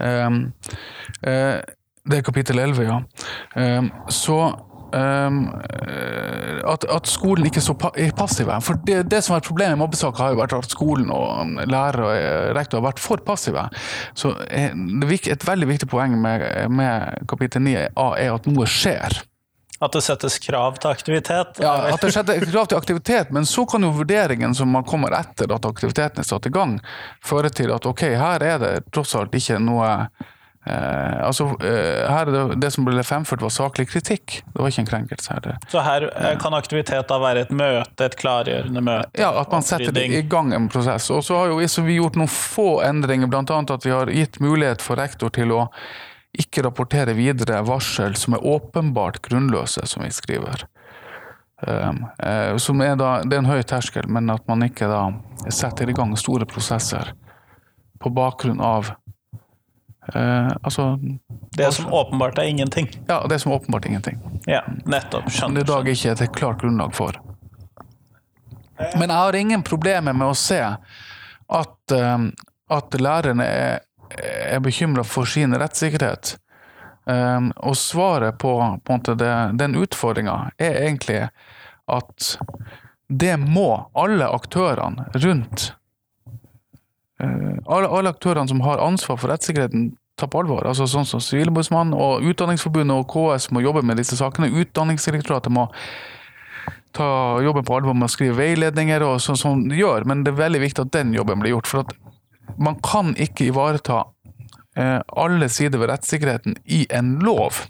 Um, 0.00 0.42
uh, 1.26 1.58
det 2.02 2.18
er 2.18 2.26
kapittel 2.26 2.58
11, 2.58 2.84
ja. 2.88 3.00
Um, 3.56 3.90
så 4.08 4.38
at, 4.92 6.84
at, 6.84 7.08
skolen 7.10 7.46
ikke 7.48 7.62
så 7.64 7.74
er 7.96 8.12
passive. 8.16 8.58
For 8.64 8.78
det, 8.86 9.02
det 9.10 9.22
som 9.22 9.34
har 9.34 9.40
vært 9.40 9.50
problemet 9.50 9.78
i 9.78 9.80
mobbesaker, 9.82 10.22
har 10.22 10.34
jo 10.34 10.40
vært 10.42 10.56
at 10.58 10.74
skolen 10.74 11.10
og 11.14 11.58
lærere 11.70 12.06
og 12.06 12.14
eh, 12.14 12.52
rektor 12.56 12.80
har 12.80 12.88
vært 12.90 13.02
for 13.02 13.22
passive. 13.26 13.66
Så 14.18 14.34
Et 14.52 15.46
veldig 15.48 15.68
viktig 15.68 15.88
poeng 15.90 16.16
med, 16.20 16.44
med 16.70 17.26
kapittel 17.30 17.64
9a 17.64 18.08
er 18.20 18.32
at 18.34 18.48
noe 18.48 18.66
skjer. 18.68 19.22
At 19.82 19.96
det 19.96 20.04
settes 20.06 20.38
krav 20.38 20.76
til 20.78 20.92
aktivitet? 20.92 21.58
Ja, 21.62 21.72
at 21.90 22.04
det 22.04 22.12
settes 22.14 22.44
krav 22.52 22.68
til 22.70 22.78
aktivitet, 22.78 23.32
men 23.34 23.48
så 23.48 23.64
kan 23.66 23.82
jo 23.82 23.90
vurderingen 23.96 24.54
som 24.54 24.70
man 24.70 24.86
kommer 24.86 25.16
etter 25.18 25.50
at 25.50 25.66
aktiviteten 25.66 26.22
er 26.22 26.28
satt 26.28 26.46
i 26.46 26.52
gang, 26.54 26.76
føre 27.26 27.50
til 27.50 27.72
at 27.74 27.88
ok, 27.90 28.04
her 28.14 28.46
er 28.46 28.62
det 28.62 28.72
tross 28.94 29.16
alt 29.18 29.34
ikke 29.34 29.58
noe 29.62 29.88
Eh, 30.64 31.26
altså, 31.26 31.44
eh, 31.44 32.24
det, 32.24 32.54
det, 32.54 32.70
som 32.70 32.86
ble 32.86 33.02
fremført, 33.02 33.42
var 33.42 33.50
saklig 33.50 33.88
kritikk. 33.90 34.42
Det 34.46 34.60
var 34.60 34.70
ikke 34.70 34.84
en 34.84 34.90
krenkelse. 34.92 35.34
her. 35.34 35.58
Så 35.72 35.82
her 35.82 36.06
eh, 36.12 36.36
kan 36.38 36.54
aktivitet 36.54 37.08
da 37.10 37.18
være 37.18 37.46
et 37.46 37.50
møte, 37.50 38.06
et 38.06 38.14
klargjørende 38.20 38.84
møte? 38.84 39.10
Ja, 39.18 39.32
at 39.40 39.50
man 39.50 39.66
setter 39.66 39.94
det 39.94 40.06
i 40.06 40.22
gang 40.22 40.54
en 40.54 40.70
prosess. 40.70 41.10
Og 41.10 41.24
så 41.26 41.40
har 41.40 41.50
jo 41.50 41.58
vi 41.82 41.98
gjort 41.98 42.18
noen 42.20 42.30
få 42.30 42.82
endringer, 42.86 43.26
bl.a. 43.26 43.42
at 43.42 43.86
vi 43.86 43.90
har 43.90 44.12
gitt 44.14 44.38
mulighet 44.40 44.84
for 44.84 45.02
rektor 45.02 45.34
til 45.34 45.50
å 45.56 45.66
ikke 46.38 46.62
rapportere 46.64 47.12
videre 47.12 47.58
varsel 47.66 48.14
som 48.16 48.38
er 48.38 48.46
åpenbart 48.46 49.18
grunnløse, 49.26 49.82
som 49.86 50.06
vi 50.06 50.12
skriver. 50.14 50.64
Um, 51.62 52.06
uh, 52.18 52.56
som 52.58 52.80
er 52.82 52.96
da, 52.98 53.20
det 53.22 53.36
er 53.36 53.42
en 53.42 53.50
høy 53.50 53.60
terskel, 53.68 54.08
men 54.10 54.30
at 54.32 54.46
man 54.50 54.64
ikke 54.64 54.88
da 54.90 55.02
setter 55.52 55.90
i 55.90 55.94
gang 55.94 56.14
store 56.18 56.48
prosesser 56.48 57.12
på 58.02 58.10
bakgrunn 58.10 58.62
av 58.64 58.94
Eh, 60.06 60.48
altså 60.62 60.98
Det 61.56 61.72
som 61.72 61.92
åpenbart 61.92 62.38
er 62.38 62.42
ingenting? 62.42 62.88
Ja, 63.08 63.26
det 63.28 63.38
som 63.38 63.52
åpenbart 63.52 63.84
er 63.84 63.88
ingenting. 63.88 64.18
Ja, 64.46 64.62
nettopp. 64.84 65.30
Skjønner. 65.30 65.54
Det 65.54 65.60
i 65.60 65.72
dag 65.72 65.88
ikke 65.88 66.10
er 66.10 66.22
et 66.22 66.34
klart 66.34 66.60
grunnlag 66.60 66.94
for. 66.94 67.20
Men 68.98 69.10
jeg 69.10 69.18
har 69.18 69.38
ingen 69.38 69.62
problemer 69.62 70.12
med 70.12 70.32
å 70.32 70.34
se 70.34 70.58
at, 70.58 71.94
uh, 71.94 72.24
at 72.72 72.96
lærerne 72.98 73.44
er, 73.46 73.84
er 74.50 74.62
bekymra 74.64 75.04
for 75.06 75.28
sin 75.28 75.54
rettssikkerhet. 75.54 76.36
Um, 77.04 77.52
og 77.56 77.76
svaret 77.78 78.38
på, 78.42 78.56
på 78.82 78.98
det, 79.18 79.34
den 79.58 79.76
utfordringa 79.78 80.50
er 80.58 80.80
egentlig 80.82 81.20
at 81.90 82.34
det 83.06 83.36
må 83.38 83.68
alle 83.98 84.26
aktørene 84.34 85.10
rundt 85.14 85.72
Eh, 85.72 85.81
alle, 87.22 87.88
alle, 87.88 88.10
aktørene 88.10 88.50
som 88.50 88.62
har 88.64 88.82
ansvar 88.82 89.18
for 89.20 89.30
rettssikkerheten, 89.30 89.92
ta 90.18 90.28
på 90.28 90.42
alvor. 90.42 90.66
Altså 90.68 90.86
Sånn 90.90 91.06
som 91.08 91.22
Sivilombudsmannen 91.22 91.96
og 91.96 92.24
Utdanningsforbundet 92.28 92.98
og 92.98 93.06
KS 93.12 93.50
må 93.54 93.62
jobbe 93.64 93.84
med 93.86 94.00
disse 94.00 94.18
sakene. 94.18 94.50
Utdanningsdirektoratet 94.62 95.54
må 95.54 95.68
ta 96.92 97.40
jobben 97.42 97.64
på 97.64 97.76
alvor 97.76 97.96
med 97.96 98.10
å 98.10 98.12
skrive 98.12 98.36
veiledninger, 98.36 99.04
og 99.06 99.20
sånn 99.24 99.38
som 99.40 99.62
de 99.68 99.78
gjør, 99.80 100.04
men 100.08 100.24
det 100.24 100.34
er 100.34 100.42
veldig 100.42 100.60
viktig 100.66 100.84
at 100.84 100.92
den 100.94 101.14
jobben 101.16 101.40
blir 101.40 101.56
gjort. 101.56 101.70
For 101.70 101.86
at 101.86 101.94
man 102.60 102.76
kan 102.84 103.14
ikke 103.16 103.48
ivareta 103.48 104.02
eh, 104.76 104.98
alle 105.16 105.48
sider 105.48 105.80
ved 105.80 105.92
rettssikkerheten 105.94 106.58
i 106.64 106.84
en 106.92 107.16
lov, 107.24 107.64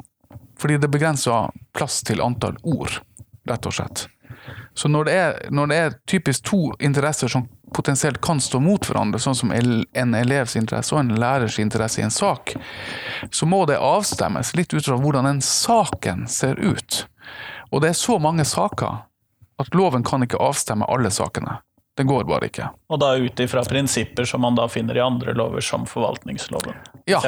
fordi 0.59 0.81
det 0.83 0.91
begrenser 0.91 1.55
plass 1.77 2.03
til 2.07 2.23
antall 2.25 2.59
ord. 2.63 3.01
rett 3.49 3.67
og 3.67 3.75
slett. 3.75 4.05
Så 4.75 4.89
når 4.89 5.05
det, 5.05 5.13
er, 5.13 5.39
når 5.51 5.67
det 5.67 5.77
er 5.77 5.97
typisk 6.07 6.45
to 6.47 6.61
interesser 6.81 7.29
som 7.29 7.49
potensielt 7.75 8.21
kan 8.25 8.41
stå 8.41 8.61
mot 8.63 8.87
hverandre, 8.89 9.21
sånn 9.21 9.37
som 9.39 9.53
en 9.53 10.15
elevs 10.19 10.57
interesse 10.61 10.95
og 10.95 11.03
en 11.03 11.15
lærers 11.21 11.59
interesse 11.63 12.01
i 12.01 12.05
en 12.07 12.15
sak, 12.15 12.55
så 13.31 13.49
må 13.49 13.65
det 13.71 13.81
avstemmes 13.81 14.55
litt 14.59 14.75
ut 14.75 14.85
fra 14.85 14.99
hvordan 15.01 15.29
den 15.29 15.43
saken 15.45 16.27
ser 16.29 16.61
ut. 16.61 17.07
Og 17.73 17.83
det 17.83 17.93
er 17.93 17.99
så 17.99 18.19
mange 18.21 18.45
saker 18.45 19.05
at 19.63 19.77
loven 19.77 20.05
kan 20.05 20.25
ikke 20.25 20.41
avstemme 20.43 20.89
alle 20.91 21.11
sakene. 21.11 21.61
Det 21.97 22.07
går 22.09 22.25
bare 22.25 22.49
ikke. 22.49 22.71
Og 22.89 23.01
da 23.01 23.13
ut 23.21 23.41
ifra 23.41 23.65
prinsipper 23.69 24.25
som 24.25 24.41
man 24.41 24.57
da 24.57 24.65
finner 24.69 24.97
i 24.97 25.01
andre 25.05 25.35
lover, 25.37 25.61
som 25.61 25.85
forvaltningsloven. 25.87 26.79
Ja. 27.05 27.21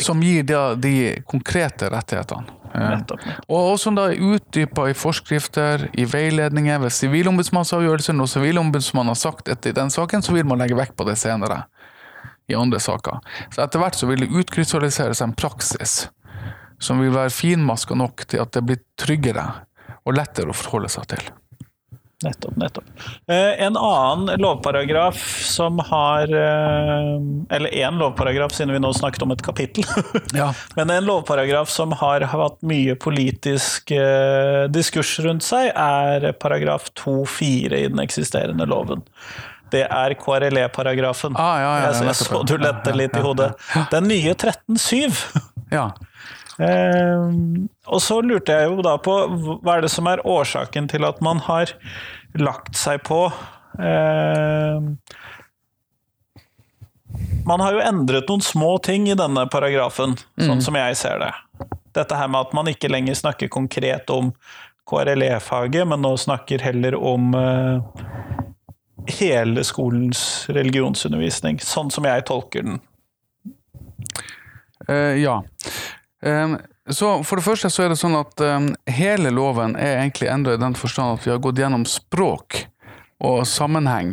Som 0.00 0.22
gir 0.24 0.42
de, 0.42 0.60
de 0.80 0.94
konkrete 1.28 1.90
rettighetene. 1.92 2.55
Eh, 2.74 2.88
Nettopp. 2.90 3.24
Og 3.48 3.72
også 3.74 3.92
da 3.96 4.08
utdypa 4.12 4.88
i 4.90 4.96
forskrifter, 4.96 5.88
i 5.94 6.06
veiledninger 6.08 6.80
ved 6.82 6.94
sivilombudsmannsavgjørelser. 6.96 8.16
Når 8.16 8.32
sivilombudsmannen 8.34 9.14
har 9.14 9.20
sagt 9.20 9.48
etter 9.52 9.76
den 9.76 9.92
saken, 9.92 10.24
så 10.24 10.34
vil 10.36 10.46
man 10.48 10.62
legge 10.62 10.78
vekt 10.78 10.96
på 10.96 11.06
det 11.08 11.18
senere. 11.20 11.64
I 12.46 12.54
andre 12.54 12.78
saker. 12.78 13.18
Så 13.50 13.64
etter 13.64 13.82
hvert 13.82 13.96
så 13.98 14.06
vil 14.06 14.22
det 14.22 14.30
utkrystalliseres 14.30 15.22
en 15.24 15.34
praksis 15.34 16.04
som 16.78 17.00
vil 17.00 17.14
være 17.14 17.32
finmaska 17.34 17.96
nok 17.98 18.26
til 18.30 18.42
at 18.44 18.52
det 18.54 18.62
blir 18.68 18.82
tryggere 19.00 19.46
og 20.06 20.14
lettere 20.14 20.52
å 20.52 20.56
forholde 20.56 20.92
seg 20.92 21.08
til. 21.10 21.26
Nettopp, 22.24 22.56
nettopp. 22.56 22.84
Eh, 23.28 23.62
en 23.66 23.76
annen 23.76 24.40
lovparagraf 24.40 25.18
som 25.44 25.78
har 25.84 26.22
eh, 26.32 27.16
Eller 27.56 27.74
én 27.76 27.98
lovparagraf, 28.00 28.52
siden 28.56 28.72
vi 28.72 28.78
nå 28.80 28.92
snakket 28.96 29.22
om 29.26 29.34
et 29.34 29.42
kapittel. 29.44 29.84
Ja. 30.32 30.46
Men 30.78 30.90
en 30.94 31.04
lovparagraf 31.04 31.68
som 31.70 31.92
har 32.00 32.24
hatt 32.32 32.56
mye 32.64 32.94
politisk 32.96 33.92
eh, 33.92 34.64
diskurs 34.72 35.12
rundt 35.26 35.44
seg, 35.44 35.68
er 35.76 36.30
paragraf 36.40 36.88
2-4 37.04 37.82
i 37.82 37.84
den 37.92 38.00
eksisterende 38.00 38.64
loven. 38.64 39.04
Det 39.74 39.84
er 39.84 40.14
KRLE-paragrafen. 40.16 41.36
Ah, 41.36 41.56
ja, 41.60 41.70
ja, 41.82 41.92
ja, 41.92 42.02
jeg 42.06 42.16
så- 42.22 42.44
du 42.46 42.56
lette 42.56 42.92
litt 42.96 43.16
i 43.18 43.20
hodet. 43.20 43.52
Den 43.92 44.08
nye 44.08 44.32
13-7. 44.32 45.20
ja. 45.74 45.90
Eh, 46.58 47.24
og 47.86 48.00
så 48.00 48.20
lurte 48.24 48.54
jeg 48.56 48.70
jo 48.70 48.84
da 48.84 48.96
på 49.02 49.14
hva 49.60 49.76
er 49.76 49.84
det 49.84 49.92
som 49.92 50.08
er 50.08 50.24
årsaken 50.24 50.88
til 50.88 51.04
at 51.04 51.20
man 51.24 51.42
har 51.44 51.74
lagt 52.40 52.78
seg 52.80 53.02
på 53.04 53.26
eh, 53.76 54.86
Man 57.46 57.62
har 57.62 57.76
jo 57.76 57.82
endret 57.84 58.30
noen 58.32 58.44
små 58.44 58.76
ting 58.82 59.06
i 59.08 59.16
denne 59.16 59.44
paragrafen, 59.52 60.16
sånn 60.40 60.62
som 60.64 60.76
jeg 60.76 60.96
ser 60.98 61.20
det. 61.22 61.30
Dette 61.96 62.16
her 62.18 62.28
med 62.28 62.48
at 62.48 62.56
man 62.56 62.68
ikke 62.68 62.90
lenger 62.90 63.14
snakker 63.16 63.52
konkret 63.52 64.10
om 64.12 64.32
KRLE-faget, 64.90 65.86
men 65.88 66.02
nå 66.02 66.12
snakker 66.18 66.64
heller 66.66 66.96
om 66.98 67.30
eh, 67.38 68.02
hele 69.20 69.64
skolens 69.64 70.20
religionsundervisning, 70.50 71.62
sånn 71.62 71.92
som 71.94 72.06
jeg 72.10 72.26
tolker 72.28 72.66
den. 72.66 72.80
Eh, 74.88 75.22
ja. 75.22 75.40
Em, 76.24 76.56
så 76.88 77.22
For 77.26 77.36
det 77.36 77.44
første 77.44 77.68
så 77.70 77.82
er 77.84 77.90
det 77.92 77.98
sånn 77.98 78.14
at 78.14 78.40
hele 78.94 79.32
loven 79.34 79.74
er 79.76 79.98
egentlig 80.04 80.28
endra 80.30 80.54
i 80.54 80.60
den 80.62 80.76
forstand 80.78 81.18
at 81.18 81.26
vi 81.26 81.32
har 81.34 81.42
gått 81.42 81.58
gjennom 81.58 81.82
språk 81.84 82.66
og 83.26 83.40
sammenheng. 83.48 84.12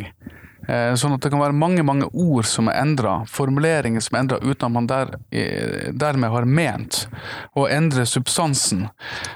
Eh, 0.68 0.94
sånn 0.96 1.12
at 1.14 1.20
det 1.22 1.30
kan 1.30 1.42
være 1.42 1.56
mange 1.56 1.84
mange 1.84 2.06
ord 2.10 2.46
som 2.48 2.70
er 2.72 2.80
endra, 2.80 3.18
formuleringer 3.28 4.00
som 4.02 4.16
er 4.16 4.24
endra 4.24 4.38
uten 4.40 4.66
at 4.66 4.72
man 4.72 4.88
der, 4.88 5.12
dermed 5.92 6.32
har 6.32 6.48
ment 6.48 7.04
å 7.54 7.66
endre 7.68 8.06
substansen. 8.08 8.88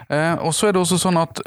Eh, 0.08 0.34
og 0.40 0.54
så 0.56 0.68
er 0.70 0.74
det 0.76 0.82
også 0.82 0.98
sånn 1.04 1.20
at 1.20 1.42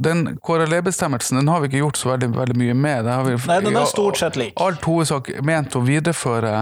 den 0.00 0.36
KRLE-bestemmelsen 0.46 1.40
den 1.40 1.48
har 1.50 1.60
vi 1.60 1.68
ikke 1.70 1.80
gjort 1.82 1.98
så 1.98 2.12
veldig, 2.12 2.30
veldig 2.36 2.56
mye 2.58 2.74
med. 2.78 3.04
Det 3.04 3.14
har 3.16 3.24
vi, 3.26 3.36
Nei, 3.50 3.60
den 3.64 3.76
er 3.76 3.88
stort 3.90 4.20
sett 4.20 4.38
lik. 4.38 4.54
alt 4.60 4.86
hovedsak 4.86 5.32
ment 5.46 5.76
å 5.76 5.82
videreføre 5.84 6.54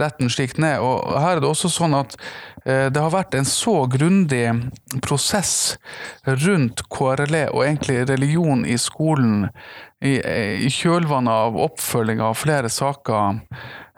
retten 0.00 0.30
slik 0.32 0.56
den 0.56 0.68
er. 0.70 0.84
Og 0.84 1.18
her 1.20 1.36
er 1.36 1.42
det 1.44 1.50
også 1.50 1.70
sånn 1.72 1.96
at 1.98 2.16
eh, 2.64 2.88
det 2.92 3.02
har 3.02 3.12
vært 3.14 3.36
en 3.38 3.48
så 3.48 3.82
grundig 3.90 4.46
prosess 5.04 5.76
rundt 6.26 6.84
KRLE 6.92 7.48
og 7.52 7.64
egentlig 7.66 8.02
religion 8.08 8.64
i 8.66 8.78
skolen 8.80 9.48
i, 10.00 10.18
eh, 10.18 10.64
i 10.64 10.72
kjølvannet 10.72 11.32
av 11.32 11.60
oppfølging 11.68 12.20
av 12.24 12.36
flere 12.38 12.70
saker 12.72 13.40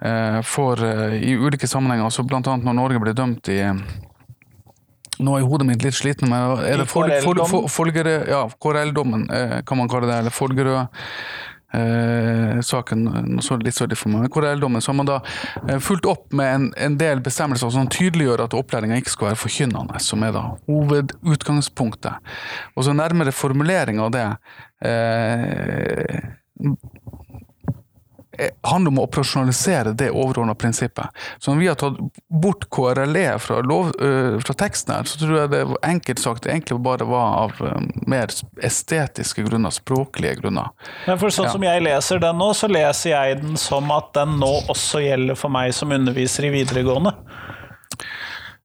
eh, 0.01 0.39
for, 0.47 0.81
eh, 0.83 1.19
i 1.21 1.35
ulike 1.37 1.69
sammenhenger, 1.69 2.09
altså 2.09 2.25
annet 2.25 2.65
når 2.65 2.79
Norge 2.79 3.03
ble 3.03 3.13
dømt 3.17 3.51
i 3.53 3.61
nå 5.21 5.37
er 5.37 5.45
hodet 5.45 5.67
mitt 5.69 5.83
litt 5.85 5.97
sliten, 5.97 6.31
men 6.31 6.63
er 6.65 6.81
det 6.81 6.87
fol, 6.89 7.11
fol, 7.69 7.91
KRL-dommen? 7.93 9.27
ja, 9.29 9.43
eh, 9.57 9.57
kan 9.67 9.77
man 9.77 9.91
kalle 9.91 10.09
det, 10.09 10.17
eller 10.23 10.33
Folgerø 10.33 10.85
eh, 11.77 12.59
saken, 12.65 13.39
så 13.43 13.57
litt 13.61 13.77
sørlig 13.77 13.97
for 13.99 14.13
meg, 14.13 14.27
men 14.27 14.47
er 14.47 14.61
dommen, 14.61 14.83
så 14.83 14.91
har 14.91 14.99
man 14.99 15.09
da 15.09 15.19
eh, 15.67 15.79
fulgt 15.83 16.09
opp 16.09 16.33
med 16.37 16.53
en, 16.55 16.67
en 16.89 16.97
del 16.99 17.23
bestemmelser 17.23 17.71
som 17.73 17.89
tydeliggjør 17.91 18.45
at 18.47 18.57
opplæringa 18.57 18.99
ikke 19.01 19.15
skal 19.15 19.31
være 19.31 19.41
forkynnende, 19.43 20.01
som 20.03 20.23
er 20.27 20.35
da 20.35 20.45
hovedutgangspunktet. 20.67 22.33
Og 22.75 22.87
så 22.87 22.95
nærmere 22.97 23.35
formulering 23.35 24.01
av 24.03 24.13
det 24.15 24.27
eh, 24.87 26.19
handler 28.63 28.91
om 28.91 28.99
å 29.01 29.05
operasjonalisere 29.07 29.93
det 29.97 30.09
overordna 30.11 30.55
prinsippet. 30.55 31.11
Så 31.39 31.51
når 31.51 31.59
vi 31.59 31.67
har 31.67 31.75
tatt 31.79 31.97
bort 32.31 32.67
KRLE 32.71 33.25
fra, 33.43 33.59
lov, 33.61 33.91
øh, 34.01 34.39
fra 34.41 34.55
teksten 34.63 34.95
her, 34.95 35.09
så 35.09 35.19
tror 35.19 35.35
jeg 35.37 35.51
det 35.51 35.61
enkelt 35.83 36.23
sagt 36.23 36.47
egentlig 36.47 36.79
bare 36.85 37.07
var 37.09 37.37
av 37.43 37.61
øh, 37.61 37.89
mer 38.07 38.31
estetiske 38.63 39.43
grunner, 39.49 39.73
språklige 39.75 40.39
grunner. 40.41 40.71
Men 41.07 41.19
for 41.19 41.33
sånn 41.33 41.49
Ja. 41.49 41.51
som 41.57 41.63
jeg 41.67 41.83
leser 41.83 42.19
den 42.23 42.39
nå, 42.39 42.51
så 42.55 42.71
leser 42.71 43.09
jeg 43.11 43.41
den 43.41 43.57
som 43.57 43.91
at 43.91 44.13
den 44.13 44.39
nå 44.39 44.53
også 44.71 45.03
gjelder 45.03 45.35
for 45.35 45.49
meg 45.49 45.73
som 45.73 45.91
underviser 45.91 46.47
i 46.47 46.55
videregående. 46.55 47.13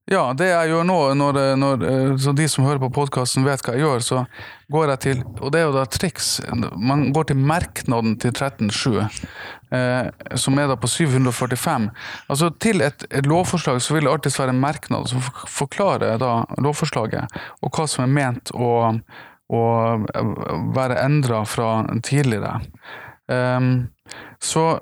Ja, 0.07 0.29
det 0.39 0.45
jeg 0.47 0.69
gjør 0.71 0.85
nå, 0.87 0.97
når, 1.19 1.37
når, 1.59 1.81
øh, 1.83 2.11
så 2.23 2.31
de 2.31 2.45
som 2.47 2.63
hører 2.63 2.79
på 2.79 2.87
podkasten 2.95 3.43
vet 3.43 3.59
hva 3.65 3.73
jeg 3.75 3.83
gjør, 3.83 4.05
så 4.05 4.21
går 4.71 4.93
jeg 4.93 5.01
til 5.03 5.23
Og 5.41 5.51
det 5.51 5.59
er 5.59 5.65
jo 5.65 5.73
da 5.75 5.83
triks. 5.83 6.29
Man 6.79 7.09
går 7.15 7.27
til 7.27 7.41
merknaden 7.49 8.15
til 8.23 8.31
13.7, 8.31 9.03
eh, 9.75 10.07
som 10.39 10.61
er 10.63 10.71
da 10.71 10.77
på 10.79 10.87
745. 10.87 11.89
Altså 12.31 12.49
Til 12.55 12.85
et, 12.87 13.03
et 13.11 13.27
lovforslag 13.27 13.81
så 13.83 13.97
vil 13.97 14.07
det 14.07 14.13
alltid 14.13 14.39
være 14.39 14.55
en 14.55 14.63
merknad 14.63 15.11
som 15.11 15.27
forklarer 15.43 16.23
da 16.23 16.33
lovforslaget, 16.55 17.39
og 17.59 17.75
hva 17.75 17.87
som 17.91 18.07
er 18.07 18.15
ment 18.15 18.55
å, 18.55 18.71
å 19.51 19.63
være 20.77 21.01
endra 21.03 21.43
fra 21.43 21.81
tidligere. 21.99 22.61
Ehm, 23.27 23.89
så 24.39 24.77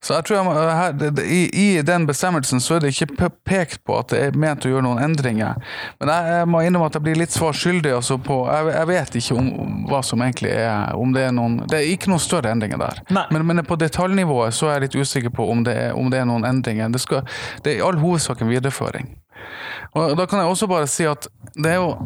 Så 0.00 0.14
jeg 0.16 0.24
tror 0.24 0.38
jeg, 0.38 0.76
her, 0.78 0.92
det, 0.96 1.10
det, 1.18 1.24
i, 1.28 1.40
I 1.52 1.82
den 1.84 2.06
bestemmelsen 2.08 2.62
så 2.64 2.78
er 2.78 2.84
det 2.84 2.94
ikke 2.94 3.28
pekt 3.44 3.82
på 3.84 3.98
at 4.00 4.14
det 4.14 4.20
er 4.24 4.38
ment 4.40 4.64
å 4.64 4.70
gjøre 4.72 4.86
noen 4.86 5.02
endringer. 5.04 5.60
Men 6.00 6.12
jeg, 6.14 6.30
jeg 6.38 6.48
må 6.48 6.62
innrømme 6.64 6.88
at 6.88 6.96
jeg 6.96 7.04
blir 7.04 7.20
litt 7.20 7.34
svar 7.34 7.56
skyldig. 7.56 7.92
Altså 7.98 8.16
på, 8.16 8.38
jeg, 8.48 8.72
jeg 8.78 8.88
vet 8.88 9.18
ikke 9.20 9.36
om, 9.36 9.50
om 9.66 9.74
hva 9.90 10.00
som 10.06 10.24
egentlig 10.24 10.54
er 10.56 10.96
om 10.96 11.12
Det 11.12 11.26
er 11.26 11.34
noen, 11.36 11.58
det 11.68 11.82
er 11.82 11.92
ikke 11.92 12.12
noen 12.12 12.22
større 12.22 12.54
endringer 12.54 12.80
der. 12.80 13.02
Men, 13.12 13.44
men 13.50 13.64
på 13.68 13.76
detaljnivået 13.80 14.56
så 14.56 14.70
er 14.70 14.78
jeg 14.78 14.88
litt 14.88 15.00
usikker 15.04 15.36
på 15.36 15.50
om 15.52 15.66
det 15.68 15.76
er, 15.76 15.92
om 15.98 16.08
det 16.12 16.22
er 16.22 16.28
noen 16.32 16.48
endringer. 16.48 16.88
Det, 16.94 17.02
skal, 17.04 17.26
det 17.64 17.74
er 17.74 17.82
i 17.82 17.84
all 17.84 18.00
hovedsak 18.00 18.40
en 18.40 18.52
videreføring. 18.52 19.12
Og 19.98 20.16
Da 20.16 20.26
kan 20.30 20.38
jeg 20.38 20.48
også 20.52 20.68
bare 20.70 20.86
si 20.86 21.04
at 21.08 21.26
det 21.56 21.72
er 21.72 21.80
jo 21.80 21.96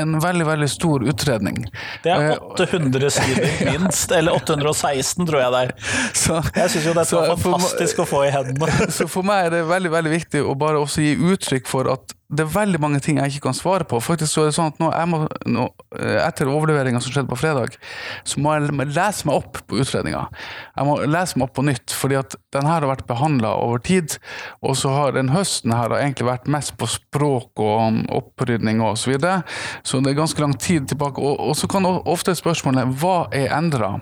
en 0.00 0.14
veldig 0.22 0.46
veldig 0.48 0.68
stor 0.72 1.02
utredning. 1.04 1.58
Det 2.02 2.12
er 2.14 2.30
Eh, 2.32 2.38
800 2.54 3.10
sider 3.12 3.48
minst, 3.72 4.10
eller 4.16 4.32
816 4.40 5.26
tror 5.28 5.40
jeg 5.42 5.52
det 5.52 5.60
er. 5.60 5.74
så- 6.14 6.40
Jeg 6.56 6.70
syns 6.72 6.86
jo 6.88 6.94
dette 6.96 7.12
var 7.20 7.36
for 7.36 7.52
fantastisk 7.58 8.00
å 8.00 8.06
få 8.08 8.24
i 8.26 8.30
hendene. 8.32 8.90
Så 8.96 9.06
for 9.12 9.22
meg 9.22 9.46
er 9.46 9.50
det 9.58 9.64
veldig 9.68 9.90
veldig 9.92 10.14
viktig 10.16 10.42
å 10.44 10.56
bare 10.58 10.80
også 10.80 11.04
gi 11.04 11.16
uttrykk 11.34 11.66
for 11.68 11.92
at 11.92 12.14
det 12.32 12.44
er 12.44 12.52
veldig 12.54 12.80
mange 12.80 13.00
ting 13.04 13.18
jeg 13.20 13.34
ikke 13.34 13.48
kan 13.48 13.56
svare 13.56 13.84
på. 13.88 14.00
Faktisk 14.02 14.32
så 14.32 14.44
er 14.44 14.48
det 14.48 14.56
sånn 14.56 14.70
at 14.72 14.80
nå, 14.80 14.88
må, 15.10 15.20
nå, 15.50 15.66
eh, 15.98 16.20
Etter 16.24 16.48
overleveringa 16.50 17.02
som 17.04 17.12
skjedde 17.12 17.30
på 17.30 17.38
fredag, 17.38 17.76
så 18.24 18.40
må 18.40 18.54
jeg 18.56 18.72
lese 18.94 19.28
meg 19.28 19.36
opp 19.42 19.60
på 19.68 19.80
utredninga. 19.82 20.24
Jeg 20.72 20.88
må 20.88 20.96
lese 21.04 21.38
meg 21.38 21.48
opp 21.48 21.54
på 21.58 21.66
nytt, 21.68 21.94
fordi 21.94 22.18
at 22.22 22.38
den 22.56 22.68
her 22.68 22.80
har 22.80 22.90
vært 22.90 23.06
behandla 23.10 23.52
over 23.60 23.82
tid. 23.84 24.16
Og 24.64 24.78
så 24.80 24.94
har 24.94 25.14
den 25.16 25.34
høsten 25.34 25.74
her 25.76 25.92
egentlig 25.98 26.30
vært 26.30 26.50
mest 26.50 26.74
på 26.80 26.88
språk 26.90 27.60
og 27.60 27.76
um, 27.84 28.00
opprydning 28.16 28.80
og 28.84 28.96
så 29.00 29.12
videre. 29.12 29.42
Så 29.84 30.00
det 30.00 30.14
er 30.14 30.22
ganske 30.22 30.42
lang 30.42 30.56
tid 30.56 30.88
tilbake. 30.90 31.20
Og, 31.20 31.38
og 31.50 31.58
så 31.60 31.68
kan 31.70 31.86
ofte 31.86 32.34
spørsmålet 32.38 32.96
hva 33.02 33.26
er 33.36 33.52
endra? 33.54 33.98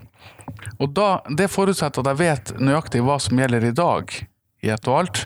Og 0.78 0.92
da, 0.94 1.22
Det 1.38 1.50
forutsetter 1.50 2.02
at 2.02 2.12
jeg 2.12 2.20
vet 2.22 2.60
nøyaktig 2.62 3.02
hva 3.02 3.18
som 3.22 3.38
gjelder 3.38 3.66
i 3.66 3.74
dag, 3.74 4.12
i 4.62 4.70
ett 4.70 4.86
og 4.86 4.98
alt, 5.00 5.22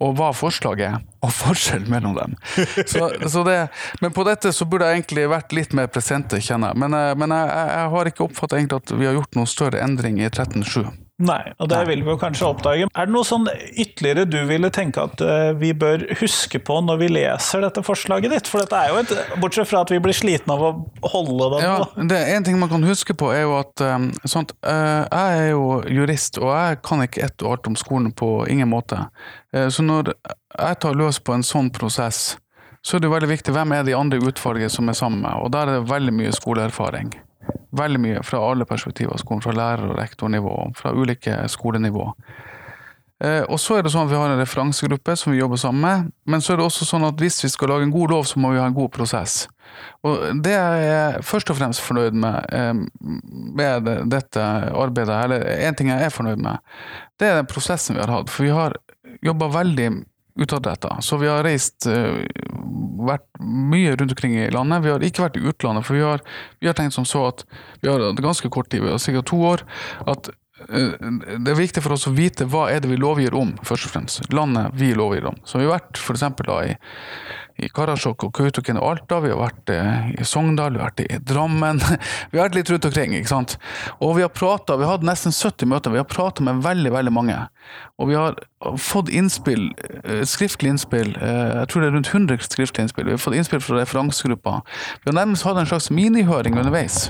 og 0.00 0.14
hva 0.16 0.30
forslaget 0.36 0.86
er, 0.88 1.02
og 1.24 1.32
forskjellen 1.34 1.90
mellom 1.92 2.14
dem. 2.16 2.36
Så, 2.92 3.10
så 3.28 3.42
det, 3.44 3.58
men 4.00 4.14
på 4.14 4.24
dette 4.24 4.52
så 4.54 4.64
burde 4.68 4.88
jeg 4.88 5.00
egentlig 5.00 5.26
vært 5.28 5.52
litt 5.56 5.74
mer 5.76 5.90
presente, 5.92 6.40
kjenner 6.40 6.72
jeg. 6.72 6.80
Men, 6.84 6.96
eh, 6.96 7.12
men 7.18 7.34
jeg, 7.34 7.50
jeg, 7.52 7.90
har 7.94 8.10
ikke 8.10 8.24
oppfatta 8.28 8.62
at 8.78 8.94
vi 8.94 9.08
har 9.08 9.16
gjort 9.18 9.36
noen 9.36 9.50
større 9.50 9.82
endring 9.84 10.20
i 10.22 10.30
13.7. 10.30 11.07
Nei, 11.18 11.50
og 11.58 11.66
det 11.66 11.80
vil 11.88 12.04
vi 12.06 12.12
jo 12.12 12.18
kanskje 12.20 12.46
oppdage. 12.46 12.86
Er 12.94 13.08
det 13.08 13.10
noe 13.10 13.26
sånn 13.26 13.48
ytterligere 13.50 14.22
du 14.30 14.36
ville 14.46 14.68
tenke 14.70 15.02
at 15.02 15.18
eh, 15.24 15.48
vi 15.58 15.72
bør 15.74 16.04
huske 16.20 16.60
på 16.62 16.76
når 16.86 17.00
vi 17.00 17.08
leser 17.10 17.64
dette 17.64 17.82
forslaget 17.82 18.30
ditt? 18.36 18.46
For 18.50 18.62
dette 18.62 18.78
er 18.78 18.92
jo 18.92 19.00
et 19.02 19.34
Bortsett 19.42 19.66
fra 19.66 19.80
at 19.82 19.90
vi 19.90 19.98
blir 20.04 20.14
slitne 20.14 20.54
av 20.54 20.62
å 20.68 20.70
holde 21.10 21.50
det 21.56 21.64
Ja, 21.66 21.74
på. 21.82 22.06
det 22.12 22.20
En 22.36 22.46
ting 22.46 22.60
man 22.62 22.70
kan 22.70 22.86
huske 22.86 23.18
på, 23.18 23.32
er 23.34 23.48
jo 23.48 23.56
at 23.58 23.82
um, 23.82 24.12
sånt, 24.30 24.54
eh, 24.62 25.02
jeg 25.10 25.42
er 25.42 25.50
jo 25.56 25.64
jurist, 25.98 26.38
og 26.38 26.54
jeg 26.54 26.82
kan 26.86 27.02
ikke 27.02 27.26
ett 27.26 27.42
og 27.42 27.56
alt 27.56 27.72
om 27.74 27.78
skolen 27.82 28.14
på 28.14 28.32
ingen 28.46 28.70
måte. 28.70 29.08
Eh, 29.50 29.66
så 29.74 29.82
når 29.82 30.14
jeg 30.14 30.82
tar 30.86 30.98
løs 31.02 31.18
på 31.18 31.34
en 31.34 31.42
sånn 31.46 31.72
prosess, 31.74 32.36
så 32.86 32.94
er 32.94 33.02
det 33.02 33.10
jo 33.10 33.16
veldig 33.18 33.34
viktig 33.34 33.58
hvem 33.58 33.74
er 33.74 33.82
de 33.90 33.98
andre 33.98 34.22
utvalget 34.22 34.70
som 34.70 34.86
er 34.86 34.94
sammen 34.94 35.26
med, 35.26 35.34
og 35.42 35.50
der 35.50 35.66
er 35.66 35.80
det 35.80 35.90
veldig 35.90 36.14
mye 36.14 36.30
skoleerfaring. 36.36 37.10
Veldig 37.78 38.00
mye 38.00 38.22
fra 38.24 38.40
alle 38.50 38.66
perspektiver 38.68 39.12
av 39.12 39.22
skolen, 39.22 39.42
fra 39.44 39.52
lærer- 39.52 39.90
og 39.90 39.98
rektornivå, 39.98 40.54
fra 40.76 40.92
ulike 40.96 41.42
skolenivå. 41.52 42.12
Eh, 43.24 43.42
og 43.50 43.58
så 43.58 43.74
er 43.74 43.82
det 43.82 43.90
sånn 43.90 44.06
at 44.06 44.12
Vi 44.12 44.18
har 44.18 44.30
en 44.30 44.38
referansegruppe 44.38 45.16
som 45.18 45.32
vi 45.32 45.40
jobber 45.40 45.58
sammen 45.58 45.82
med, 45.82 46.10
men 46.30 46.40
så 46.40 46.52
er 46.52 46.60
det 46.60 46.66
også 46.68 46.86
sånn 46.86 47.06
at 47.08 47.18
hvis 47.18 47.42
vi 47.42 47.50
skal 47.50 47.72
lage 47.72 47.88
en 47.88 47.94
god 47.94 48.14
lov, 48.14 48.26
så 48.30 48.38
må 48.38 48.52
vi 48.52 48.60
ha 48.62 48.66
en 48.70 48.76
god 48.76 48.92
prosess. 48.94 49.48
Og 50.06 50.42
Det 50.42 50.54
er 50.54 50.76
jeg 50.84 51.24
først 51.26 51.50
og 51.50 51.58
fremst 51.58 51.82
fornøyd 51.82 52.14
med 52.14 52.46
eh, 52.54 52.74
med 53.58 53.90
dette 54.10 54.44
arbeidet, 54.70 55.24
eller 55.24 55.42
en 55.66 55.74
ting 55.74 55.90
jeg 55.90 56.06
er 56.06 56.14
fornøyd 56.14 56.38
med, 56.38 56.62
det 57.18 57.28
er 57.28 57.40
den 57.40 57.50
prosessen 57.50 57.98
vi 57.98 58.04
har 58.04 58.14
hatt. 58.14 58.30
For 58.30 58.46
vi 58.46 58.54
har 58.54 58.78
jobba 59.24 59.50
veldig 59.50 59.90
utadretta. 60.38 60.96
Så 61.02 61.18
vi 61.20 61.28
har 61.28 61.44
reist 61.46 61.86
eh, 61.90 62.22
vært 63.08 63.26
mye 63.42 63.94
rundt 63.96 64.14
omkring 64.14 64.36
i 64.38 64.50
landet. 64.54 64.84
Vi 64.84 64.92
har 64.92 65.06
ikke 65.06 65.26
vært 65.26 65.38
i 65.40 65.46
utlandet, 65.50 65.86
for 65.86 65.98
vi 65.98 66.04
har, 66.06 66.22
vi 66.62 66.70
har 66.70 66.76
tenkt 66.78 66.96
som 66.96 67.06
så 67.08 67.28
at 67.32 67.44
vi 67.82 67.90
har 67.90 68.02
hatt 68.02 68.22
ganske 68.22 68.50
kort 68.54 68.70
tid, 68.72 68.86
sikkert 69.02 69.30
to 69.30 69.40
år, 69.50 69.64
at 70.06 70.30
eh, 70.68 70.94
det 71.38 71.52
er 71.52 71.58
viktig 71.58 71.82
for 71.84 71.96
oss 71.96 72.08
å 72.10 72.14
vite 72.14 72.48
hva 72.50 72.68
er 72.72 72.84
det 72.84 72.92
vi 72.92 73.00
lovgir 73.00 73.36
om, 73.38 73.56
først 73.66 73.90
og 73.90 73.94
fremst. 73.96 74.30
Landet 74.34 74.74
vi 74.78 74.92
lovgir 74.98 75.30
om. 75.32 75.38
Så 75.44 75.62
vi 75.62 75.68
har 75.68 75.78
vært 75.78 76.46
da 76.46 76.62
i, 76.66 76.74
i 77.58 77.68
Karasjok 77.74 78.28
og 78.28 78.32
Kautokeino 78.36 78.82
og 78.82 78.92
Alta, 78.92 79.18
vi 79.24 79.32
har 79.32 79.40
vært 79.40 79.72
eh, 79.74 80.10
i 80.14 80.26
Sogndal, 80.26 80.76
vi 80.76 80.82
har 80.82 80.92
vært 80.92 81.02
i 81.02 81.18
Drammen. 81.28 81.80
Vi 82.30 82.38
har 82.38 82.48
vært 82.48 82.58
litt 82.58 82.70
rundt 82.70 82.86
omkring, 82.86 83.14
ikke 83.16 83.30
sant. 83.30 83.54
Og 84.04 84.14
vi 84.18 84.22
har 84.22 84.30
prata, 84.32 84.76
vi 84.76 84.84
har 84.86 84.98
hatt 84.98 85.06
nesten 85.06 85.32
70 85.34 85.70
møter, 85.70 85.92
vi 85.94 86.00
har 86.00 86.06
prata 86.08 86.44
med 86.44 86.60
veldig, 86.64 86.90
veldig 86.92 87.12
mange. 87.14 87.36
Og 87.98 88.10
vi 88.10 88.16
har 88.18 88.36
fått 88.80 89.10
innspill, 89.14 89.70
skriftlig 90.28 90.74
innspill, 90.74 91.14
eh, 91.16 91.54
jeg 91.60 91.70
tror 91.70 91.84
det 91.84 91.90
er 91.90 91.96
rundt 91.96 92.12
100 92.12 92.46
skriftlige 92.46 92.86
innspill. 92.86 93.08
Vi 93.08 93.16
har 93.16 93.22
fått 93.22 93.38
innspill 93.38 93.62
fra 93.64 93.80
referansegruppa. 93.80 94.58
Vi 95.02 95.10
har 95.10 95.18
nærmest 95.18 95.46
hatt 95.48 95.60
en 95.60 95.70
slags 95.70 95.90
minihøring 95.94 96.58
underveis. 96.60 97.08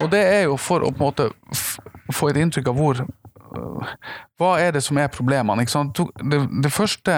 Og 0.00 0.10
det 0.12 0.22
er 0.22 0.42
jo 0.46 0.58
for 0.60 0.84
å 0.84 0.92
på 0.92 1.00
en 1.00 1.08
måte 1.08 1.30
få 2.14 2.30
et 2.30 2.42
inntrykk 2.42 2.70
av 2.70 2.78
hvor 2.80 3.06
hva 4.38 4.52
er 4.62 4.76
det 4.76 4.82
som 4.84 4.98
er 5.00 5.12
problemene? 5.12 5.66
Det, 5.66 6.40
det 6.62 6.72
første 6.72 7.16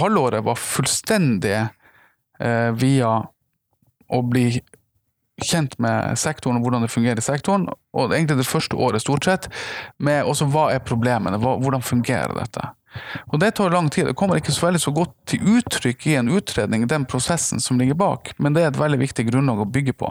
halvåret 0.00 0.44
var 0.46 0.60
fullstendig 0.60 1.56
eh, 1.58 2.70
via 2.78 3.16
å 4.12 4.22
bli 4.28 4.46
kjent 5.42 5.78
med 5.82 6.18
sektoren 6.20 6.58
og 6.58 6.66
hvordan 6.66 6.84
det 6.84 6.92
fungerer 6.92 7.18
i 7.18 7.24
sektoren, 7.24 7.66
og 7.96 8.12
egentlig 8.12 8.38
det 8.42 8.48
første 8.48 8.76
året 8.76 9.02
stort 9.02 9.26
sett, 9.26 9.48
med 9.98 10.28
også 10.28 10.48
hva 10.52 10.68
er 10.74 10.84
problemene, 10.84 11.40
hva, 11.42 11.56
hvordan 11.62 11.84
fungerer 11.84 12.34
dette. 12.36 12.68
Og 13.32 13.40
Det 13.40 13.50
tar 13.56 13.70
lang 13.70 13.90
tid. 13.90 14.06
Det 14.06 14.16
kommer 14.18 14.38
ikke 14.38 14.52
så 14.52 14.66
veldig 14.66 14.80
så 14.80 14.92
godt 14.94 15.14
til 15.26 15.40
uttrykk 15.56 16.06
i 16.06 16.16
en 16.20 16.30
utredning, 16.32 16.86
den 16.88 17.06
prosessen 17.08 17.60
som 17.60 17.78
ligger 17.80 17.96
bak, 17.98 18.32
men 18.38 18.54
det 18.54 18.62
er 18.62 18.70
et 18.70 18.80
veldig 18.80 19.00
viktig 19.00 19.26
grunnlag 19.30 19.62
å 19.64 19.68
bygge 19.68 19.94
på. 19.98 20.10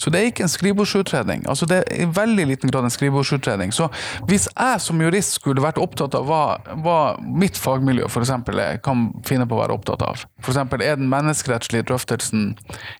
Så 0.00 0.10
det 0.10 0.20
er 0.20 0.30
ikke 0.30 0.46
en 0.46 0.52
skrivebordsutredning. 0.52 1.44
Altså 1.50 1.68
Det 1.70 1.82
er 1.82 2.02
i 2.04 2.08
veldig 2.08 2.46
liten 2.50 2.72
grad 2.72 2.88
en 2.88 2.94
skrivebordsutredning. 2.94 3.72
Så 3.72 3.88
hvis 4.28 4.48
jeg 4.50 4.80
som 4.80 5.00
jurist 5.00 5.38
skulle 5.38 5.64
vært 5.64 5.80
opptatt 5.82 6.16
av 6.18 6.26
hva, 6.28 6.42
hva 6.84 6.98
mitt 7.20 7.58
fagmiljø 7.60 8.08
for 8.12 8.24
eksempel, 8.24 8.60
kan 8.84 9.08
finne 9.26 9.46
på 9.48 9.56
å 9.56 9.62
være 9.62 9.76
opptatt 9.76 10.04
av, 10.04 10.26
f.eks. 10.42 10.60
er 10.60 10.98
den 11.00 11.10
menneskerettslige 11.12 11.88
drøftelsen 11.90 12.54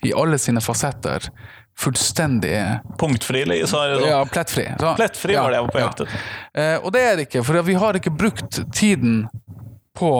i 0.04 0.14
alle 0.16 0.38
sine 0.40 0.62
fasetter 0.64 1.30
fullstendig 1.78 2.54
Punktfri, 3.00 3.44
li- 3.48 3.62
så 3.66 3.80
er 3.82 3.88
det 3.94 3.98
sånn. 4.00 4.08
ja, 4.12 4.20
plettfri. 4.30 4.66
Så- 4.80 4.94
Plettfri 4.96 5.34
var 5.36 5.50
det 5.50 5.58
jeg 5.58 5.66
var 5.66 5.72
på 5.74 5.80
ja. 5.82 5.86
jakt 5.88 6.00
etter. 6.04 6.20
Eh, 6.54 6.76
og 6.84 6.92
det 6.94 7.00
er 7.02 7.16
det 7.16 7.26
ikke, 7.28 7.44
for 7.44 7.62
vi 7.66 7.74
har 7.74 7.98
ikke 7.98 8.14
brukt 8.16 8.60
tiden 8.72 9.28
på 9.98 10.12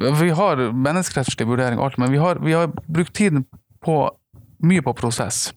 Vi 0.00 0.30
har 0.32 0.56
menneskerettslig 0.72 1.44
vurdering 1.46 1.76
og 1.78 1.90
alt, 1.90 1.98
men 1.98 2.10
vi 2.10 2.16
har, 2.16 2.38
vi 2.40 2.52
har 2.56 2.70
brukt 2.88 3.12
tiden 3.12 3.42
på 3.84 4.08
mye 4.64 4.80
på 4.80 4.94
prosess. 4.96 5.52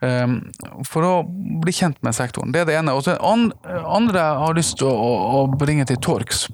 Um, 0.00 0.38
for 0.88 1.04
å 1.04 1.10
bli 1.60 1.72
kjent 1.76 1.98
med 2.02 2.14
sektoren. 2.16 2.52
Det 2.54 2.62
er 2.62 2.64
det 2.70 2.78
ene. 2.78 2.94
Og 2.96 3.04
det 3.04 3.18
an, 3.20 3.50
andre 3.84 4.16
jeg 4.22 4.38
har 4.46 4.54
lyst 4.56 4.78
til 4.80 4.88
å, 4.88 5.42
å 5.42 5.58
bringe 5.60 5.84
til 5.88 6.00
torgs, 6.00 6.46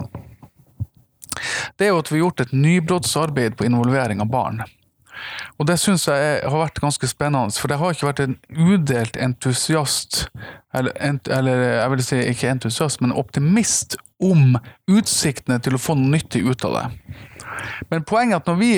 det 1.79 1.87
er 1.87 1.93
jo 1.93 2.01
at 2.01 2.11
vi 2.11 2.19
har 2.19 2.25
gjort 2.25 2.41
et 2.47 2.53
nybrottsarbeid 2.57 3.55
på 3.59 3.67
involvering 3.69 4.21
av 4.25 4.31
barn. 4.33 4.63
Og 5.57 5.69
det 5.69 5.79
syns 5.81 6.07
jeg 6.09 6.41
har 6.43 6.59
vært 6.61 6.81
ganske 6.83 7.09
spennende, 7.11 7.55
for 7.61 7.73
det 7.73 7.79
har 7.81 7.95
ikke 7.95 8.11
vært 8.11 8.25
en 8.25 8.37
udelt 8.53 9.17
entusiast, 9.17 10.27
eller, 10.77 10.93
ent, 11.01 11.29
eller 11.33 11.63
jeg 11.81 11.95
vil 11.95 12.05
si 12.05 12.21
ikke 12.33 12.51
entusiast, 12.53 13.01
men 13.01 13.15
optimist 13.17 13.97
om 14.23 14.57
utsiktene 14.91 15.59
til 15.61 15.77
å 15.77 15.81
få 15.81 15.97
noe 15.97 16.17
nyttig 16.17 16.45
ut 16.47 16.65
av 16.69 16.77
det. 16.77 16.85
Men 17.89 18.05
poenget 18.05 18.37
er 18.37 18.43
at 18.43 18.49
når 18.51 18.57
vi, 18.61 18.71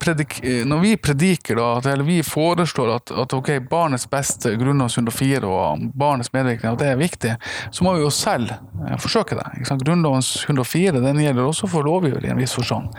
predik, 0.00 0.36
når 0.66 0.82
vi 0.82 0.92
prediker, 1.00 1.58
da, 1.58 1.92
eller 1.92 2.06
vi 2.06 2.18
foreslår 2.26 2.92
at, 2.96 3.12
at 3.24 3.34
ok, 3.36 3.50
barnets 3.70 4.06
beste, 4.10 4.54
Grunnlovs 4.60 4.98
104 4.98 5.48
og 5.48 5.88
barnets 5.98 6.32
medvirkning, 6.34 6.72
at 6.72 6.82
det 6.82 6.92
er 6.92 7.00
viktig, 7.00 7.34
så 7.70 7.86
må 7.86 7.96
vi 7.96 8.04
jo 8.04 8.12
selv 8.14 8.54
eh, 8.54 8.96
forsøke 9.00 9.38
det. 9.38 9.66
Grunnlovens 9.84 10.36
104 10.48 11.02
den 11.04 11.22
gjelder 11.22 11.50
også 11.50 11.70
for 11.70 11.86
lovgiver 11.86 12.24
i 12.24 12.32
en 12.32 12.40
viss 12.40 12.56
forstand. 12.56 12.90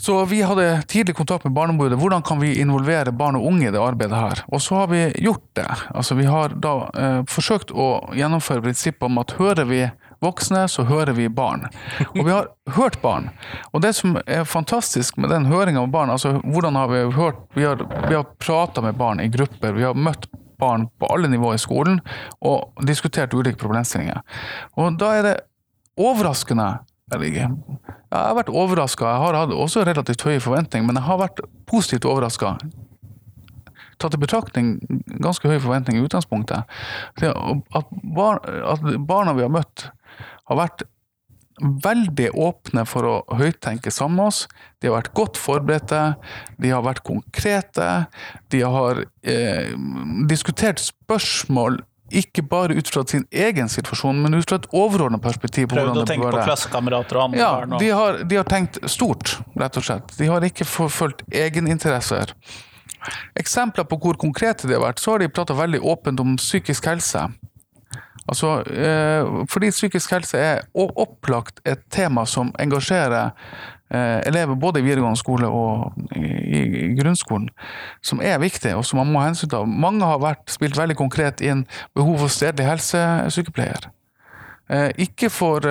Så 0.00 0.24
vi 0.28 0.42
hadde 0.42 0.82
tidlig 0.88 1.14
kontakt 1.16 1.44
med 1.44 1.54
Barneombudet. 1.56 1.98
Hvordan 1.98 2.22
kan 2.22 2.40
vi 2.40 2.54
involvere 2.60 3.12
barn 3.12 3.36
og 3.38 3.46
unge 3.46 3.68
i 3.68 3.72
det 3.72 3.80
arbeidet 3.80 4.18
her? 4.18 4.42
Og 4.52 4.62
så 4.62 4.82
har 4.82 4.90
vi 4.92 5.02
gjort 5.24 5.44
det. 5.56 5.68
Altså 5.94 6.14
Vi 6.18 6.26
har 6.28 6.56
da 6.60 6.74
eh, 6.92 7.20
forsøkt 7.28 7.72
å 7.72 7.88
gjennomføre 8.16 8.64
prinsippet 8.66 9.08
om 9.08 9.20
at 9.22 9.36
hører 9.38 9.68
vi 9.68 9.82
voksne, 10.22 10.66
så 10.70 10.84
hører 10.86 11.16
vi 11.16 11.28
barn. 11.28 11.66
Og 12.12 12.20
vi 12.20 12.30
har 12.30 12.50
hørt 12.78 13.00
barn. 13.02 13.30
Og 13.72 13.82
det 13.82 13.94
som 13.98 14.18
er 14.26 14.44
fantastisk 14.48 15.16
med 15.16 15.32
den 15.32 15.48
høringa 15.50 15.82
av 15.82 15.90
barn, 15.94 16.12
altså 16.14 16.36
hvordan 16.44 16.78
har 16.78 16.92
vi 16.92 17.02
hørt 17.16 17.40
Vi 17.54 17.64
har, 17.64 17.82
vi 18.08 18.14
har 18.14 18.28
prata 18.40 18.80
med 18.80 18.96
barn 18.96 19.20
i 19.20 19.28
grupper, 19.28 19.72
vi 19.76 19.84
har 19.84 19.94
møtt 19.98 20.28
barn 20.62 20.86
på 20.98 21.08
alle 21.10 21.28
nivåer 21.28 21.58
i 21.58 21.62
skolen 21.62 21.98
og 22.40 22.84
diskutert 22.86 23.34
ulike 23.34 23.58
problemstillinger. 23.58 24.22
Og 24.78 24.98
da 25.00 25.10
er 25.18 25.26
det 25.26 25.36
overraskende. 25.98 26.68
Jeg 28.12 28.20
har 28.20 28.36
vært 28.36 28.52
overraska. 28.52 29.08
Jeg 29.08 29.22
har 29.24 29.38
hatt 29.40 29.52
også 29.56 29.84
relativt 29.88 30.24
høye 30.26 30.40
forventninger, 30.42 30.86
men 30.86 31.00
jeg 31.00 31.08
har 31.08 31.20
vært 31.20 31.42
positivt 31.68 32.08
overraska. 32.08 32.56
Tatt 34.02 34.16
i 34.16 34.20
betraktning 34.20 34.74
ganske 35.22 35.48
høye 35.48 35.62
forventninger 35.62 36.02
i 36.02 36.08
utgangspunktet. 36.08 36.64
At, 37.22 37.92
bar, 38.16 38.42
at 38.74 38.88
barna 39.06 39.36
vi 39.36 39.44
har 39.46 39.52
møtt, 39.52 39.86
har 40.50 40.58
vært 40.58 40.86
veldig 41.62 42.30
åpne 42.40 42.84
for 42.88 43.06
å 43.06 43.14
høyttenke 43.38 43.92
sammen 43.94 44.18
med 44.18 44.30
oss. 44.32 44.40
De 44.80 44.88
har 44.88 44.96
vært 44.96 45.12
godt 45.16 45.38
forberedte, 45.38 46.00
de 46.58 46.72
har 46.72 46.84
vært 46.84 47.04
konkrete. 47.06 47.88
De 48.52 48.62
har 48.64 49.04
eh, 49.22 49.72
diskutert 50.30 50.82
spørsmål 50.82 51.82
ikke 52.20 52.44
bare 52.48 52.76
ut 52.76 52.88
fra 52.92 53.04
sin 53.08 53.24
egen 53.30 53.70
situasjon, 53.72 54.18
men 54.22 54.36
ut 54.38 54.48
fra 54.48 54.58
et 54.60 54.68
overordna 54.76 55.20
perspektiv. 55.22 55.68
på 55.68 55.76
Prøvd 55.76 55.88
hvordan 55.90 56.02
å 56.02 56.08
tenke 56.08 56.32
på 56.32 56.44
klassekamerater 56.46 57.18
og 57.18 57.24
andre 57.28 57.40
Ja, 57.40 57.52
barn. 57.60 57.76
Og... 57.76 57.80
de 57.82 57.90
har, 57.90 58.20
de 58.28 58.40
har 58.40 58.50
tenkt 58.50 58.78
stort, 58.90 59.38
rett 59.58 59.78
og 59.80 59.86
slett. 59.86 60.14
De 60.18 60.28
har 60.30 60.44
ikke 60.46 60.68
forfulgt 60.68 61.24
egeninteresser. 61.28 62.34
Eksempler 63.38 63.86
på 63.88 63.98
hvor 64.02 64.18
konkrete 64.20 64.68
de 64.68 64.76
har 64.76 64.84
vært, 64.84 65.02
så 65.02 65.14
har 65.14 65.24
de 65.24 65.32
prata 65.32 65.56
veldig 65.58 65.80
åpent 65.92 66.22
om 66.22 66.36
psykisk 66.38 66.86
helse. 66.90 67.26
Altså, 68.30 68.60
eh, 68.70 69.30
fordi 69.50 69.72
psykisk 69.74 70.12
helse 70.14 70.38
er 70.38 70.60
opplagt 70.78 71.58
et 71.66 71.82
tema 71.90 72.22
som 72.26 72.52
engasjerer 72.62 73.32
elever 73.92 74.56
både 74.56 74.80
i 74.80 74.86
videregående 74.86 75.20
skole 75.20 75.48
og 75.52 75.92
i, 76.16 76.94
grunnskolen, 76.96 77.50
som 78.04 78.22
er 78.24 78.40
viktig, 78.40 78.74
og 78.76 78.86
som 78.88 79.02
man 79.02 79.12
må 79.12 79.20
ha 79.20 79.30
hensyn 79.30 79.50
til. 79.52 79.68
Mange 79.68 80.08
har 80.08 80.22
vært, 80.22 80.46
spilt 80.52 80.78
veldig 80.78 80.96
konkret 80.96 81.42
inn 81.44 81.66
behov 81.96 82.22
for 82.24 82.32
stedlig 82.32 82.68
helsesykepleier. 82.68 83.90
Eh, 84.72 84.90
ikke 85.04 85.28
for 85.32 85.66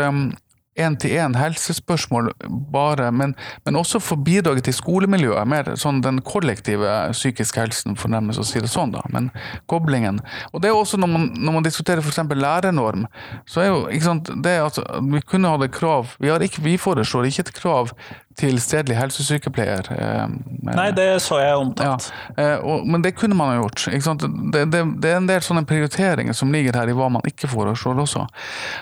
én-til-én 0.81 1.37
helsespørsmål 1.39 2.31
bare, 2.73 3.11
men, 3.15 3.35
men 3.65 3.79
også 3.79 4.01
for 4.03 4.21
bidraget 4.25 4.67
til 4.67 4.77
skolemiljøet. 4.77 5.47
Mer 5.49 5.73
sånn 5.79 6.01
den 6.05 6.21
kollektive 6.25 6.93
psykiske 7.15 7.61
helsen, 7.61 7.97
for 7.99 8.13
nærmest 8.13 8.41
å 8.41 8.47
si 8.47 8.61
det 8.63 8.71
sånn, 8.71 8.93
da. 8.95 9.03
Men 9.13 9.29
koblingen. 9.71 10.21
Og 10.51 10.63
det 10.63 10.71
er 10.71 10.77
også 10.77 10.99
når 11.01 11.13
man, 11.13 11.29
når 11.37 11.57
man 11.59 11.67
diskuterer 11.67 12.03
f.eks. 12.03 12.21
lærernorm, 12.31 13.07
så 13.49 13.63
er 13.63 13.71
jo 13.71 13.79
ikke 13.89 14.09
sant, 14.09 14.33
det 14.43 14.57
at 14.57 14.69
altså, 14.71 14.85
Vi 15.11 15.21
kunne 15.27 15.49
hatt 15.51 15.63
et 15.65 15.73
krav 15.75 16.15
vi, 16.21 16.29
har 16.29 16.43
ikke, 16.43 16.61
vi 16.65 16.77
foreslår 16.81 17.27
ikke 17.29 17.47
et 17.47 17.55
krav 17.57 17.91
til 18.39 18.59
stedlig 18.63 18.95
helsesykepleier. 18.95 19.89
eh, 19.91 20.27
Nei, 20.71 20.91
det 20.95 21.07
så 21.23 21.39
jeg 21.41 21.73
ja, 21.81 21.95
eh, 22.37 22.57
og, 22.63 22.85
men 22.87 23.03
det 23.03 23.15
kunne 23.19 23.35
man 23.37 23.51
ha 23.51 23.59
gjort. 23.59 23.87
Ikke 23.91 24.05
sant? 24.05 24.25
Det, 24.53 24.65
det, 24.71 24.83
det 25.03 25.11
er 25.11 25.19
en 25.19 25.29
del 25.29 25.43
sånne 25.45 25.65
prioriteringer 25.67 26.37
som 26.37 26.53
ligger 26.53 26.79
her 26.79 26.91
i 26.91 26.95
hva 26.97 27.09
man 27.11 27.27
ikke 27.27 27.49
foreslår 27.51 28.01
også. 28.05 28.25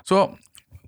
Så, 0.08 0.28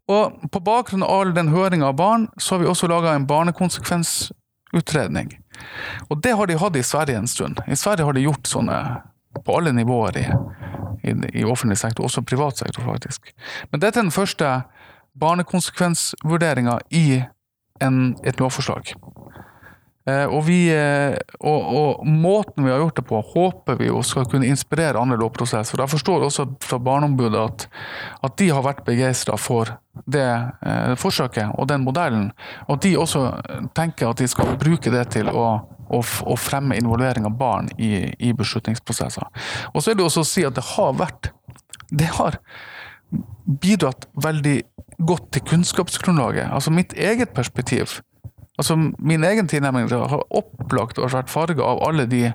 og 0.10 0.52
på 0.52 0.60
bakgrunn 0.66 1.06
av 1.06 1.12
all 1.14 1.34
den 1.36 1.52
høringa 1.54 1.86
av 1.92 1.96
barn, 2.00 2.24
så 2.38 2.56
har 2.56 2.62
vi 2.64 2.72
også 2.72 2.90
laga 2.92 3.10
en 3.16 3.30
barnekonsekvensutredning. 3.30 5.30
Og 6.10 6.22
det 6.24 6.34
har 6.38 6.46
de 6.48 6.60
hatt 6.60 6.76
i 6.76 6.84
Sverige 6.84 7.18
en 7.18 7.28
stund. 7.28 7.60
I 7.68 7.76
Sverige 7.76 8.06
har 8.08 8.14
de 8.18 8.26
gjort 8.26 8.48
sånne 8.50 8.78
på 9.46 9.58
alle 9.58 9.72
nivåer 9.76 10.18
i, 10.20 10.26
i, 11.08 11.12
i 11.42 11.44
offentlig 11.48 11.78
sektor, 11.80 12.04
også 12.06 12.26
privat 12.28 12.58
sektor 12.60 12.84
faktisk. 12.88 13.22
Men 13.72 13.84
dette 13.84 14.00
er 14.00 14.08
den 14.08 14.16
første 14.16 14.48
barnekonsekvensvurderinga 15.22 16.80
i 16.90 17.24
en, 17.82 18.16
et 18.24 18.40
lovforslag. 18.40 18.94
Eh, 20.10 20.26
og, 20.26 20.46
vi, 20.48 20.66
eh, 20.74 21.14
og, 21.46 21.66
og 21.78 22.08
måten 22.08 22.66
vi 22.66 22.72
har 22.74 22.80
gjort 22.82 22.98
det 22.98 23.04
på, 23.06 23.20
håper 23.36 23.78
vi 23.78 23.90
jo 23.92 24.02
skal 24.06 24.26
kunne 24.30 24.50
inspirere 24.50 24.98
andre 24.98 25.20
lovprosesser. 25.22 25.78
Jeg 25.78 25.94
forstår 25.94 26.26
også 26.26 26.48
fra 26.64 26.80
Barneombudet 26.82 27.42
at, 27.42 27.68
at 28.26 28.38
de 28.42 28.50
har 28.50 28.66
vært 28.66 28.82
begeistra 28.88 29.38
for 29.38 29.76
det 30.10 30.26
eh, 30.26 30.96
forsøket 30.98 31.54
og 31.54 31.70
den 31.70 31.86
modellen. 31.86 32.32
Og 32.68 32.80
at 32.80 32.88
de 32.88 32.96
også 32.98 33.28
tenker 33.78 34.10
at 34.10 34.24
de 34.24 34.30
skal 34.32 34.58
bruke 34.62 34.94
det 34.94 35.06
til 35.14 35.30
å, 35.30 35.46
å, 35.70 36.02
å 36.02 36.40
fremme 36.40 36.80
involvering 36.82 37.30
av 37.30 37.38
barn 37.38 37.70
i, 37.78 38.10
i 38.18 38.34
beslutningsprosesser. 38.34 39.30
Og 39.76 39.84
så 39.84 39.94
er 39.94 40.02
det 40.02 40.08
også 40.08 40.26
å 40.26 40.32
si 40.34 40.48
at 40.48 40.58
det 40.58 40.66
har 40.74 40.98
vært 40.98 41.34
Det 41.92 42.08
har 42.16 42.38
bidratt 43.62 44.06
veldig 44.24 44.62
godt 45.04 45.34
til 45.36 45.44
kunnskapsgrunnlaget. 45.50 46.48
Altså 46.56 46.72
mitt 46.72 46.94
eget 46.96 47.34
perspektiv 47.36 48.00
Altså, 48.62 48.78
Min 48.78 49.26
egen 49.26 49.50
tilnærming 49.50 49.90
har 49.90 50.22
opplagt 50.30 51.02
og 51.02 51.14
vært 51.16 51.34
farga 51.34 51.66
av 51.66 51.82
alle 51.88 52.06
de 52.10 52.28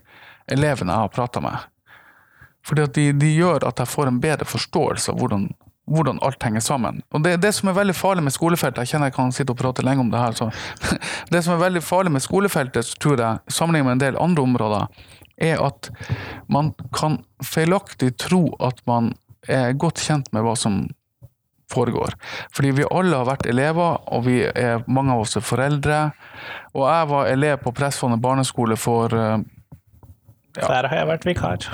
elevene 0.51 0.93
jeg 0.93 1.05
har 1.05 1.15
prata 1.15 1.43
med. 1.45 1.69
Fordi 2.67 2.83
at 2.83 2.97
de, 2.99 3.13
de 3.15 3.31
gjør 3.31 3.67
at 3.69 3.79
jeg 3.79 3.91
får 3.93 4.11
en 4.11 4.19
bedre 4.23 4.47
forståelse 4.49 5.13
av 5.13 5.21
hvordan, 5.21 5.45
hvordan 5.87 6.19
alt 6.27 6.43
henger 6.43 6.65
sammen. 6.67 6.99
Og 7.15 7.23
det, 7.23 7.37
det 7.45 7.53
som 7.55 7.71
er 7.71 7.79
veldig 7.79 7.95
farlig 7.95 8.25
med 8.27 8.35
skolefeltet 8.35 8.83
Jeg 8.83 8.95
kjenner 8.95 9.13
jeg 9.13 9.17
kan 9.21 9.35
sitte 9.35 9.55
og 9.55 9.61
prate 9.61 9.85
lenge 9.87 10.03
om 10.03 10.11
det 10.11 10.23
her. 10.23 10.35
Så. 10.35 10.51
Det 11.33 11.45
som 11.45 11.55
er 11.55 11.63
veldig 11.63 11.83
farlig 11.83 12.15
med 12.17 12.25
skolefeltet, 12.25 12.91
tror 13.03 13.23
jeg, 13.23 13.55
sammenlignet 13.55 13.87
med 13.87 13.97
en 13.97 14.05
del 14.05 14.21
andre 14.23 14.43
områder, 14.43 15.07
er 15.37 15.63
at 15.63 15.91
man 16.51 16.73
kan 16.97 17.21
feilaktig 17.45 18.17
tro 18.19 18.49
at 18.63 18.81
man 18.89 19.13
er 19.47 19.77
godt 19.79 20.03
kjent 20.03 20.33
med 20.35 20.43
hva 20.43 20.57
som 20.59 20.87
foregår. 21.73 22.15
Fordi 22.55 22.71
vi 22.77 22.87
alle 22.91 23.19
har 23.21 23.29
vært 23.29 23.49
elever, 23.51 24.01
og 24.13 24.27
vi 24.27 24.41
er, 24.47 24.85
mange 24.87 25.15
av 25.15 25.25
oss 25.25 25.37
er 25.39 25.45
foreldre. 25.45 26.01
Og 26.75 26.87
jeg 26.87 27.11
var 27.13 27.31
elev 27.33 27.61
på 27.65 27.75
Pressfondet 27.77 28.23
barneskole 28.23 28.79
for 28.81 29.15
ja. 30.57 30.69
Der 30.73 30.89
har 30.89 30.97
jeg 30.97 31.09
vært 31.11 31.27
vikar. 31.29 31.67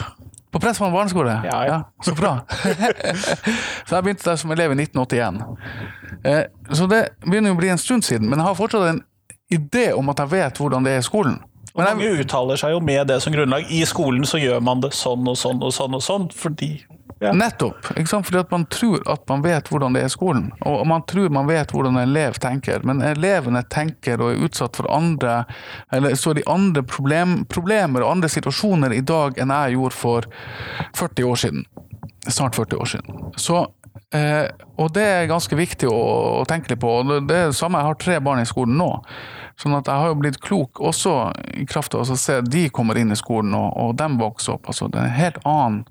På 0.52 0.60
Pressfondet 0.60 0.96
barneskole? 0.96 1.36
Ja, 1.44 1.60
ja. 1.64 1.78
så 2.02 2.14
bra. 2.14 2.32
så 3.86 3.94
jeg 3.96 4.02
begynte 4.02 4.26
der 4.26 4.36
som 4.36 4.50
elev 4.50 4.74
i 4.74 4.82
1981. 4.82 5.38
Eh, 6.24 6.42
så 6.74 6.88
det 6.90 7.02
begynner 7.24 7.52
jo 7.52 7.56
å 7.56 7.60
bli 7.60 7.70
en 7.72 7.80
stund 7.80 8.04
siden, 8.04 8.28
men 8.28 8.42
jeg 8.42 8.48
har 8.48 8.58
fortsatt 8.58 8.90
en 8.90 9.00
idé 9.52 9.92
om 9.96 10.10
at 10.12 10.20
jeg 10.20 10.32
vet 10.32 10.60
hvordan 10.60 10.84
det 10.84 10.96
er 10.96 11.00
i 11.00 11.06
skolen. 11.06 11.38
Men 11.72 11.88
mange 11.88 12.10
uttaler 12.20 12.60
seg 12.60 12.74
jo 12.74 12.82
med 12.84 13.06
det 13.08 13.16
som 13.24 13.32
grunnlag. 13.32 13.70
I 13.72 13.80
skolen 13.88 14.26
så 14.28 14.40
gjør 14.40 14.60
man 14.64 14.82
det 14.84 14.92
sånn 14.96 15.24
og 15.30 15.38
sånn 15.40 15.62
og 15.64 15.72
sånn 15.72 15.96
og 15.96 16.04
sånn, 16.04 16.26
fordi 16.36 16.74
ja. 17.22 17.32
Nettopp. 17.32 17.92
ikke 17.96 18.10
sant? 18.10 18.26
Fordi 18.26 18.40
at 18.40 18.50
man 18.50 18.64
tror 18.66 19.02
at 19.12 19.28
man 19.30 19.44
vet 19.44 19.68
hvordan 19.70 19.94
det 19.94 20.02
er 20.02 20.10
i 20.10 20.12
skolen. 20.12 20.48
Og 20.66 20.82
man 20.90 21.04
tror 21.06 21.30
man 21.34 21.46
vet 21.46 21.70
hvordan 21.70 21.96
en 21.96 22.02
elev 22.02 22.38
tenker, 22.42 22.82
men 22.88 23.02
elevene 23.06 23.62
tenker 23.70 24.22
og 24.22 24.32
er 24.32 24.42
utsatt 24.48 24.80
for 24.80 24.90
andre 24.90 25.42
eller 25.94 26.16
står 26.18 26.42
i 26.42 26.48
andre 26.50 26.82
problem, 26.82 27.42
problemer 27.50 28.02
og 28.02 28.16
andre 28.16 28.32
situasjoner 28.32 28.96
i 28.96 29.04
dag 29.06 29.38
enn 29.38 29.54
jeg 29.54 29.76
gjorde 29.76 29.98
for 30.00 30.26
40 30.98 31.30
år 31.30 31.40
siden. 31.44 31.62
Snart 32.26 32.58
40 32.58 32.82
år 32.82 32.90
siden. 32.90 33.22
Så, 33.36 33.62
eh, 34.14 34.50
og 34.82 34.92
det 34.94 35.06
er 35.06 35.30
ganske 35.30 35.56
viktig 35.58 35.90
å, 35.90 36.02
å 36.40 36.44
tenke 36.50 36.74
litt 36.74 36.82
på. 36.82 36.90
og 37.00 37.08
det, 37.10 37.22
det 37.30 37.38
er 37.38 37.54
det 37.54 37.58
samme, 37.58 37.78
Jeg 37.78 37.90
har 37.92 38.02
tre 38.02 38.18
barn 38.20 38.42
i 38.42 38.50
skolen 38.50 38.78
nå. 38.78 38.90
Sånn 39.62 39.78
at 39.78 39.86
jeg 39.86 40.02
har 40.02 40.10
jo 40.10 40.18
blitt 40.18 40.42
klok 40.42 40.80
også 40.82 41.16
i 41.54 41.66
kraft 41.70 41.94
av 41.94 42.02
å 42.02 42.18
se 42.18 42.40
at 42.42 42.50
de 42.50 42.68
kommer 42.74 42.98
inn 42.98 43.14
i 43.14 43.18
skolen 43.18 43.54
og, 43.54 43.68
og 43.78 43.96
de 44.00 44.10
vokser 44.18 44.56
opp. 44.56 44.70
altså 44.72 44.90
Det 44.90 44.98
er 44.98 45.10
en 45.10 45.20
helt 45.20 45.42
annen 45.46 45.82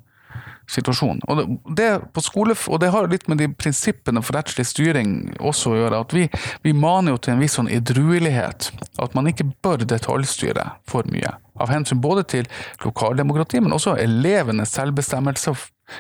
situasjon. 0.72 1.22
Og 1.32 1.42
det, 1.78 1.90
på 2.16 2.24
skole, 2.24 2.56
og 2.68 2.80
det 2.84 2.92
har 2.94 3.10
litt 3.12 3.28
med 3.32 3.42
de 3.42 3.50
prinsippene 3.52 4.24
for 4.24 4.38
rettslig 4.38 4.66
styring 4.70 5.14
også 5.40 5.74
å 5.74 5.80
gjøre. 5.80 6.02
at 6.06 6.16
Vi, 6.16 6.26
vi 6.64 6.74
maner 6.78 7.16
jo 7.16 7.22
til 7.22 7.36
en 7.36 7.44
viss 7.44 7.58
sånn 7.60 7.72
edruelighet. 7.72 8.72
At 9.02 9.18
man 9.18 9.30
ikke 9.32 9.50
bør 9.64 9.84
detaljstyre 9.84 10.70
for 10.90 11.08
mye. 11.12 11.36
Av 11.62 11.72
hensyn 11.74 12.02
både 12.02 12.24
til 12.32 12.50
lokaldemokrati, 12.86 13.62
men 13.62 13.76
også 13.76 13.98
elevenes 14.02 14.74
selvbestemmelse, 14.78 15.54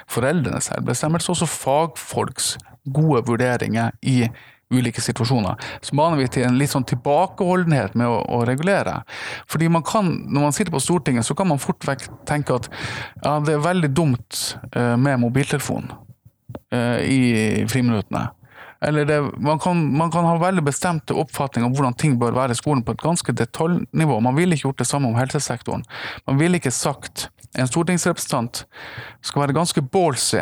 foreldrenes 0.09 0.71
selvbestemmelse, 0.71 1.33
også 1.35 1.49
fagfolks 1.51 2.55
gode 2.89 3.25
vurderinger 3.27 3.91
i 4.01 4.23
ulike 4.71 5.03
situasjoner, 5.03 5.59
så 5.81 5.95
maner 5.97 6.21
vi 6.21 6.29
til 6.31 6.47
en 6.47 6.57
litt 6.59 6.73
sånn 6.73 6.87
tilbakeholdenhet 6.89 7.95
med 7.99 8.09
å, 8.09 8.19
å 8.37 8.41
regulere. 8.47 9.01
Fordi 9.51 9.69
man 9.71 9.85
kan, 9.87 10.11
når 10.27 10.47
man 10.47 10.55
sitter 10.57 10.73
på 10.73 10.83
Stortinget, 10.83 11.27
så 11.27 11.37
kan 11.37 11.49
man 11.51 11.61
fort 11.61 11.85
vekk 11.87 12.07
tenke 12.29 12.57
at 12.57 12.69
ja, 13.23 13.39
det 13.43 13.57
er 13.57 13.65
veldig 13.65 13.91
dumt 13.95 14.43
eh, 14.71 14.95
med 14.97 15.21
mobiltelefon 15.23 15.91
eh, 16.73 16.99
i 17.05 17.21
friminuttene. 17.71 18.29
Eller 18.81 19.05
det, 19.05 19.19
man, 19.37 19.59
kan, 19.59 19.97
man 19.97 20.11
kan 20.11 20.25
ha 20.25 20.37
veldig 20.41 20.63
bestemte 20.65 21.13
oppfatninger 21.13 21.67
om 21.69 21.75
hvordan 21.75 21.93
ting 22.01 22.15
bør 22.19 22.33
være 22.33 22.55
i 22.55 22.57
skolen 22.57 22.81
på 22.83 22.95
et 22.95 23.03
ganske 23.03 23.35
detaljnivå. 23.37 24.17
Man 24.25 24.33
ville 24.35 24.57
ikke 24.57 24.71
gjort 24.71 24.81
det 24.81 24.89
samme 24.89 25.11
om 25.11 25.19
helsesektoren. 25.19 25.83
Man 26.25 26.39
ville 26.41 26.57
ikke 26.57 26.73
sagt 26.73 27.27
en 27.59 27.67
stortingsrepresentant 27.67 28.63
skal 29.21 29.43
være 29.43 29.57
ganske 29.57 29.83
ballsy 29.83 30.41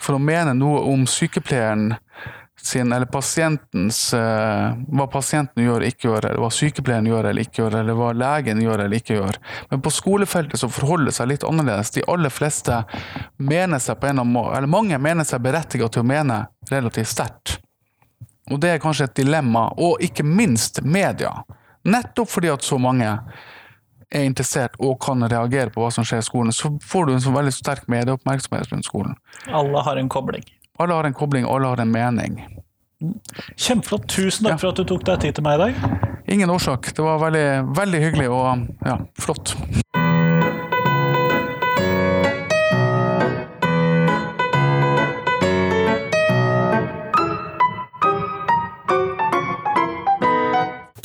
for 0.00 0.16
å 0.16 0.22
mene 0.22 0.56
noe 0.56 0.80
om 0.88 1.04
sykepleieren 1.06 1.92
sin, 2.62 2.92
eller 2.92 3.06
pasientens 3.06 4.14
eh, 4.14 4.72
Hva 4.88 5.06
pasienten 5.12 5.64
gjør 5.64 5.76
eller 5.76 5.92
ikke 5.92 6.08
gjør, 6.08 6.28
eller 6.28 6.42
hva 6.42 6.50
sykepleieren 6.54 7.08
gjør 7.10 7.28
eller 7.30 7.46
ikke 7.46 7.62
gjør, 7.62 7.76
eller 7.80 7.98
hva 7.98 8.12
legen 8.16 8.62
gjør 8.62 8.84
eller 8.84 9.00
ikke 9.00 9.18
gjør. 9.18 9.38
Men 9.70 9.82
på 9.84 9.92
skolefeltet 9.94 10.60
så 10.60 10.70
forholder 10.72 11.10
det 11.10 11.16
seg 11.18 11.30
litt 11.30 11.46
annerledes. 11.46 11.92
De 11.94 12.06
aller 12.10 12.32
fleste 12.32 12.80
mener 13.36 13.82
seg 13.82 14.00
på 14.00 14.10
en 14.10 14.24
eller 14.24 14.56
annen 14.56 14.72
mange 14.72 14.98
mener 15.02 15.28
seg 15.28 15.44
berettiget 15.44 15.94
til 15.94 16.04
å 16.04 16.08
mene 16.08 16.42
relativt 16.70 17.12
sterkt. 17.12 17.58
Og 18.50 18.60
det 18.62 18.76
er 18.76 18.82
kanskje 18.82 19.08
et 19.08 19.18
dilemma, 19.18 19.68
og 19.82 20.02
ikke 20.02 20.24
minst 20.26 20.82
media. 20.86 21.32
Nettopp 21.86 22.30
fordi 22.30 22.50
at 22.52 22.66
så 22.66 22.78
mange 22.78 23.08
er 24.14 24.22
interessert 24.22 24.76
og 24.78 25.00
kan 25.02 25.22
reagere 25.26 25.72
på 25.74 25.82
hva 25.82 25.90
som 25.94 26.06
skjer 26.06 26.22
i 26.22 26.26
skolen, 26.26 26.54
så 26.54 26.70
får 26.82 27.06
du 27.06 27.14
en 27.16 27.24
så 27.24 27.32
veldig 27.34 27.54
sterk 27.54 27.88
medieoppmerksomhet 27.90 28.70
rundt 28.70 28.86
skolen. 28.86 29.16
Alle 29.50 29.82
har 29.82 29.98
en 29.98 30.10
kobling. 30.12 30.46
Alle 30.78 30.94
har 30.94 31.04
en 31.08 31.14
kobling, 31.16 31.46
alle 31.48 31.66
har 31.72 31.80
en 31.80 31.90
mening. 31.92 32.40
Kjempeflott. 33.56 34.06
Tusen 34.08 34.44
takk 34.46 34.52
Ja. 34.52 34.58
for 34.58 34.68
at 34.72 34.76
du 34.76 34.84
tok 34.84 35.04
deg 35.04 35.20
tid 35.20 35.34
til 35.34 35.44
meg 35.44 35.60
i 35.60 35.62
dag. 35.66 35.74
Ingen 36.28 36.50
årsak. 36.50 36.92
Det 36.96 37.04
var 37.04 37.18
veldig, 37.22 37.44
veldig 37.76 38.00
hyggelig 38.02 38.28
og 38.30 38.66
ja, 38.84 38.96
flott. 39.20 39.54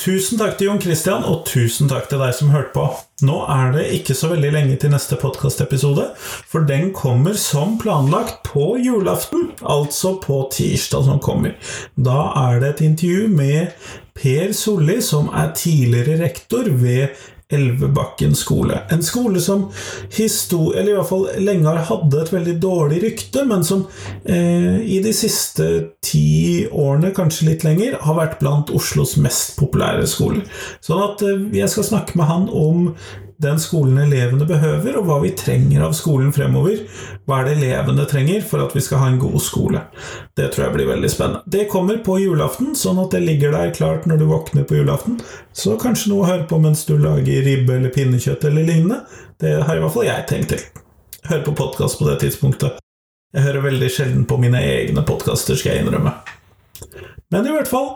Tusen 0.01 0.39
takk 0.39 0.55
til 0.57 0.65
Jon 0.65 0.79
Christian, 0.81 1.21
og 1.29 1.43
tusen 1.45 1.85
takk 1.91 2.07
til 2.09 2.17
deg 2.23 2.31
som 2.33 2.49
hørte 2.49 2.71
på. 2.73 2.85
Nå 3.27 3.35
er 3.53 3.67
det 3.75 3.83
ikke 3.99 4.15
så 4.17 4.31
veldig 4.31 4.49
lenge 4.55 4.77
til 4.81 4.89
neste 4.89 5.13
podkastepisode, 5.21 6.07
for 6.49 6.65
den 6.65 6.89
kommer 6.97 7.37
som 7.37 7.75
planlagt 7.77 8.39
på 8.47 8.79
julaften, 8.81 9.51
altså 9.61 10.15
på 10.23 10.39
tirsdag 10.55 11.05
som 11.05 11.21
kommer. 11.21 11.53
Da 11.93 12.31
er 12.47 12.57
det 12.63 12.71
et 12.71 12.83
intervju 12.87 13.27
med 13.29 13.91
Per 14.17 14.55
Solli, 14.57 14.97
som 15.05 15.29
er 15.37 15.53
tidligere 15.53 16.17
rektor 16.23 16.73
ved 16.81 17.13
Elvebakken 17.51 18.35
skole. 18.37 18.81
En 18.91 19.03
skole 19.03 19.41
som 19.43 19.67
histor 20.15 20.75
eller 20.75 20.93
i 20.93 20.97
hvert 20.97 21.09
fall 21.09 21.27
lenge 21.43 21.75
hatt 21.87 22.15
et 22.21 22.33
veldig 22.33 22.55
dårlig 22.61 23.01
rykte, 23.03 23.45
men 23.47 23.65
som 23.67 23.85
eh, 24.25 24.81
i 24.81 24.99
de 25.03 25.13
siste 25.15 25.67
ti 26.03 26.67
årene, 26.71 27.13
kanskje 27.15 27.49
litt 27.49 27.65
lenger, 27.67 27.97
har 28.05 28.17
vært 28.17 28.39
blant 28.41 28.71
Oslos 28.75 29.17
mest 29.21 29.57
populære 29.59 30.07
skoler. 30.09 30.45
Sånn 30.83 31.03
at 31.05 31.25
eh, 31.27 31.49
jeg 31.61 31.71
skal 31.73 31.89
snakke 31.91 32.19
med 32.19 32.31
han 32.31 32.47
om 32.51 32.93
den 33.41 33.59
skolen 33.59 33.97
elevene 34.03 34.45
behøver, 34.45 34.97
og 34.99 35.07
hva 35.07 35.17
vi 35.23 35.31
trenger 35.37 35.85
av 35.87 35.95
skolen 35.97 36.29
fremover. 36.35 36.83
Hva 37.25 37.39
er 37.41 37.47
det 37.47 37.55
elevene 37.57 38.05
trenger 38.09 38.43
for 38.45 38.63
at 38.63 38.75
vi 38.77 38.83
skal 38.85 39.01
ha 39.01 39.07
en 39.11 39.19
god 39.21 39.39
skole? 39.41 39.81
Det 40.37 40.51
tror 40.51 40.67
jeg 40.67 40.75
blir 40.75 40.91
veldig 40.91 41.09
spennende. 41.11 41.41
Det 41.57 41.65
kommer 41.71 42.01
på 42.05 42.19
julaften, 42.21 42.75
sånn 42.77 43.01
at 43.01 43.15
det 43.15 43.23
ligger 43.25 43.55
der 43.55 43.73
klart 43.75 44.05
når 44.09 44.21
du 44.21 44.27
våkner 44.29 44.67
på 44.69 44.77
julaften. 44.77 45.17
Så 45.57 45.73
kanskje 45.81 46.13
noe 46.13 46.25
å 46.25 46.29
høre 46.29 46.45
på 46.49 46.61
mens 46.61 46.85
du 46.85 46.93
lager 47.01 47.41
ribbe 47.47 47.79
eller 47.79 47.93
pinnekjøtt 47.95 48.45
eller 48.51 48.67
lignende. 48.67 49.01
Det 49.41 49.57
har 49.65 49.77
i 49.77 49.83
hvert 49.83 49.95
fall 49.97 50.09
jeg 50.09 50.29
tenkt 50.29 50.53
til. 50.53 50.63
Hør 51.31 51.43
på 51.45 51.57
podkast 51.57 51.97
på 51.97 52.09
det 52.09 52.19
tidspunktet. 52.21 52.77
Jeg 53.31 53.45
hører 53.47 53.69
veldig 53.69 53.89
sjelden 53.89 54.23
på 54.27 54.37
mine 54.41 54.59
egne 54.59 55.01
podkaster, 55.07 55.57
skal 55.57 55.77
jeg 55.77 55.85
innrømme. 55.85 56.13
Men 57.31 57.47
i 57.47 57.53
hvert 57.55 57.69
fall 57.71 57.93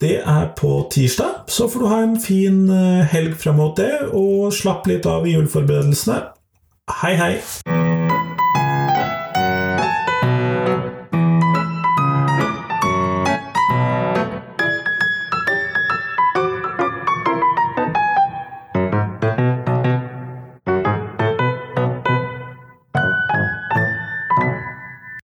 Det 0.00 0.18
er 0.28 0.48
på 0.56 0.88
tirsdag, 0.92 1.46
så 1.48 1.68
får 1.68 1.80
du 1.80 1.86
ha 1.88 2.00
en 2.04 2.18
fin 2.20 2.68
eh, 2.68 3.06
helg 3.08 3.32
fram 3.40 3.56
mot 3.56 3.78
det, 3.80 4.10
og 4.12 4.52
slapp 4.52 4.84
litt 4.90 5.08
av 5.08 5.24
i 5.24 5.32
juleforberedelsene. 5.32 6.18
Hei, 7.00 7.14
hei! 7.16 8.05